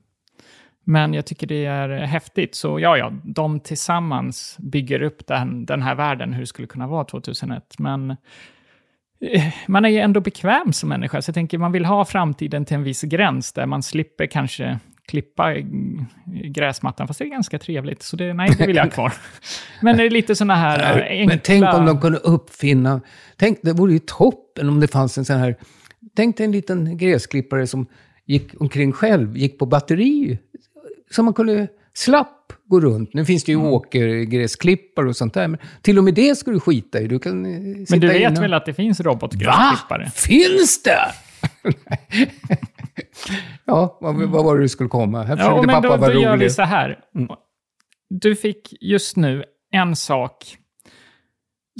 Men 0.86 1.14
jag 1.14 1.26
tycker 1.26 1.46
det 1.46 1.64
är 1.64 1.88
häftigt. 1.88 2.54
Så 2.54 2.80
ja, 2.80 2.96
ja, 2.96 3.12
de 3.24 3.60
tillsammans 3.60 4.56
bygger 4.58 5.02
upp 5.02 5.26
den, 5.26 5.66
den 5.66 5.82
här 5.82 5.94
världen, 5.94 6.32
hur 6.32 6.40
det 6.40 6.46
skulle 6.46 6.68
kunna 6.68 6.86
vara 6.86 7.04
2001. 7.04 7.78
Men 7.78 8.16
man 9.66 9.84
är 9.84 9.88
ju 9.88 9.98
ändå 9.98 10.20
bekväm 10.20 10.72
som 10.72 10.88
människa, 10.88 11.22
så 11.22 11.28
jag 11.28 11.34
tänker 11.34 11.58
man 11.58 11.72
vill 11.72 11.84
ha 11.84 12.04
framtiden 12.04 12.64
till 12.64 12.76
en 12.76 12.82
viss 12.82 13.02
gräns 13.02 13.52
där 13.52 13.66
man 13.66 13.82
slipper 13.82 14.26
kanske 14.26 14.78
klippa 15.06 15.54
gräsmattan, 16.26 17.06
fast 17.06 17.18
det 17.18 17.24
är 17.24 17.28
ganska 17.28 17.58
trevligt. 17.58 18.02
Så 18.02 18.16
det, 18.16 18.34
nej, 18.34 18.50
det 18.58 18.66
vill 18.66 18.76
jag 18.76 18.84
ha 18.84 18.90
kvar. 18.90 19.12
Men 19.82 19.96
det 19.96 20.02
är 20.06 20.10
lite 20.10 20.34
sådana 20.36 20.54
här 20.54 20.98
eh, 20.98 21.06
enkla... 21.06 21.34
Men 21.34 21.40
tänk 21.44 21.74
om 21.74 21.86
de 21.86 22.00
kunde 22.00 22.18
uppfinna... 22.18 23.00
Tänk, 23.36 23.58
det 23.62 23.72
vore 23.72 23.92
ju 23.92 23.98
toppen 23.98 24.68
om 24.68 24.80
det 24.80 24.88
fanns 24.88 25.18
en 25.18 25.24
sån 25.24 25.36
här... 25.36 25.56
Tänk 26.16 26.36
dig 26.36 26.46
en 26.46 26.52
liten 26.52 26.98
gräsklippare 26.98 27.66
som 27.66 27.86
gick 28.26 28.60
omkring 28.60 28.92
själv, 28.92 29.36
gick 29.36 29.58
på 29.58 29.66
batteri. 29.66 30.38
Så 31.10 31.22
man 31.22 31.34
kunde 31.34 31.68
slapp 31.94 32.52
gå 32.68 32.80
runt. 32.80 33.14
Nu 33.14 33.24
finns 33.24 33.44
det 33.44 33.52
ju 33.52 33.58
Mm. 33.58 33.72
åkergräsklippare 33.72 35.08
och 35.08 35.16
sånt 35.16 35.34
där. 35.34 35.48
Men 35.48 35.60
till 35.82 35.98
och 35.98 36.04
med 36.04 36.14
det 36.14 36.34
ska 36.38 36.50
du 36.50 36.60
skita 36.60 37.00
i. 37.00 37.06
Du 37.08 37.18
kan 37.18 37.46
eh, 37.46 37.50
sitta 37.78 37.86
Men 37.90 38.00
du 38.00 38.08
vet 38.08 38.38
och- 38.38 38.44
väl 38.44 38.54
att 38.54 38.66
det 38.66 38.74
finns 38.74 39.00
Va? 39.00 39.04
robotgräsklippare? 39.10 40.10
Finns 40.14 40.82
det? 40.82 40.98
ja, 43.64 43.98
vad, 44.00 44.14
vad 44.30 44.44
var 44.44 44.56
det 44.56 44.62
du 44.62 44.68
skulle 44.68 44.88
komma? 44.88 45.22
Här 45.22 45.36
Ja, 45.36 45.36
försökte 45.36 45.66
men 45.66 45.74
pappa 45.82 45.88
då, 45.88 45.96
vara 45.96 46.12
då 46.14 46.20
gör 46.20 46.36
vi 46.36 46.50
så 46.50 46.62
här. 46.62 46.98
Du 48.10 48.36
fick 48.36 48.74
just 48.80 49.16
nu 49.16 49.44
en 49.72 49.96
sak 49.96 50.56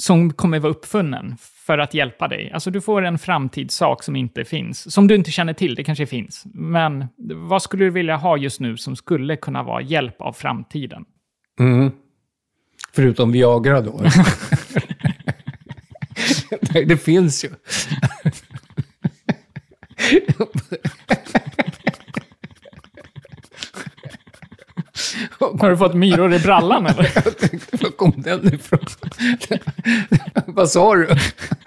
som 0.01 0.33
kommer 0.33 0.59
vara 0.59 0.73
uppfunnen 0.73 1.37
för 1.67 1.79
att 1.79 1.95
hjälpa 1.95 2.29
dig. 2.29 2.51
Alltså 2.55 2.71
du 2.71 2.81
får 2.81 3.05
en 3.05 3.19
framtidssak 3.19 4.03
som 4.03 4.17
inte 4.17 4.45
finns, 4.45 4.93
som 4.93 5.09
du 5.09 5.15
inte 5.15 5.31
känner 5.31 5.53
till, 5.53 5.75
det 5.75 5.85
kanske 5.85 6.07
finns. 6.07 6.43
Men 6.55 7.07
vad 7.35 7.63
skulle 7.63 7.85
du 7.85 7.91
vilja 7.91 8.17
ha 8.17 8.37
just 8.37 8.61
nu 8.61 8.77
som 8.77 8.97
skulle 8.97 9.37
kunna 9.37 9.63
vara 9.63 9.83
hjälp 9.83 10.21
av 10.21 10.33
framtiden? 10.33 11.05
Mm. 11.61 11.91
Förutom 12.93 13.33
Viagra 13.33 13.81
då. 13.81 14.01
Det 16.87 16.97
finns 16.97 17.45
ju. 17.45 17.51
Har 25.39 25.71
du 25.71 25.77
fått 25.77 25.95
myror 25.95 26.35
i 26.35 26.39
brallan 26.39 26.87
eller? 26.87 27.11
Var 27.83 27.91
kom 27.91 28.13
den 28.17 28.55
ifrån? 28.55 28.79
Vad 30.57 30.71
sa 30.71 30.95
du? 30.95 31.09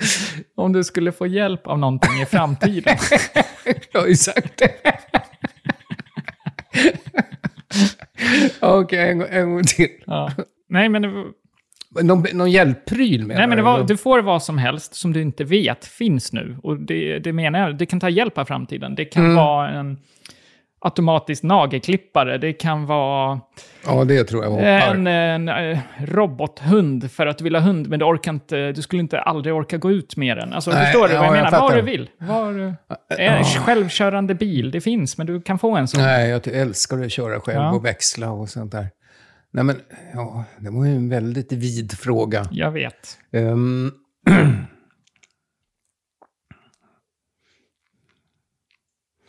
Om 0.56 0.74
du 0.74 0.84
skulle 0.84 1.12
få 1.12 1.28
hjälp 1.28 1.68
av 1.68 1.80
någonting 1.80 2.22
i 2.22 2.26
framtiden. 2.26 2.98
Jag 3.92 4.00
har 4.02 4.08
ju 4.08 4.16
sagt 4.16 4.58
det. 4.58 4.72
Okej, 8.62 9.10
en, 9.12 9.18
gång- 9.20 9.28
en 9.32 9.52
gång 9.52 9.64
till. 9.64 9.90
Ja. 10.06 10.32
Nej, 10.70 10.90
men, 10.90 11.02
det, 11.02 11.10
Någon, 12.04 12.26
någon 12.34 12.52
hjälppryl 12.52 13.26
menar 13.26 13.40
nej, 13.40 13.48
men 13.48 13.58
det 13.58 13.64
var, 13.64 13.84
du 13.84 13.98
får 13.98 14.22
vad 14.22 14.44
som 14.44 14.58
helst 14.58 14.96
som 14.96 15.14
du 15.14 15.22
inte 15.22 15.44
vet 15.44 15.86
finns 15.86 16.34
nu. 16.34 16.58
Och 16.64 16.78
det, 16.80 17.20
det 17.20 17.34
menar 17.34 17.60
jag, 17.60 17.78
det 17.78 17.86
kan 17.86 18.00
ta 18.00 18.10
hjälp 18.10 18.38
av 18.38 18.46
framtiden. 18.46 18.96
Det 18.96 19.06
kan 19.06 19.36
vara 19.36 19.70
en 19.70 19.98
automatisk 20.80 21.44
nagelklippare. 21.44 22.38
Det 22.38 22.54
kan 22.54 22.86
vara 22.86 23.40
Ja, 23.86 24.04
det 24.04 24.24
tror 24.24 24.44
jag 24.44 24.52
hoppar. 24.52 24.64
en, 24.66 25.08
en, 25.08 25.50
eh, 25.50 25.80
robothund 26.06 27.12
för 27.12 27.28
att 27.28 27.38
du 27.38 27.44
vill 27.44 27.56
ha 27.56 27.62
hund, 27.62 27.90
men 27.90 28.00
du 28.00 28.06
orkar 28.06 28.32
inte, 28.34 28.72
du 28.72 28.82
skulle 28.82 29.00
inte 29.00 29.20
aldrig 29.20 29.56
orka 29.56 29.78
gå 29.78 29.92
ut 29.92 30.18
med 30.18 30.38
den. 30.38 30.54
Alltså, 30.54 30.72
Nej, 30.72 30.86
förstår 30.86 31.08
du 31.08 31.14
ja, 31.14 31.20
vad 31.20 31.28
jag 31.30 31.36
jag 31.38 31.44
menar? 31.44 31.52
Vad 31.52 31.70
fattar. 31.70 31.76
du 31.76 31.82
vill. 31.82 32.10
Var, 32.18 32.76
en 33.18 33.44
självkörande 33.44 34.36
bil, 34.36 34.72
det 34.72 34.82
finns, 34.82 35.18
men 35.18 35.28
du 35.28 35.42
kan 35.42 35.60
få 35.60 35.76
en 35.76 35.88
sån. 35.88 36.02
Nej, 36.02 36.30
jag 36.30 36.48
älskar 36.48 37.04
att 37.04 37.12
köra 37.12 37.40
själv 37.40 37.58
Ja. 37.62 37.72
och 37.72 37.86
växla 37.86 38.32
och 38.32 38.50
sånt 38.50 38.72
där. 38.72 38.88
Nej, 39.52 39.64
men 39.64 39.76
ja, 40.14 40.44
det 40.60 40.70
var 40.70 40.86
ju 40.86 40.96
en 40.96 41.10
väldigt 41.10 41.52
vid 41.52 41.92
fråga. 42.00 42.46
Jag 42.52 42.72
vet. 42.72 43.18
Ehm, 43.34 43.92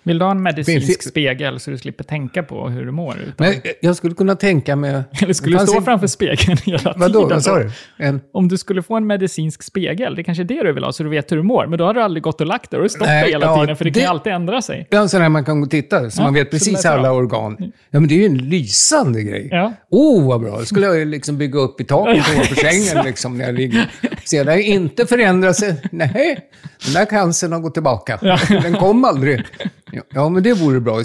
Vill 0.09 0.18
du 0.18 0.25
ha 0.25 0.31
en 0.33 0.42
medicinsk 0.42 0.87
Finns 0.87 0.99
det- 0.99 1.09
spegel 1.11 1.61
så 1.61 1.71
du 1.71 1.79
slipper 1.79 2.05
tänka 2.05 2.42
på 2.42 2.68
hur 2.68 2.85
du 2.87 2.92
mår? 2.92 3.14
Utan, 3.21 3.35
men 3.38 3.55
jag 3.81 3.97
skulle 3.97 4.14
kunna 4.14 4.37
tänka 4.37 4.77
mig... 4.77 5.03
eller 5.23 5.33
skulle 5.33 5.57
du 5.57 5.61
det 5.61 5.66
stå 5.66 5.79
en- 5.79 5.85
framför 5.85 6.07
spegeln 6.07 6.57
hela 6.64 6.94
Vadå, 6.97 7.12
tiden? 7.21 7.29
vad 7.29 7.42
sa 7.42 7.59
du? 7.59 7.71
En, 7.99 8.21
Om 8.33 8.49
du 8.49 8.59
skulle 8.59 8.83
få 8.83 8.97
en 8.97 9.07
medicinsk 9.07 9.62
spegel, 9.62 10.14
det 10.14 10.21
är 10.21 10.25
kanske 10.25 10.42
är 10.42 10.44
det 10.44 10.62
du 10.62 10.73
vill 10.73 10.85
ha, 10.85 10.92
så 10.92 11.03
du 11.03 11.09
vet 11.09 11.33
hur 11.33 11.37
du 11.37 11.42
mår. 11.42 11.66
Men 11.66 11.79
då 11.79 11.85
har 11.85 11.94
du 11.94 12.03
aldrig 12.03 12.23
gått 12.23 12.40
och 12.40 12.47
lagt 12.47 12.71
dig 12.71 12.81
och 12.81 12.90
stått 12.90 13.07
Nej, 13.07 13.23
där 13.25 13.31
hela 13.31 13.47
ja, 13.47 13.61
tiden, 13.61 13.77
för 13.77 13.85
det, 13.85 13.90
kan 13.90 14.01
ju 14.01 14.05
det- 14.07 14.11
alltid 14.11 14.33
ändra 14.33 14.62
sig. 14.62 14.87
ja, 14.90 15.01
en 15.01 15.09
sån 15.09 15.21
här 15.23 15.29
man 15.29 15.44
kan 15.44 15.61
gå 15.61 15.64
och 15.64 15.71
titta, 15.71 16.11
så 16.11 16.21
Ja, 16.21 16.25
man 16.25 16.35
vet 16.35 16.51
precis 16.51 16.83
det 16.83 16.90
alla 16.90 17.12
organ. 17.12 17.57
Ja, 17.90 18.01
men 18.01 18.09
det 18.09 18.14
är 18.14 18.18
ju 18.18 18.27
en 18.27 18.38
lysande 18.38 19.23
grej. 19.23 19.49
Ja. 19.51 19.73
Åh, 19.90 20.18
oh, 20.25 20.29
vad 20.29 20.40
bra. 20.40 20.59
Det 20.59 20.66
skulle 20.66 20.87
jag 20.87 21.07
liksom 21.09 21.38
bygga 21.38 21.59
upp 21.59 21.81
i 21.81 21.85
taket 21.85 22.25
ovanför 22.35 22.55
sängen 22.55 23.05
liksom, 23.05 23.38
när 23.38 23.44
jag 23.44 23.55
ligger. 23.55 23.90
Se, 24.25 24.44
det 24.44 24.51
har 24.51 24.59
inte 24.59 25.07
förändrat 25.07 25.57
sig. 25.57 25.75
Nej, 25.92 26.38
den 26.85 26.94
där 26.94 27.05
cancern 27.05 27.53
har 27.53 27.61
gått 27.61 27.75
tillbaka. 27.75 28.38
Den 28.49 28.75
kom 28.75 29.05
aldrig. 29.05 29.44
Ja, 29.92 30.03
Ja, 30.11 30.29
men 30.29 30.42
det 30.42 30.53
vore 30.55 30.81
bra. 30.81 31.03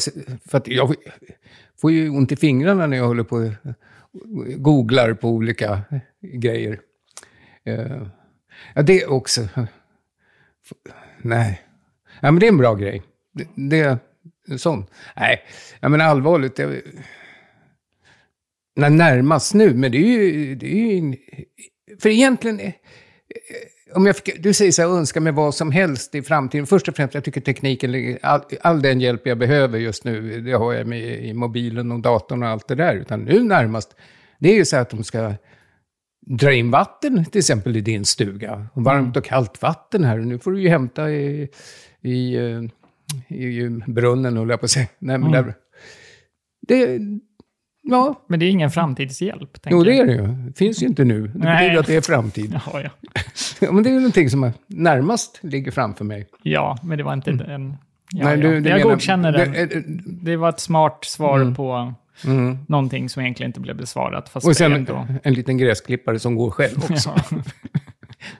För 0.49 0.57
att 0.57 0.67
jag 0.67 0.95
får 1.81 1.91
ju 1.91 2.09
ont 2.09 2.31
i 2.31 2.35
fingrarna 2.35 2.87
när 2.87 2.97
jag 2.97 3.07
håller 3.07 3.23
på 3.23 3.51
och 4.11 4.45
googlar 4.63 5.13
på 5.13 5.29
olika 5.29 5.81
grejer. 6.21 6.79
Eh, 7.65 8.07
ja, 8.75 8.81
det 8.81 9.05
också. 9.05 9.47
Nej. 11.21 11.61
Ja, 12.21 12.31
men 12.31 12.39
det 12.39 12.45
är 12.45 12.51
en 12.51 12.57
bra 12.57 12.75
grej. 12.75 13.01
Det, 13.33 13.47
det 13.55 13.97
en 14.47 14.59
sån. 14.59 14.85
Nej, 15.15 15.41
ja, 15.79 15.89
men 15.89 16.01
allvarligt. 16.01 16.59
Jag, 16.59 16.81
när 18.75 18.89
närmast 18.89 19.53
nu, 19.53 19.73
men 19.73 19.91
det 19.91 19.97
är 19.97 20.01
ju... 20.21 20.55
Det 20.55 20.65
är 20.73 20.91
ju 20.91 20.97
en- 20.97 21.15
för 22.01 22.09
egentligen... 22.09 22.71
Om 23.95 24.05
jag 24.05 24.15
fick, 24.15 24.43
du 24.43 24.53
säger 24.53 24.71
så 24.71 24.81
här, 24.81 24.89
önska 24.89 25.19
mig 25.19 25.33
vad 25.33 25.55
som 25.55 25.71
helst 25.71 26.15
i 26.15 26.21
framtiden. 26.21 26.67
Först 26.67 26.87
och 26.87 26.95
främst, 26.95 27.13
jag 27.13 27.23
tycker 27.23 27.41
tekniken, 27.41 28.17
all, 28.21 28.41
all 28.61 28.81
den 28.81 29.01
hjälp 29.01 29.27
jag 29.27 29.37
behöver 29.37 29.79
just 29.79 30.03
nu, 30.03 30.41
det 30.41 30.53
har 30.53 30.73
jag 30.73 30.87
med 30.87 31.25
i 31.25 31.33
mobilen 31.33 31.91
och 31.91 31.99
datorn 31.99 32.43
och 32.43 32.49
allt 32.49 32.67
det 32.67 32.75
där. 32.75 32.95
Utan 32.95 33.19
nu 33.19 33.43
närmast, 33.43 33.95
det 34.39 34.49
är 34.49 34.55
ju 34.55 34.65
så 34.65 34.77
att 34.77 34.89
de 34.89 35.03
ska 35.03 35.33
dra 36.25 36.53
in 36.53 36.71
vatten 36.71 37.25
till 37.25 37.39
exempel 37.39 37.77
i 37.77 37.81
din 37.81 38.05
stuga. 38.05 38.67
Varmt 38.73 39.17
och 39.17 39.25
kallt 39.25 39.61
vatten 39.61 40.03
här. 40.03 40.17
Nu 40.17 40.39
får 40.39 40.51
du 40.51 40.61
ju 40.61 40.69
hämta 40.69 41.11
i, 41.11 41.49
i, 42.01 42.35
eh, 42.35 42.61
i 43.37 43.81
brunnen, 43.87 44.37
höll 44.37 44.49
jag 44.49 44.59
på 44.59 44.65
att 44.65 44.71
säga. 44.71 44.87
Nej, 44.99 45.17
men 45.17 45.31
där, 45.31 45.53
det, 46.67 46.99
ja, 47.83 48.23
Men 48.27 48.39
det 48.39 48.45
är 48.45 48.49
ingen 48.49 48.71
framtidshjälp, 48.71 49.57
jo 49.65 49.83
det 49.83 49.99
är 49.99 50.05
det 50.05 50.13
ju. 50.13 50.27
Det 50.27 50.57
finns 50.57 50.83
ju 50.83 50.87
inte 50.87 51.03
nu. 51.03 51.27
Det 51.27 51.39
Nej. 51.39 51.57
betyder 51.57 51.79
att 51.79 51.87
det 51.87 51.95
är 51.95 52.01
framtid. 52.01 52.59
Ja, 52.73 52.81
ja. 52.81 52.89
Ja, 53.61 53.71
men 53.71 53.83
det 53.83 53.89
är 53.89 53.91
ju 53.93 53.99
någonting 53.99 54.29
som 54.29 54.51
närmast 54.67 55.39
ligger 55.43 55.71
framför 55.71 56.05
mig. 56.05 56.27
ja, 56.43 56.77
men 56.83 56.97
det 56.97 57.03
var 57.03 57.13
inte 57.13 57.31
en... 57.31 57.37
Ja, 57.39 58.19
Mm. 58.21 58.39
Nej, 58.39 58.45
ja. 58.45 58.51
du- 58.51 58.61
du 58.61 58.69
jag 58.69 58.77
menar- 58.77 58.89
godkänner 58.91 59.31
den. 59.31 59.51
det- 59.51 59.75
eh, 59.75 59.81
Det 60.05 60.35
var 60.37 60.49
ett 60.49 60.59
smart 60.59 61.05
svar 61.05 61.55
på 61.55 61.93
Mm. 62.25 62.57
någonting 62.67 63.09
som 63.09 63.21
egentligen 63.21 63.49
inte 63.49 63.59
blev 63.59 63.77
besvarat. 63.77 64.29
Fast 64.29 64.47
Och 64.47 64.55
sen 64.55 64.73
ändå. 64.73 65.07
en 65.23 65.33
liten 65.33 65.57
gräsklippare 65.57 66.19
som 66.19 66.35
går 66.35 66.51
själv 66.51 66.77
också. 66.91 67.13
Ja, 67.31 67.37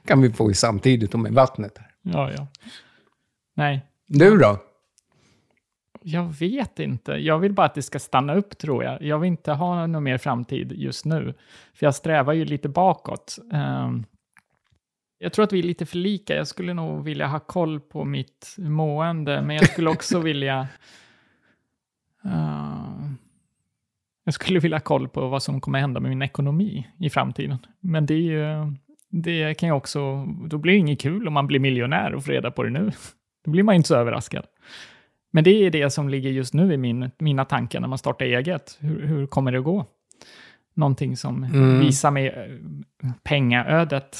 kan 0.06 0.22
vi 0.22 0.32
få 0.32 0.52
samtidigt 0.54 1.14
och 1.14 1.20
med 1.20 1.32
vattnet. 1.32 1.78
ja, 2.02 2.30
ja. 2.36 2.46
Nej, 3.56 3.80
Du 4.06 4.36
då? 4.38 4.58
Jag 6.06 6.38
vet 6.38 6.78
inte. 6.78 7.12
Jag 7.12 7.38
vill 7.38 7.52
bara 7.52 7.66
att 7.66 7.74
det 7.74 7.82
ska 7.82 7.98
stanna 7.98 8.34
upp, 8.34 8.58
tror 8.58 8.84
jag. 8.84 9.02
Jag 9.02 9.18
vill 9.18 9.28
inte 9.28 9.52
ha 9.52 9.86
någon 9.86 10.02
mer 10.02 10.18
framtid 10.18 10.72
just 10.72 11.04
nu. 11.04 11.34
För 11.74 11.86
jag 11.86 11.94
strävar 11.94 12.32
ju 12.32 12.44
lite 12.44 12.68
bakåt. 12.68 13.38
Ehm, 13.52 14.04
jag 15.18 15.32
tror 15.32 15.44
att 15.44 15.52
vi 15.52 15.58
är 15.58 15.62
lite 15.62 15.86
för 15.86 15.96
lika. 15.96 16.36
Jag 16.36 16.48
skulle 16.48 16.74
nog 16.74 17.04
vilja 17.04 17.26
ha 17.26 17.40
koll 17.40 17.80
på 17.80 18.04
mitt 18.04 18.54
mående, 18.58 19.42
men 19.42 19.56
jag 19.56 19.68
skulle 19.68 19.90
också 19.90 20.18
vilja... 20.20 20.68
eh, 22.24 23.10
jag 24.24 24.34
skulle 24.34 24.60
vilja 24.60 24.76
ha 24.76 24.82
koll 24.82 25.08
på 25.08 25.28
vad 25.28 25.42
som 25.42 25.60
kommer 25.60 25.80
hända 25.80 26.00
med 26.00 26.08
min 26.08 26.22
ekonomi 26.22 26.88
i 26.98 27.10
framtiden. 27.10 27.58
Men 27.80 28.06
det 28.06 28.14
är 28.14 28.18
ju... 28.18 28.72
Det 29.08 29.54
kan 29.54 29.68
ju 29.68 29.72
också... 29.72 30.24
Då 30.24 30.58
blir 30.58 30.72
det 30.72 30.78
inget 30.78 31.00
kul 31.00 31.28
om 31.28 31.34
man 31.34 31.46
blir 31.46 31.60
miljonär 31.60 32.14
och 32.14 32.24
får 32.24 32.32
reda 32.32 32.50
på 32.50 32.62
det 32.62 32.70
nu. 32.70 32.90
Då 33.44 33.50
blir 33.50 33.62
man 33.62 33.74
inte 33.74 33.88
så 33.88 33.96
överraskad. 33.96 34.46
Men 35.34 35.44
det 35.44 35.50
är 35.66 35.70
det 35.70 35.90
som 35.90 36.08
ligger 36.08 36.30
just 36.30 36.54
nu 36.54 36.72
i 36.72 36.76
min, 36.76 37.10
mina 37.18 37.44
tankar 37.44 37.80
när 37.80 37.88
man 37.88 37.98
startar 37.98 38.26
eget. 38.26 38.76
Hur, 38.80 39.06
hur 39.06 39.26
kommer 39.26 39.52
det 39.52 39.58
att 39.58 39.64
gå? 39.64 39.86
Någonting 40.74 41.16
som 41.16 41.44
Mm. 41.44 41.80
visar 41.80 42.10
mig 42.10 42.26
eh, 42.26 43.10
pengaödet. 43.24 44.16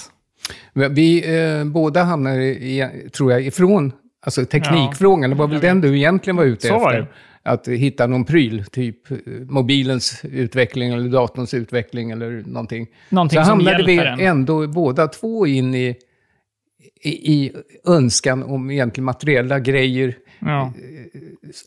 Vi 0.72 1.37
eh, 1.38 1.64
båda 1.64 2.03
hamnar, 2.03 2.38
i, 2.40 3.09
tror 3.12 3.33
jag, 3.33 3.46
ifrån 3.46 3.92
alltså 4.27 4.44
teknikfrågan. 4.44 5.31
Det 5.31 5.37
var 5.37 5.46
väl 5.48 5.61
den 5.61 5.81
du 5.81 5.96
egentligen 5.96 6.37
var 6.37 6.44
ute 6.44 6.66
Så 6.68 6.79
var 6.79 6.92
efter. 6.94 7.12
Att 7.42 7.68
hitta 7.68 8.07
någon 8.07 8.24
pryl, 8.24 8.64
typ 8.64 9.11
eh, 9.11 9.16
mobilens 9.48 10.24
utveckling 10.24 10.92
eller 10.92 11.09
datorns 11.09 11.55
utveckling 11.55 12.11
eller 12.11 12.31
någonting. 12.46 12.87
Någonting 13.09 13.37
Så 13.44 13.50
hamnade 13.50 13.83
vi 13.85 13.98
en. 13.98 14.20
ändå 14.20 14.66
båda 14.66 15.07
två 15.09 15.46
in 15.46 15.74
i, 15.74 15.96
i, 17.03 17.33
i 17.33 17.53
önskan 17.87 18.42
om 18.42 18.70
egentligen 18.70 19.04
materiella 19.04 19.60
grejer. 19.60 20.15
Ja. 20.39 20.73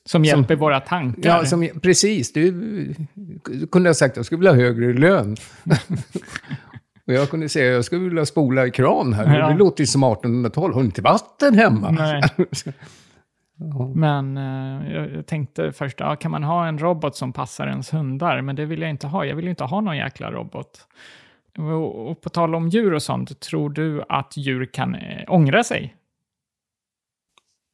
Som 0.06 0.26
hjälper 0.26 0.56
våra 0.56 0.80
tankar. 0.80 1.30
Ja, 1.30 1.46
som, 1.46 1.70
precis. 1.82 2.34
Du, 2.34 2.52
du 3.14 3.68
kunde 3.72 3.90
ha 3.90 3.94
sagt 3.94 4.12
att 4.12 4.18
jag 4.18 4.26
skulle 4.26 4.40
vilja 4.40 4.52
ha 4.52 4.60
högre 4.60 4.94
lön. 4.94 5.36
Och 7.08 7.14
jag 7.14 7.30
kunde 7.30 7.50
säga 7.50 7.70
att 7.70 7.76
jag 7.76 7.86
skulle 7.86 8.04
vilja 8.04 8.26
spola 8.26 8.68
i 8.68 8.72
kran 8.72 9.14
här. 9.14 9.40
Ja. 9.40 9.48
Det 9.48 9.58
låter 9.58 9.82
ju 9.82 9.88
som 9.88 10.04
1800-tal. 10.04 10.74
Har 10.74 10.80
du 10.80 10.86
inte 10.86 11.02
vatten 11.02 11.56
hemma? 11.56 11.92
Nej. 11.92 12.24
Men 13.96 14.38
eh, 14.38 14.94
jag 14.94 15.12
jag 15.12 15.26
tänkte 15.26 15.72
först, 15.72 16.00
ja, 16.00 16.16
kan 16.16 16.32
man 16.32 16.44
ha 16.44 16.68
en 16.68 16.78
robot 16.78 17.16
som 17.16 17.34
passar 17.34 17.68
ens 17.68 17.94
hundar? 17.94 18.42
Men 18.42 18.56
det 18.56 18.66
vill 18.66 18.82
jag 18.82 18.90
inte 18.90 19.08
ha. 19.08 19.26
Jag 19.26 19.36
vill 19.36 19.46
ju 19.46 19.50
inte 19.50 19.64
ha 19.64 19.82
någon 19.82 19.98
jäkla 19.98 20.32
robot. 20.32 20.88
Och, 21.58 22.12
och 22.12 22.22
på 22.22 22.30
tal 22.30 22.56
om 22.56 22.70
djur 22.70 22.94
och 22.94 23.04
sånt, 23.04 23.40
tror 23.40 23.70
du 23.70 24.04
att 24.10 24.38
djur 24.38 24.66
kan 24.66 24.96
eh, 24.96 25.24
ångra 25.28 25.64
sig? 25.64 25.96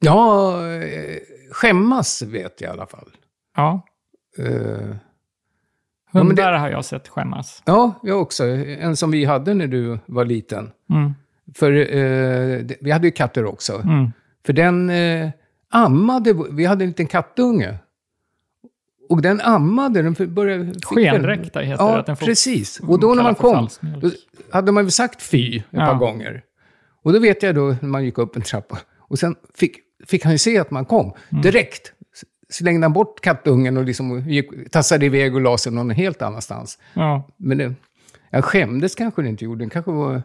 Ja, 0.04 0.56
eh, 0.74 1.18
skämmas 1.52 2.22
vet 2.22 2.62
jag 2.62 2.70
i 2.70 2.72
alla 2.74 2.86
fall. 2.88 3.10
Ja, 3.56 3.86
Eh, 4.38 4.46
hundar 6.12 6.24
men 6.24 6.36
det- 6.36 6.44
har 6.60 6.70
jag 6.70 6.86
sett 6.86 7.08
skämmas. 7.08 7.62
Ja, 7.66 8.00
jag 8.04 8.22
också. 8.22 8.44
En 8.46 8.96
som 8.96 9.12
vi 9.12 9.26
hade 9.26 9.54
när 9.54 9.68
du 9.68 10.00
var 10.06 10.26
liten. 10.26 10.72
Mm. 10.90 11.14
För 11.56 11.72
eh, 11.72 12.60
det- 12.60 12.78
vi 12.82 12.92
hade 12.92 13.08
ju 13.08 13.12
katter 13.12 13.46
också. 13.46 13.82
Mm. 13.82 14.12
För 14.46 14.54
den 14.54 14.90
eh, 14.90 15.30
ammade, 15.70 16.34
vi 16.52 16.66
hade 16.66 16.84
en 16.84 16.90
liten 16.90 17.08
kattunge. 17.08 17.78
Och 19.10 19.22
den 19.22 19.42
ammade, 19.42 20.02
den 20.02 20.34
började... 20.34 20.74
Skendräkta 20.84 21.60
heter 21.60 21.84
det, 21.86 21.92
Ja, 21.92 22.04
den 22.06 22.16
får- 22.18 22.26
precis. 22.26 22.80
Och 22.80 23.00
då 23.00 23.14
när 23.14 23.24
man 23.24 23.36
kom, 23.36 23.68
då 24.02 24.10
hade 24.52 24.72
man 24.72 24.84
väl 24.84 24.92
sagt 24.92 25.22
fy 25.22 25.58
ett 25.58 25.64
Ja. 25.70 25.86
par 25.86 25.96
gånger. 25.96 26.44
Och 27.04 27.14
då 27.14 27.20
vet 27.20 27.44
jag 27.44 27.56
då, 27.56 27.76
när 27.82 27.90
man 27.90 28.06
gick 28.06 28.18
upp 28.18 28.36
en 28.36 28.42
trappa, 28.42 28.80
och 28.98 29.20
sen 29.20 29.36
fick, 29.56 29.78
fick 30.08 30.24
han 30.24 30.32
ju 30.32 30.38
se 30.38 30.58
att 30.58 30.72
man 30.72 30.86
kom. 30.86 31.14
Mm. 31.30 31.42
Direkt 31.42 31.94
slängde 32.50 32.86
han 32.86 32.94
bort 32.94 33.22
kattungen 33.22 33.78
och 33.78 33.84
liksom 33.84 34.30
gick, 34.30 34.72
tassade 34.72 35.06
iväg 35.06 35.36
och 35.36 35.42
la 35.42 35.58
sig 35.58 35.72
någon 35.72 35.90
helt 35.90 36.22
annanstans. 36.22 36.80
Ja. 36.94 37.28
Men 37.38 37.58
det, 37.58 37.74
jag 38.30 38.46
skämdes 38.46 38.96
kanske 38.96 39.22
det 39.22 39.30
inte 39.30 39.46
gjorde. 39.46 39.62
Den 39.62 39.70
kanske 39.70 39.92
var... 39.92 40.24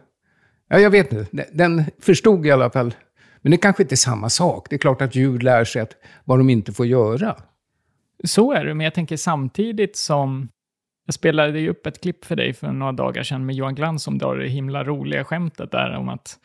Ja, 0.69 0.79
jag 0.79 0.91
vet 0.91 1.13
inte. 1.13 1.27
Den, 1.31 1.47
den 1.53 1.85
förstod 2.01 2.47
i 2.47 2.51
alla 2.51 2.71
fall. 2.71 2.95
Men 3.43 3.51
det 3.51 3.57
kanske 3.57 3.83
inte 3.83 3.95
är 3.95 3.97
samma 3.97 4.31
sak. 4.31 4.67
Det 4.71 4.77
är 4.77 4.79
klart 4.79 5.03
att 5.03 5.15
djur 5.15 5.39
lär 5.39 5.65
sig 5.65 5.83
att, 5.83 5.95
vad 6.25 6.39
de 6.39 6.51
inte 6.51 6.73
får 6.73 6.87
göra. 6.87 7.37
Så 8.25 8.53
är 8.53 8.65
det, 8.65 8.75
men 8.75 8.85
jag 8.85 8.95
tänker 8.95 9.17
samtidigt 9.17 9.97
som... 9.97 10.49
Jag 11.07 11.15
spelade 11.15 11.61
ju 11.61 11.69
upp 11.69 11.87
ett 11.87 12.01
klipp 12.01 12.25
för 12.25 12.37
dig 12.37 12.53
för 12.53 12.73
några 12.73 12.93
dagar 12.93 13.23
sedan 13.23 13.47
med 13.47 13.57
Johan 13.57 13.75
Glans 13.75 14.03
som 14.03 14.19
drar 14.19 14.37
det 14.37 14.49
himla 14.49 14.85
roliga 14.85 15.25
skämtet 15.25 15.71
där 15.71 15.97
om 15.97 16.09
att 16.09 16.39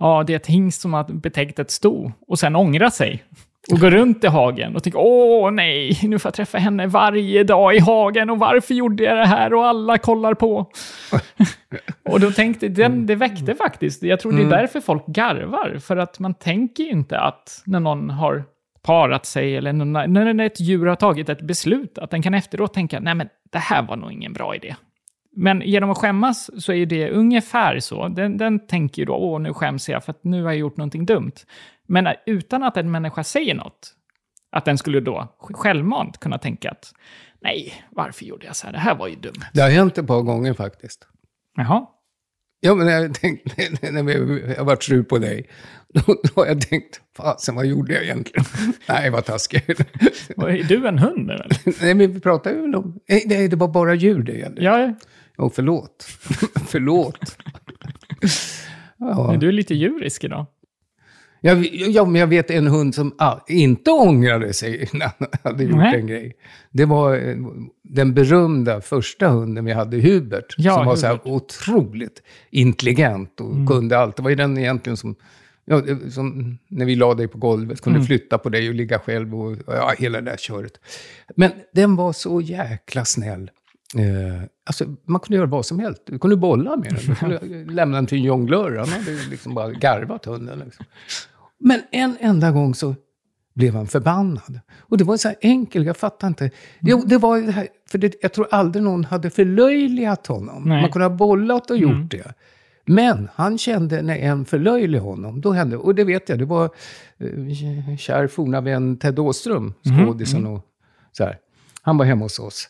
ja, 0.00 0.24
det 0.26 0.32
är 0.32 0.36
ett 0.36 0.46
hingst 0.46 0.80
som 0.80 0.94
har 0.94 1.04
betäckt 1.04 1.58
ett 1.58 1.70
sto 1.70 2.12
och 2.26 2.38
sen 2.38 2.56
ångrar 2.56 2.90
sig 2.90 3.24
och 3.72 3.78
går 3.78 3.90
runt 3.90 4.24
i 4.24 4.26
hagen 4.26 4.76
och 4.76 4.82
tänker 4.82 4.98
åh 4.98 5.50
nej, 5.50 5.98
nu 6.02 6.18
får 6.18 6.28
jag 6.28 6.34
träffa 6.34 6.58
henne 6.58 6.86
varje 6.86 7.44
dag 7.44 7.74
i 7.74 7.78
hagen 7.78 8.30
och 8.30 8.38
varför 8.38 8.74
gjorde 8.74 9.02
jag 9.02 9.16
det 9.16 9.26
här 9.26 9.54
och 9.54 9.66
alla 9.66 9.98
kollar 9.98 10.34
på. 10.34 10.70
och 12.10 12.20
då 12.20 12.30
tänkte 12.30 12.68
den, 12.68 13.06
det 13.06 13.14
väckte 13.14 13.54
faktiskt, 13.54 14.02
jag 14.02 14.20
tror 14.20 14.32
det 14.32 14.42
är 14.42 14.50
därför 14.50 14.80
folk 14.80 15.06
garvar, 15.06 15.78
för 15.80 15.96
att 15.96 16.18
man 16.18 16.34
tänker 16.34 16.82
ju 16.82 16.90
inte 16.90 17.18
att 17.18 17.62
när 17.66 17.80
någon 17.80 18.10
har 18.10 18.44
parat 18.82 19.26
sig 19.26 19.56
eller 19.56 19.72
när, 19.72 20.06
när 20.06 20.44
ett 20.46 20.60
djur 20.60 20.86
har 20.86 20.96
tagit 20.96 21.28
ett 21.28 21.42
beslut, 21.42 21.98
att 21.98 22.10
den 22.10 22.22
kan 22.22 22.34
efteråt 22.34 22.74
tänka, 22.74 23.00
nej 23.00 23.14
men 23.14 23.28
det 23.52 23.58
här 23.58 23.82
var 23.82 23.96
nog 23.96 24.12
ingen 24.12 24.32
bra 24.32 24.54
idé. 24.54 24.74
Men 25.40 25.62
genom 25.64 25.90
att 25.90 25.98
skämmas 25.98 26.50
så 26.64 26.72
är 26.72 26.86
det 26.86 27.10
ungefär 27.10 27.80
så. 27.80 28.08
Den, 28.08 28.36
den 28.36 28.66
tänker 28.66 29.02
ju 29.02 29.06
då, 29.06 29.14
åh 29.14 29.40
nu 29.40 29.54
skäms 29.54 29.88
jag 29.88 30.04
för 30.04 30.10
att 30.10 30.24
nu 30.24 30.42
har 30.42 30.50
jag 30.50 30.58
gjort 30.58 30.76
någonting 30.76 31.06
dumt. 31.06 31.32
Men 31.88 32.08
utan 32.26 32.62
att 32.62 32.76
en 32.76 32.90
människa 32.90 33.24
säger 33.24 33.54
något, 33.54 33.94
att 34.52 34.64
den 34.64 34.78
skulle 34.78 35.00
då 35.00 35.36
självmant 35.40 36.20
kunna 36.20 36.38
tänka 36.38 36.70
att 36.70 36.92
nej, 37.40 37.72
varför 37.90 38.24
gjorde 38.24 38.46
jag 38.46 38.56
så 38.56 38.66
här? 38.66 38.72
Det 38.72 38.78
här 38.78 38.94
var 38.94 39.08
ju 39.08 39.14
dumt. 39.14 39.42
Det 39.52 39.60
har 39.60 39.70
hänt 39.70 39.98
ett 39.98 40.06
par 40.06 40.22
gånger 40.22 40.54
faktiskt. 40.54 41.06
Jaha. 41.56 41.86
Ja, 42.60 42.74
men 42.74 42.88
jag 42.88 43.14
tänkte, 43.14 43.90
när 43.90 44.56
jag 44.56 44.64
varit 44.64 44.82
sur 44.82 45.02
på 45.02 45.18
dig, 45.18 45.48
då, 45.88 46.02
då 46.06 46.40
har 46.40 46.46
jag 46.46 46.60
tänkt, 46.60 47.00
fasen 47.16 47.54
vad 47.54 47.66
gjorde 47.66 47.94
jag 47.94 48.02
egentligen? 48.02 48.44
Nej, 48.88 49.10
vad 49.10 49.24
taskigt. 49.24 49.80
Är 50.36 50.68
du 50.68 50.88
en 50.88 50.98
hund 50.98 51.26
nu 51.26 51.32
eller? 51.32 51.82
Nej, 51.82 51.94
men 51.94 52.12
vi 52.12 52.20
pratar 52.20 52.50
ju 52.50 52.74
om... 52.74 53.00
Nej, 53.08 53.48
det 53.48 53.56
var 53.56 53.68
bara 53.68 53.94
djur 53.94 54.22
det 54.22 54.32
gällde. 54.32 54.62
Ja, 54.62 54.94
Oh, 55.38 55.50
förlåt. 55.54 56.06
förlåt. 56.66 57.36
Ja. 58.98 59.36
du 59.40 59.48
är 59.48 59.52
lite 59.52 59.74
djurisk 59.74 60.24
idag. 60.24 60.46
Jag, 61.40 61.66
ja, 61.72 62.04
men 62.04 62.20
jag 62.20 62.26
vet 62.26 62.50
en 62.50 62.66
hund 62.66 62.94
som 62.94 63.14
ah, 63.18 63.38
inte 63.48 63.90
ångrade 63.90 64.52
sig 64.52 64.88
när 64.92 65.10
han 65.18 65.28
hade 65.42 65.64
gjort 65.64 65.76
Nej. 65.76 66.00
en 66.00 66.06
grej. 66.06 66.36
Det 66.70 66.84
var 66.84 67.16
eh, 67.16 67.36
den 67.82 68.14
berömda 68.14 68.80
första 68.80 69.28
hunden 69.28 69.64
vi 69.64 69.72
hade, 69.72 69.96
Hubert. 69.96 70.54
Ja, 70.58 70.74
som 70.74 70.86
var 70.86 70.96
så 70.96 71.06
här 71.06 71.12
Hubert. 71.12 71.26
otroligt 71.26 72.22
intelligent 72.50 73.40
och 73.40 73.68
kunde 73.68 73.98
allt. 73.98 74.16
Det 74.16 74.22
var 74.22 74.30
ju 74.30 74.36
den 74.36 74.58
egentligen 74.58 74.96
som, 74.96 75.16
ja, 75.64 75.82
som 76.10 76.58
när 76.68 76.84
vi 76.84 76.94
la 76.94 77.14
dig 77.14 77.28
på 77.28 77.38
golvet, 77.38 77.80
kunde 77.80 78.02
flytta 78.02 78.38
på 78.38 78.48
dig 78.48 78.68
och 78.68 78.74
ligga 78.74 78.98
själv 78.98 79.34
och 79.34 79.56
ja, 79.66 79.94
hela 79.98 80.20
det 80.20 80.30
där 80.30 80.36
köret. 80.36 80.72
Men 81.36 81.50
den 81.72 81.96
var 81.96 82.12
så 82.12 82.40
jäkla 82.40 83.04
snäll. 83.04 83.50
Eh, 83.96 84.42
alltså, 84.66 84.84
man 85.04 85.20
kunde 85.20 85.36
göra 85.36 85.46
vad 85.46 85.66
som 85.66 85.78
helst. 85.78 86.02
Du 86.06 86.18
kunde 86.18 86.36
bolla 86.36 86.76
med 86.76 86.90
den. 86.90 87.06
Du 87.06 87.14
kunde 87.14 87.64
lämna 87.72 87.96
den 87.96 88.06
till 88.06 88.18
en 88.18 88.24
jonglör. 88.24 88.76
Han 88.76 88.88
hade 88.88 89.26
liksom 89.30 89.54
bara 89.54 89.70
garvat 89.70 90.24
hunden. 90.24 90.58
Liksom. 90.64 90.86
Men 91.58 91.82
en 91.90 92.16
enda 92.20 92.50
gång 92.50 92.74
så 92.74 92.94
blev 93.54 93.74
han 93.74 93.86
förbannad. 93.86 94.60
Och 94.78 94.98
det 94.98 95.04
var 95.04 95.16
så 95.16 95.28
här 95.28 95.36
enkelt, 95.42 95.86
jag 95.86 95.96
fattar 95.96 96.28
inte. 96.28 96.50
Jo, 96.80 97.02
det 97.06 97.18
var 97.18 97.38
det 97.38 97.52
här, 97.52 97.68
för 97.90 97.98
det, 97.98 98.14
jag 98.22 98.32
tror 98.32 98.46
aldrig 98.50 98.84
någon 98.84 99.04
hade 99.04 99.30
förlöjligat 99.30 100.26
honom. 100.26 100.62
Nej. 100.62 100.82
Man 100.82 100.92
kunde 100.92 101.04
ha 101.04 101.16
bollat 101.16 101.70
och 101.70 101.76
gjort 101.76 102.10
det. 102.10 102.34
Men 102.86 103.28
han 103.34 103.58
kände 103.58 104.02
när 104.02 104.16
en 104.16 104.44
förlöjligade 104.44 105.04
honom, 105.06 105.40
då 105.40 105.52
hände 105.52 105.76
Och 105.76 105.94
det 105.94 106.04
vet 106.04 106.28
jag, 106.28 106.38
det 106.38 106.44
var 106.44 106.64
eh, 107.18 107.96
kär 107.96 108.26
forna 108.26 108.60
vän 108.60 108.96
Ted 108.96 109.18
Åström, 109.18 109.74
skådisen 109.84 110.46
och 110.46 110.64
så 111.12 111.24
här. 111.24 111.38
Han 111.82 111.98
var 111.98 112.04
hemma 112.04 112.24
hos 112.24 112.38
oss. 112.38 112.68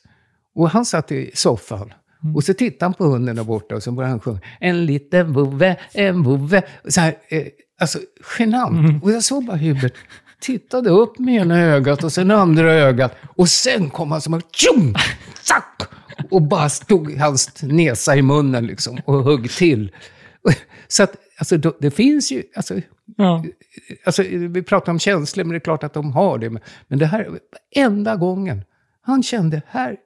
Och 0.59 0.71
han 0.71 0.85
satt 0.85 1.13
i 1.13 1.31
soffan. 1.35 1.93
Och 2.35 2.45
så 2.45 2.55
tittade 2.55 2.85
han 2.85 2.95
på 2.95 3.05
hunden 3.05 3.37
där 3.37 3.45
borta 3.45 3.75
och 3.75 3.83
så 3.83 3.93
började 3.93 4.11
han 4.13 4.21
sjunga. 4.21 4.41
En 4.61 4.87
liten 4.87 5.33
vovve, 5.33 5.77
en 5.93 6.23
vovve. 6.23 6.63
Så 6.89 7.01
här, 7.01 7.15
eh, 7.29 7.47
alltså 7.81 7.99
genant. 8.39 9.03
Och 9.05 9.13
jag 9.13 9.25
såg 9.25 9.45
bara 9.47 9.57
Hubert 9.57 9.95
tittade 10.41 10.91
upp 10.91 11.19
med 11.19 11.35
ena 11.35 11.61
ögat 11.61 12.05
och 12.05 12.13
sen 12.13 12.31
andra 12.31 12.73
ögat. 12.73 13.15
Och 13.37 13.49
sen 13.49 13.91
kom 13.91 14.11
han 14.13 14.21
som 14.21 14.35
en 14.35 14.43
tjong! 14.53 14.95
Zack! 15.43 15.83
Och 16.31 16.43
bara 16.43 16.69
stod 16.69 17.17
hans 17.19 17.63
näsa 17.63 18.17
i 18.17 18.23
munnen 18.23 18.67
liksom 18.67 19.01
och 19.05 19.25
högg 19.25 19.51
till. 19.51 19.93
Så 20.89 21.03
att, 21.03 21.17
alltså, 21.39 21.57
det 21.57 21.91
finns 21.91 22.33
ju, 22.33 22.43
alltså, 22.57 22.75
Ja. 23.17 23.45
alltså, 24.05 24.23
vi 24.23 24.63
pratar 24.63 24.93
om 24.93 24.99
känslor, 24.99 25.45
men 25.45 25.51
det 25.51 25.57
är 25.57 25.61
klart 25.61 25.85
att 25.85 25.95
de 25.95 26.13
har 26.13 26.39
det. 26.39 26.51
Men, 26.51 26.63
men 26.89 26.99
det 26.99 27.07
här, 27.07 27.29
enda 27.75 28.17
gången, 28.17 28.63
han 29.03 29.23
kände, 29.23 29.63
här 29.67 29.97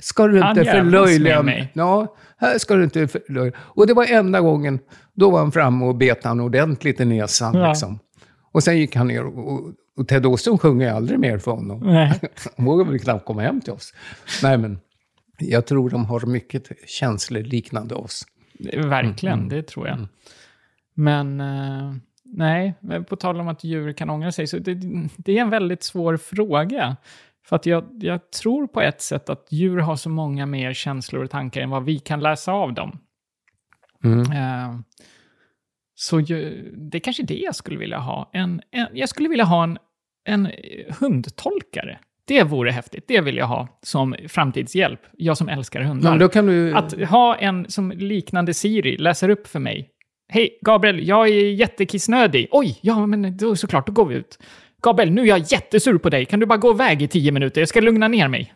ska 0.00 0.26
du 0.26 0.48
inte 0.48 0.64
förlöjliga 0.64 1.42
mig. 1.42 1.70
Ja, 1.72 2.16
här 2.38 2.58
ska 2.58 2.74
du 2.74 2.84
inte 2.84 3.08
förlöjliga. 3.08 3.58
Och 3.60 3.86
det 3.86 3.94
var 3.94 4.06
enda 4.06 4.40
gången, 4.40 4.78
då 5.14 5.30
var 5.30 5.38
han 5.38 5.52
framme 5.52 5.84
och 5.84 5.94
bet 5.94 6.24
han 6.24 6.40
ordentligt 6.40 7.00
i 7.00 7.04
näsan. 7.04 7.54
Ja. 7.54 7.68
Liksom. 7.68 7.98
Och 8.52 8.62
sen 8.62 8.78
gick 8.78 8.96
han 8.96 9.08
ner 9.08 9.24
och, 9.26 9.60
och, 9.96 10.08
Ted 10.08 10.26
Åström 10.26 10.58
sjunger 10.58 10.86
ju 10.86 10.92
aldrig 10.92 11.18
mer 11.18 11.38
för 11.38 11.50
honom. 11.50 11.80
Nej. 11.80 12.20
Han 12.56 12.66
vågar 12.66 12.84
väl 12.84 12.98
knappt 12.98 13.24
komma 13.24 13.42
hem 13.42 13.60
till 13.60 13.72
oss. 13.72 13.94
Nej, 14.42 14.58
men 14.58 14.78
jag 15.38 15.66
tror 15.66 15.90
de 15.90 16.04
har 16.04 16.26
mycket 16.26 16.68
känslor 16.86 17.40
liknande 17.40 17.94
oss. 17.94 18.26
Verkligen, 18.76 19.48
det 19.48 19.62
tror 19.62 19.88
jag. 19.88 20.06
Men 20.94 21.40
eh, 21.40 21.94
nej, 22.24 22.74
på 23.08 23.16
tal 23.16 23.40
om 23.40 23.48
att 23.48 23.64
djur 23.64 23.92
kan 23.92 24.10
ångra 24.10 24.32
sig, 24.32 24.46
så 24.46 24.58
det, 24.58 24.74
det 25.16 25.38
är 25.38 25.42
en 25.42 25.50
väldigt 25.50 25.82
svår 25.82 26.16
fråga. 26.16 26.96
För 27.48 27.56
att 27.56 27.66
jag, 27.66 27.84
jag 28.00 28.30
tror 28.30 28.66
på 28.66 28.80
ett 28.80 29.02
sätt 29.02 29.30
att 29.30 29.46
djur 29.50 29.78
har 29.78 29.96
så 29.96 30.10
många 30.10 30.46
mer 30.46 30.72
känslor 30.72 31.24
och 31.24 31.30
tankar 31.30 31.60
än 31.60 31.70
vad 31.70 31.84
vi 31.84 31.98
kan 31.98 32.20
läsa 32.20 32.52
av 32.52 32.74
dem. 32.74 32.98
Mm. 34.04 34.20
Eh, 34.20 34.80
så 35.94 36.20
ju, 36.20 36.70
det 36.76 36.98
är 36.98 37.00
kanske 37.00 37.22
det 37.22 37.38
jag 37.38 37.54
skulle 37.54 37.78
vilja 37.78 37.98
ha. 37.98 38.30
En, 38.32 38.60
en, 38.70 38.86
jag 38.92 39.08
skulle 39.08 39.28
vilja 39.28 39.44
ha 39.44 39.64
en, 39.64 39.78
en 40.24 40.48
hundtolkare. 41.00 41.98
Det 42.24 42.42
vore 42.42 42.70
häftigt. 42.70 43.04
Det 43.08 43.20
vill 43.20 43.36
jag 43.36 43.46
ha 43.46 43.68
som 43.82 44.16
framtidshjälp. 44.28 45.00
Jag 45.12 45.36
som 45.36 45.48
älskar 45.48 45.80
hundar. 45.80 46.30
Ja, 46.34 46.42
du... 46.42 46.74
Att 46.74 46.92
ha 46.92 47.36
en 47.36 47.70
som 47.70 47.90
liknande 47.90 48.54
Siri 48.54 48.96
läser 48.96 49.28
upp 49.28 49.46
för 49.46 49.58
mig. 49.58 49.90
Hej, 50.28 50.58
Gabriel, 50.60 51.08
jag 51.08 51.28
är 51.28 51.50
jättekissnödig. 51.50 52.48
Oj, 52.50 52.78
ja, 52.80 53.06
men 53.06 53.36
då 53.36 53.56
såklart, 53.56 53.86
då 53.86 53.92
går 53.92 54.06
vi 54.06 54.14
ut. 54.14 54.38
Gabriel, 54.82 55.10
nu 55.12 55.22
är 55.22 55.26
jag 55.26 55.38
jättesur 55.38 55.98
på 55.98 56.10
dig. 56.10 56.24
Kan 56.24 56.40
du 56.40 56.46
bara 56.46 56.58
gå 56.58 56.70
iväg 56.70 57.02
i 57.02 57.08
tio 57.08 57.32
minuter? 57.32 57.60
Jag 57.60 57.68
ska 57.68 57.80
lugna 57.80 58.08
ner 58.08 58.28
mig. 58.28 58.54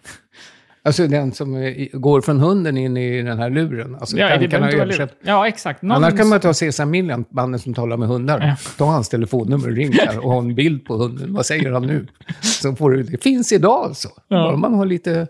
Alltså 0.86 1.06
den 1.06 1.32
som 1.32 1.56
eh, 1.56 1.86
går 1.92 2.20
från 2.20 2.40
hunden 2.40 2.76
in 2.76 2.96
i 2.96 3.22
den 3.22 3.38
här 3.38 3.50
luren. 3.50 3.94
Alltså 3.94 4.16
Ja, 4.16 4.28
det 4.28 4.34
tankarna 4.38 4.66
lur- 4.70 4.80
översatt. 4.80 5.16
ja 5.22 5.48
exakt. 5.48 5.82
Någon 5.82 5.96
Annars 5.96 6.16
kan 6.18 6.28
man 6.28 6.40
ta 6.40 6.54
Sesam 6.54 6.90
Million, 6.90 7.24
bandet 7.30 7.60
som 7.62 7.74
talar 7.74 7.96
med 7.96 8.08
hundar. 8.08 8.40
Ja. 8.40 8.56
Ta 8.78 8.84
hans 8.84 9.08
telefonnummer 9.08 9.68
och 9.68 9.74
ring 9.76 9.90
där 9.90 10.18
och 10.18 10.30
ha 10.30 10.38
en 10.38 10.54
bild 10.54 10.84
på 10.84 10.96
hunden. 10.96 11.34
Vad 11.34 11.46
säger 11.46 11.72
han 11.72 11.82
nu? 11.86 12.06
Så 12.42 12.76
får 12.76 12.90
du, 12.90 13.02
det 13.02 13.22
finns 13.22 13.52
idag 13.52 13.84
alltså. 13.84 14.08
Ja. 14.28 14.36
Bara 14.36 14.56
man 14.56 14.74
har 14.74 14.86
lite... 14.86 15.26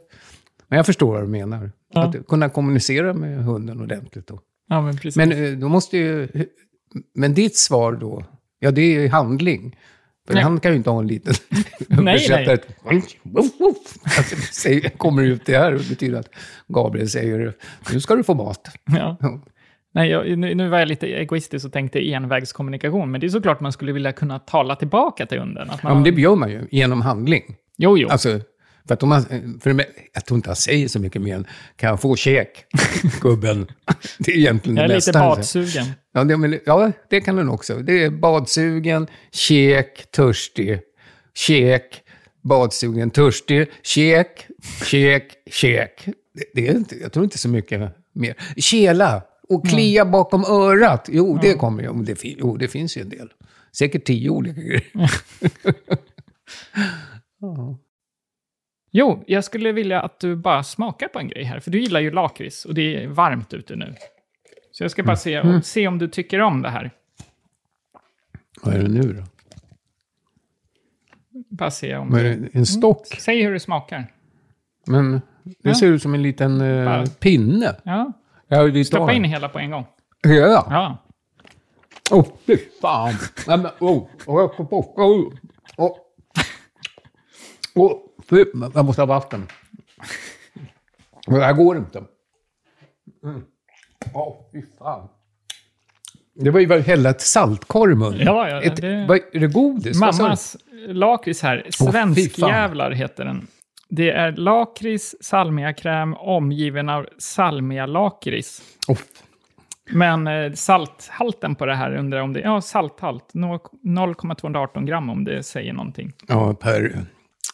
Men 0.68 0.76
jag 0.76 0.86
förstår 0.86 1.12
vad 1.12 1.22
du 1.22 1.26
menar. 1.28 1.70
Ja. 1.94 2.04
Att 2.04 2.26
kunna 2.28 2.48
kommunicera 2.48 3.14
med 3.14 3.44
hunden 3.44 3.80
ordentligt. 3.80 4.26
Då. 4.26 4.40
Ja, 4.68 4.82
men 4.82 4.94
precis. 4.96 5.16
Men 5.16 5.32
eh, 5.32 5.50
då 5.52 5.68
måste 5.68 5.98
ju... 5.98 6.28
Men 7.14 7.34
ditt 7.34 7.56
svar 7.56 7.92
då, 7.92 8.24
ja 8.58 8.70
det 8.70 8.80
är 8.82 9.00
ju 9.00 9.08
handling. 9.08 9.76
För 10.26 10.34
Nej. 10.34 10.42
han 10.42 10.60
kan 10.60 10.70
ju 10.70 10.76
inte 10.76 10.90
ha 10.90 11.00
en 11.00 11.06
liten 11.06 11.34
översättare. 11.98 12.58
Alltså, 12.84 14.36
säger, 14.36 14.88
kommer 14.88 15.22
ut 15.22 15.46
det 15.46 15.58
här 15.58 15.74
och 15.74 15.80
betyder 15.88 16.18
att 16.18 16.28
Gabriel 16.68 17.08
säger 17.08 17.54
nu 17.92 18.00
ska 18.00 18.16
du 18.16 18.24
få 18.24 18.34
mat. 18.34 18.68
Ja. 18.84 19.16
Nej, 19.94 20.10
jag, 20.10 20.38
nu, 20.38 20.54
nu 20.54 20.68
var 20.68 20.78
jag 20.78 20.88
lite 20.88 21.06
egoistisk 21.06 21.66
och 21.66 21.72
tänkte 21.72 22.10
envägskommunikation, 22.10 23.10
men 23.10 23.20
det 23.20 23.26
är 23.26 23.28
såklart 23.28 23.60
man 23.60 23.72
skulle 23.72 23.92
vilja 23.92 24.12
kunna 24.12 24.38
tala 24.38 24.76
tillbaka 24.76 25.26
till 25.26 25.38
hunden. 25.38 25.70
Att 25.70 25.82
man, 25.82 25.90
Ja, 25.90 25.94
men 25.94 26.14
det 26.14 26.20
gör 26.20 26.36
man 26.36 26.50
ju 26.50 26.68
genom 26.70 27.02
handling. 27.02 27.56
Jo, 27.76 27.98
jo. 27.98 28.08
Alltså, 28.08 28.40
för 28.86 28.94
att 28.94 29.02
om 29.02 29.08
man, 29.08 29.24
för 29.62 29.72
det, 29.72 29.86
jag 30.12 30.24
tror 30.24 30.36
inte 30.36 30.48
han 30.48 30.56
säger 30.56 30.88
så 30.88 30.98
mycket 30.98 31.22
mer 31.22 31.34
än, 31.34 31.46
kan 31.76 31.90
jag 31.90 32.00
få 32.00 32.16
käk, 32.16 32.64
gubben? 33.20 33.66
Det 34.18 34.32
är 34.32 34.36
egentligen 34.36 34.76
jag 34.76 34.84
är 34.84 34.88
det 34.88 34.94
lite 34.94 35.12
bästa. 35.12 35.18
han 35.18 35.44
säger. 35.44 35.66
badsugen. 35.66 35.92
Ja 36.12 36.24
det, 36.24 36.60
ja, 36.66 36.92
det 37.10 37.20
kan 37.20 37.36
den 37.36 37.48
också. 37.48 37.78
Det 37.78 38.04
är 38.04 38.10
badsugen, 38.10 39.06
käk, 39.32 40.10
törstig, 40.10 40.80
käk, 41.34 42.02
badsugen, 42.42 43.10
törstig, 43.10 43.70
käk, 43.82 44.46
käk, 44.84 45.32
käk. 45.50 46.04
Det, 46.34 46.44
det 46.54 46.68
är 46.68 46.74
inte, 46.74 46.96
jag 46.96 47.12
tror 47.12 47.24
inte 47.24 47.38
så 47.38 47.48
mycket 47.48 47.80
mer. 48.12 48.34
Kela 48.56 49.22
och 49.48 49.68
klia 49.68 50.04
bakom 50.04 50.44
örat. 50.44 51.08
Jo, 51.12 51.38
det 51.42 51.54
kommer 51.54 51.82
ju. 51.82 51.92
Det, 51.92 52.18
jo, 52.22 52.56
det 52.56 52.68
finns 52.68 52.96
ju 52.96 53.02
en 53.02 53.08
del. 53.08 53.28
Säkert 53.76 54.04
tio 54.04 54.30
olika 54.30 54.60
grejer. 54.60 54.84
Jo, 58.96 59.24
jag 59.26 59.44
skulle 59.44 59.72
vilja 59.72 60.00
att 60.00 60.20
du 60.20 60.36
bara 60.36 60.62
smakar 60.62 61.08
på 61.08 61.18
en 61.18 61.28
grej 61.28 61.44
här, 61.44 61.60
för 61.60 61.70
du 61.70 61.80
gillar 61.80 62.00
ju 62.00 62.10
lakrits 62.10 62.64
och 62.64 62.74
det 62.74 63.02
är 63.04 63.08
varmt 63.08 63.54
ute 63.54 63.76
nu. 63.76 63.94
Så 64.72 64.84
jag 64.84 64.90
ska 64.90 65.02
bara 65.02 65.16
se, 65.16 65.34
Mm. 65.34 65.62
se 65.62 65.88
om 65.88 65.98
du 65.98 66.08
tycker 66.08 66.40
om 66.40 66.62
det 66.62 66.68
här. 66.70 66.90
Vad 68.62 68.74
är 68.74 68.82
det 68.82 68.88
nu 68.88 69.12
då? 69.12 69.22
Bara 71.50 71.70
se 71.70 71.96
om 71.96 72.10
Vad 72.10 72.20
är 72.20 72.24
det? 72.24 72.48
En 72.52 72.66
stock? 72.66 73.06
Säg 73.06 73.42
hur 73.42 73.52
det 73.52 73.60
smakar. 73.60 74.12
Men 74.86 75.12
det 75.44 75.54
Ja. 75.62 75.74
ser 75.74 75.86
ut 75.86 76.02
som 76.02 76.14
en 76.14 76.22
liten 76.22 76.60
eh, 76.60 77.04
pinne. 77.04 77.76
Ja, 77.82 78.12
Ja, 78.48 78.84
stoppa 78.84 79.12
in 79.12 79.24
hela 79.24 79.48
på 79.48 79.58
en 79.58 79.70
gång. 79.70 79.86
Ja. 80.22 80.66
Ja. 80.70 80.98
Åh, 82.10 82.20
oh, 82.20 82.26
fy 82.46 82.56
fan. 82.80 83.14
Nej, 83.46 83.58
men, 83.58 83.70
oh, 83.80 84.08
oh. 84.26 84.60
Oh, 84.60 85.32
oh. 85.76 85.96
Oh, 87.74 87.98
jag 88.74 88.84
måste 88.84 89.02
ha 89.02 89.06
vatten. 89.06 89.46
Det 91.26 91.44
här 91.44 91.52
går 91.52 91.76
inte. 91.76 92.02
Mm. 93.24 93.42
Åh, 94.14 94.36
fy 94.52 94.62
fan. 94.78 95.08
Det 96.34 96.50
var 96.50 96.60
ju 96.60 96.66
väl 96.66 96.80
hälla 96.82 97.10
ett 97.10 97.20
saltkorv 97.20 97.92
i 97.92 97.94
munnen. 97.94 98.20
Ja, 98.26 98.48
ja, 98.48 98.62
ett, 98.62 98.76
det- 98.76 99.06
vad, 99.08 99.18
är 99.32 99.40
det 99.40 99.46
godis? 99.52 100.00
Mammas 100.00 100.56
lakrits 100.88 101.42
här. 101.42 101.66
Svenskjävlar 101.70 102.90
heter 102.90 103.24
den. 103.24 103.46
Det 103.88 104.10
är 104.10 104.32
lakrits, 104.32 105.14
salmiakräm 105.20 106.14
omgiven 106.14 106.88
av 106.88 107.06
salmialakrits. 107.18 108.62
Oh, 108.88 108.98
Men 109.90 110.26
eh, 110.26 110.52
salthalten 110.52 111.54
på 111.54 111.66
det 111.66 111.74
här 111.74 111.96
undrar 111.96 112.18
jag 112.18 112.24
om 112.24 112.32
det 112.32 112.40
ja 112.40 112.60
salthalt, 112.60 113.34
nå- 113.34 113.60
0,218 113.82 114.86
gram 114.86 115.10
om 115.10 115.24
det 115.24 115.42
säger 115.42 115.72
någonting. 115.72 116.12
ja, 116.28 116.54
per 116.54 117.04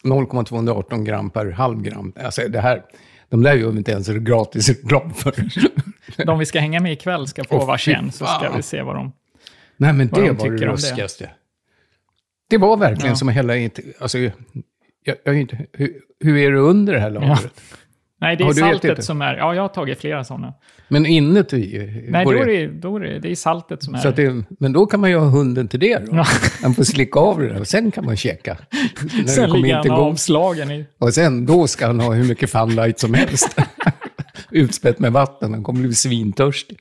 0,218 0.05 1.05
gram 1.05 1.31
per 1.31 1.51
halv 1.51 1.83
gram. 1.83 2.13
Alltså 2.25 2.49
det 2.49 2.61
här, 2.61 2.83
de 3.29 3.43
där 3.43 3.55
gör 3.55 3.71
vi 3.71 3.79
inte 3.79 3.93
ens 3.93 4.09
gratis 4.09 4.69
reklam 4.69 5.15
för. 5.15 5.35
De 6.25 6.39
vi 6.39 6.47
ska 6.47 6.61
hänga 6.61 6.81
med 6.81 6.93
ikväll 6.93 7.27
ska 7.29 7.45
få 7.45 7.57
Åh, 7.59 7.67
varsin, 7.67 8.13
så 8.13 8.27
ska 8.27 8.53
vi 8.57 8.63
se 8.63 8.83
vad 8.83 8.95
de... 8.97 9.13
Nej, 9.77 9.93
men 9.93 10.09
Vad 10.09 10.21
det 10.23 10.27
de 10.27 10.37
var 10.37 10.45
det 10.45 10.51
om 10.51 10.57
det. 10.57 10.67
ruskigaste. 10.67 11.31
Det 12.51 12.59
var 12.59 12.77
verkligen 12.77 13.09
Ja. 13.11 13.17
som 13.17 13.29
att 13.29 13.35
hälla 13.35 13.57
i. 13.57 13.71
Alltså, 14.01 14.19
jag, 14.19 14.33
jag 15.25 15.41
inte, 15.41 15.59
hur, 15.73 15.95
hur 16.21 16.37
är 16.37 16.53
det 16.53 16.59
under 16.59 16.93
det 16.95 17.01
här 17.01 17.11
lagret? 17.11 17.61
Nej, 18.21 18.37
det 18.37 18.45
är 18.45 18.53
saltet 18.53 19.05
som 19.05 19.23
är... 19.23 19.37
Ja, 19.37 19.55
jag 19.55 19.63
har 19.63 19.69
tagit 19.69 20.01
flera 20.01 20.25
sådana. 20.25 20.55
Men 20.89 21.07
inuti? 21.07 21.91
Nej, 22.09 22.25
då 22.25 22.33
är 22.33 22.47
det, 22.47 22.67
då 22.67 22.97
är 22.97 23.01
det, 23.01 23.19
det 23.19 23.31
är 23.31 23.35
saltet 23.35 23.83
som 23.83 23.95
är... 23.95 23.99
så 23.99 24.09
att 24.09 24.17
det, 24.17 24.45
men 24.49 24.73
då 24.73 24.87
kan 24.87 25.01
man 25.01 25.11
ju 25.11 25.17
ha 25.17 25.27
hunden 25.27 25.69
till 25.69 25.81
det 25.81 26.07
då. 26.07 26.25
Man 26.63 26.75
får 26.75 26.85
slicka 26.85 27.21
av 27.21 27.41
det 27.41 27.49
där 27.49 27.61
och 27.61 27.69
sen 27.69 27.91
kan 27.91 28.05
man 28.05 28.17
käka. 28.17 28.57
När 29.19 29.27
Sen 29.27 29.51
ligger 29.51 29.77
han 29.77 29.91
avslagen 29.91 30.71
i... 30.71 30.87
Och 30.99 31.15
sen, 31.15 31.47
då 31.47 31.67
ska 31.67 31.87
han 31.87 32.01
ha 32.01 32.13
hur 32.13 32.25
mycket 32.25 32.51
funlight 32.51 32.99
som 32.99 33.15
helst. 33.15 33.57
Utspätt 34.51 34.99
med 34.99 35.13
vatten, 35.13 35.53
han 35.53 35.63
kommer 35.63 35.81
bli 35.81 35.95
svintörstig. 35.95 36.79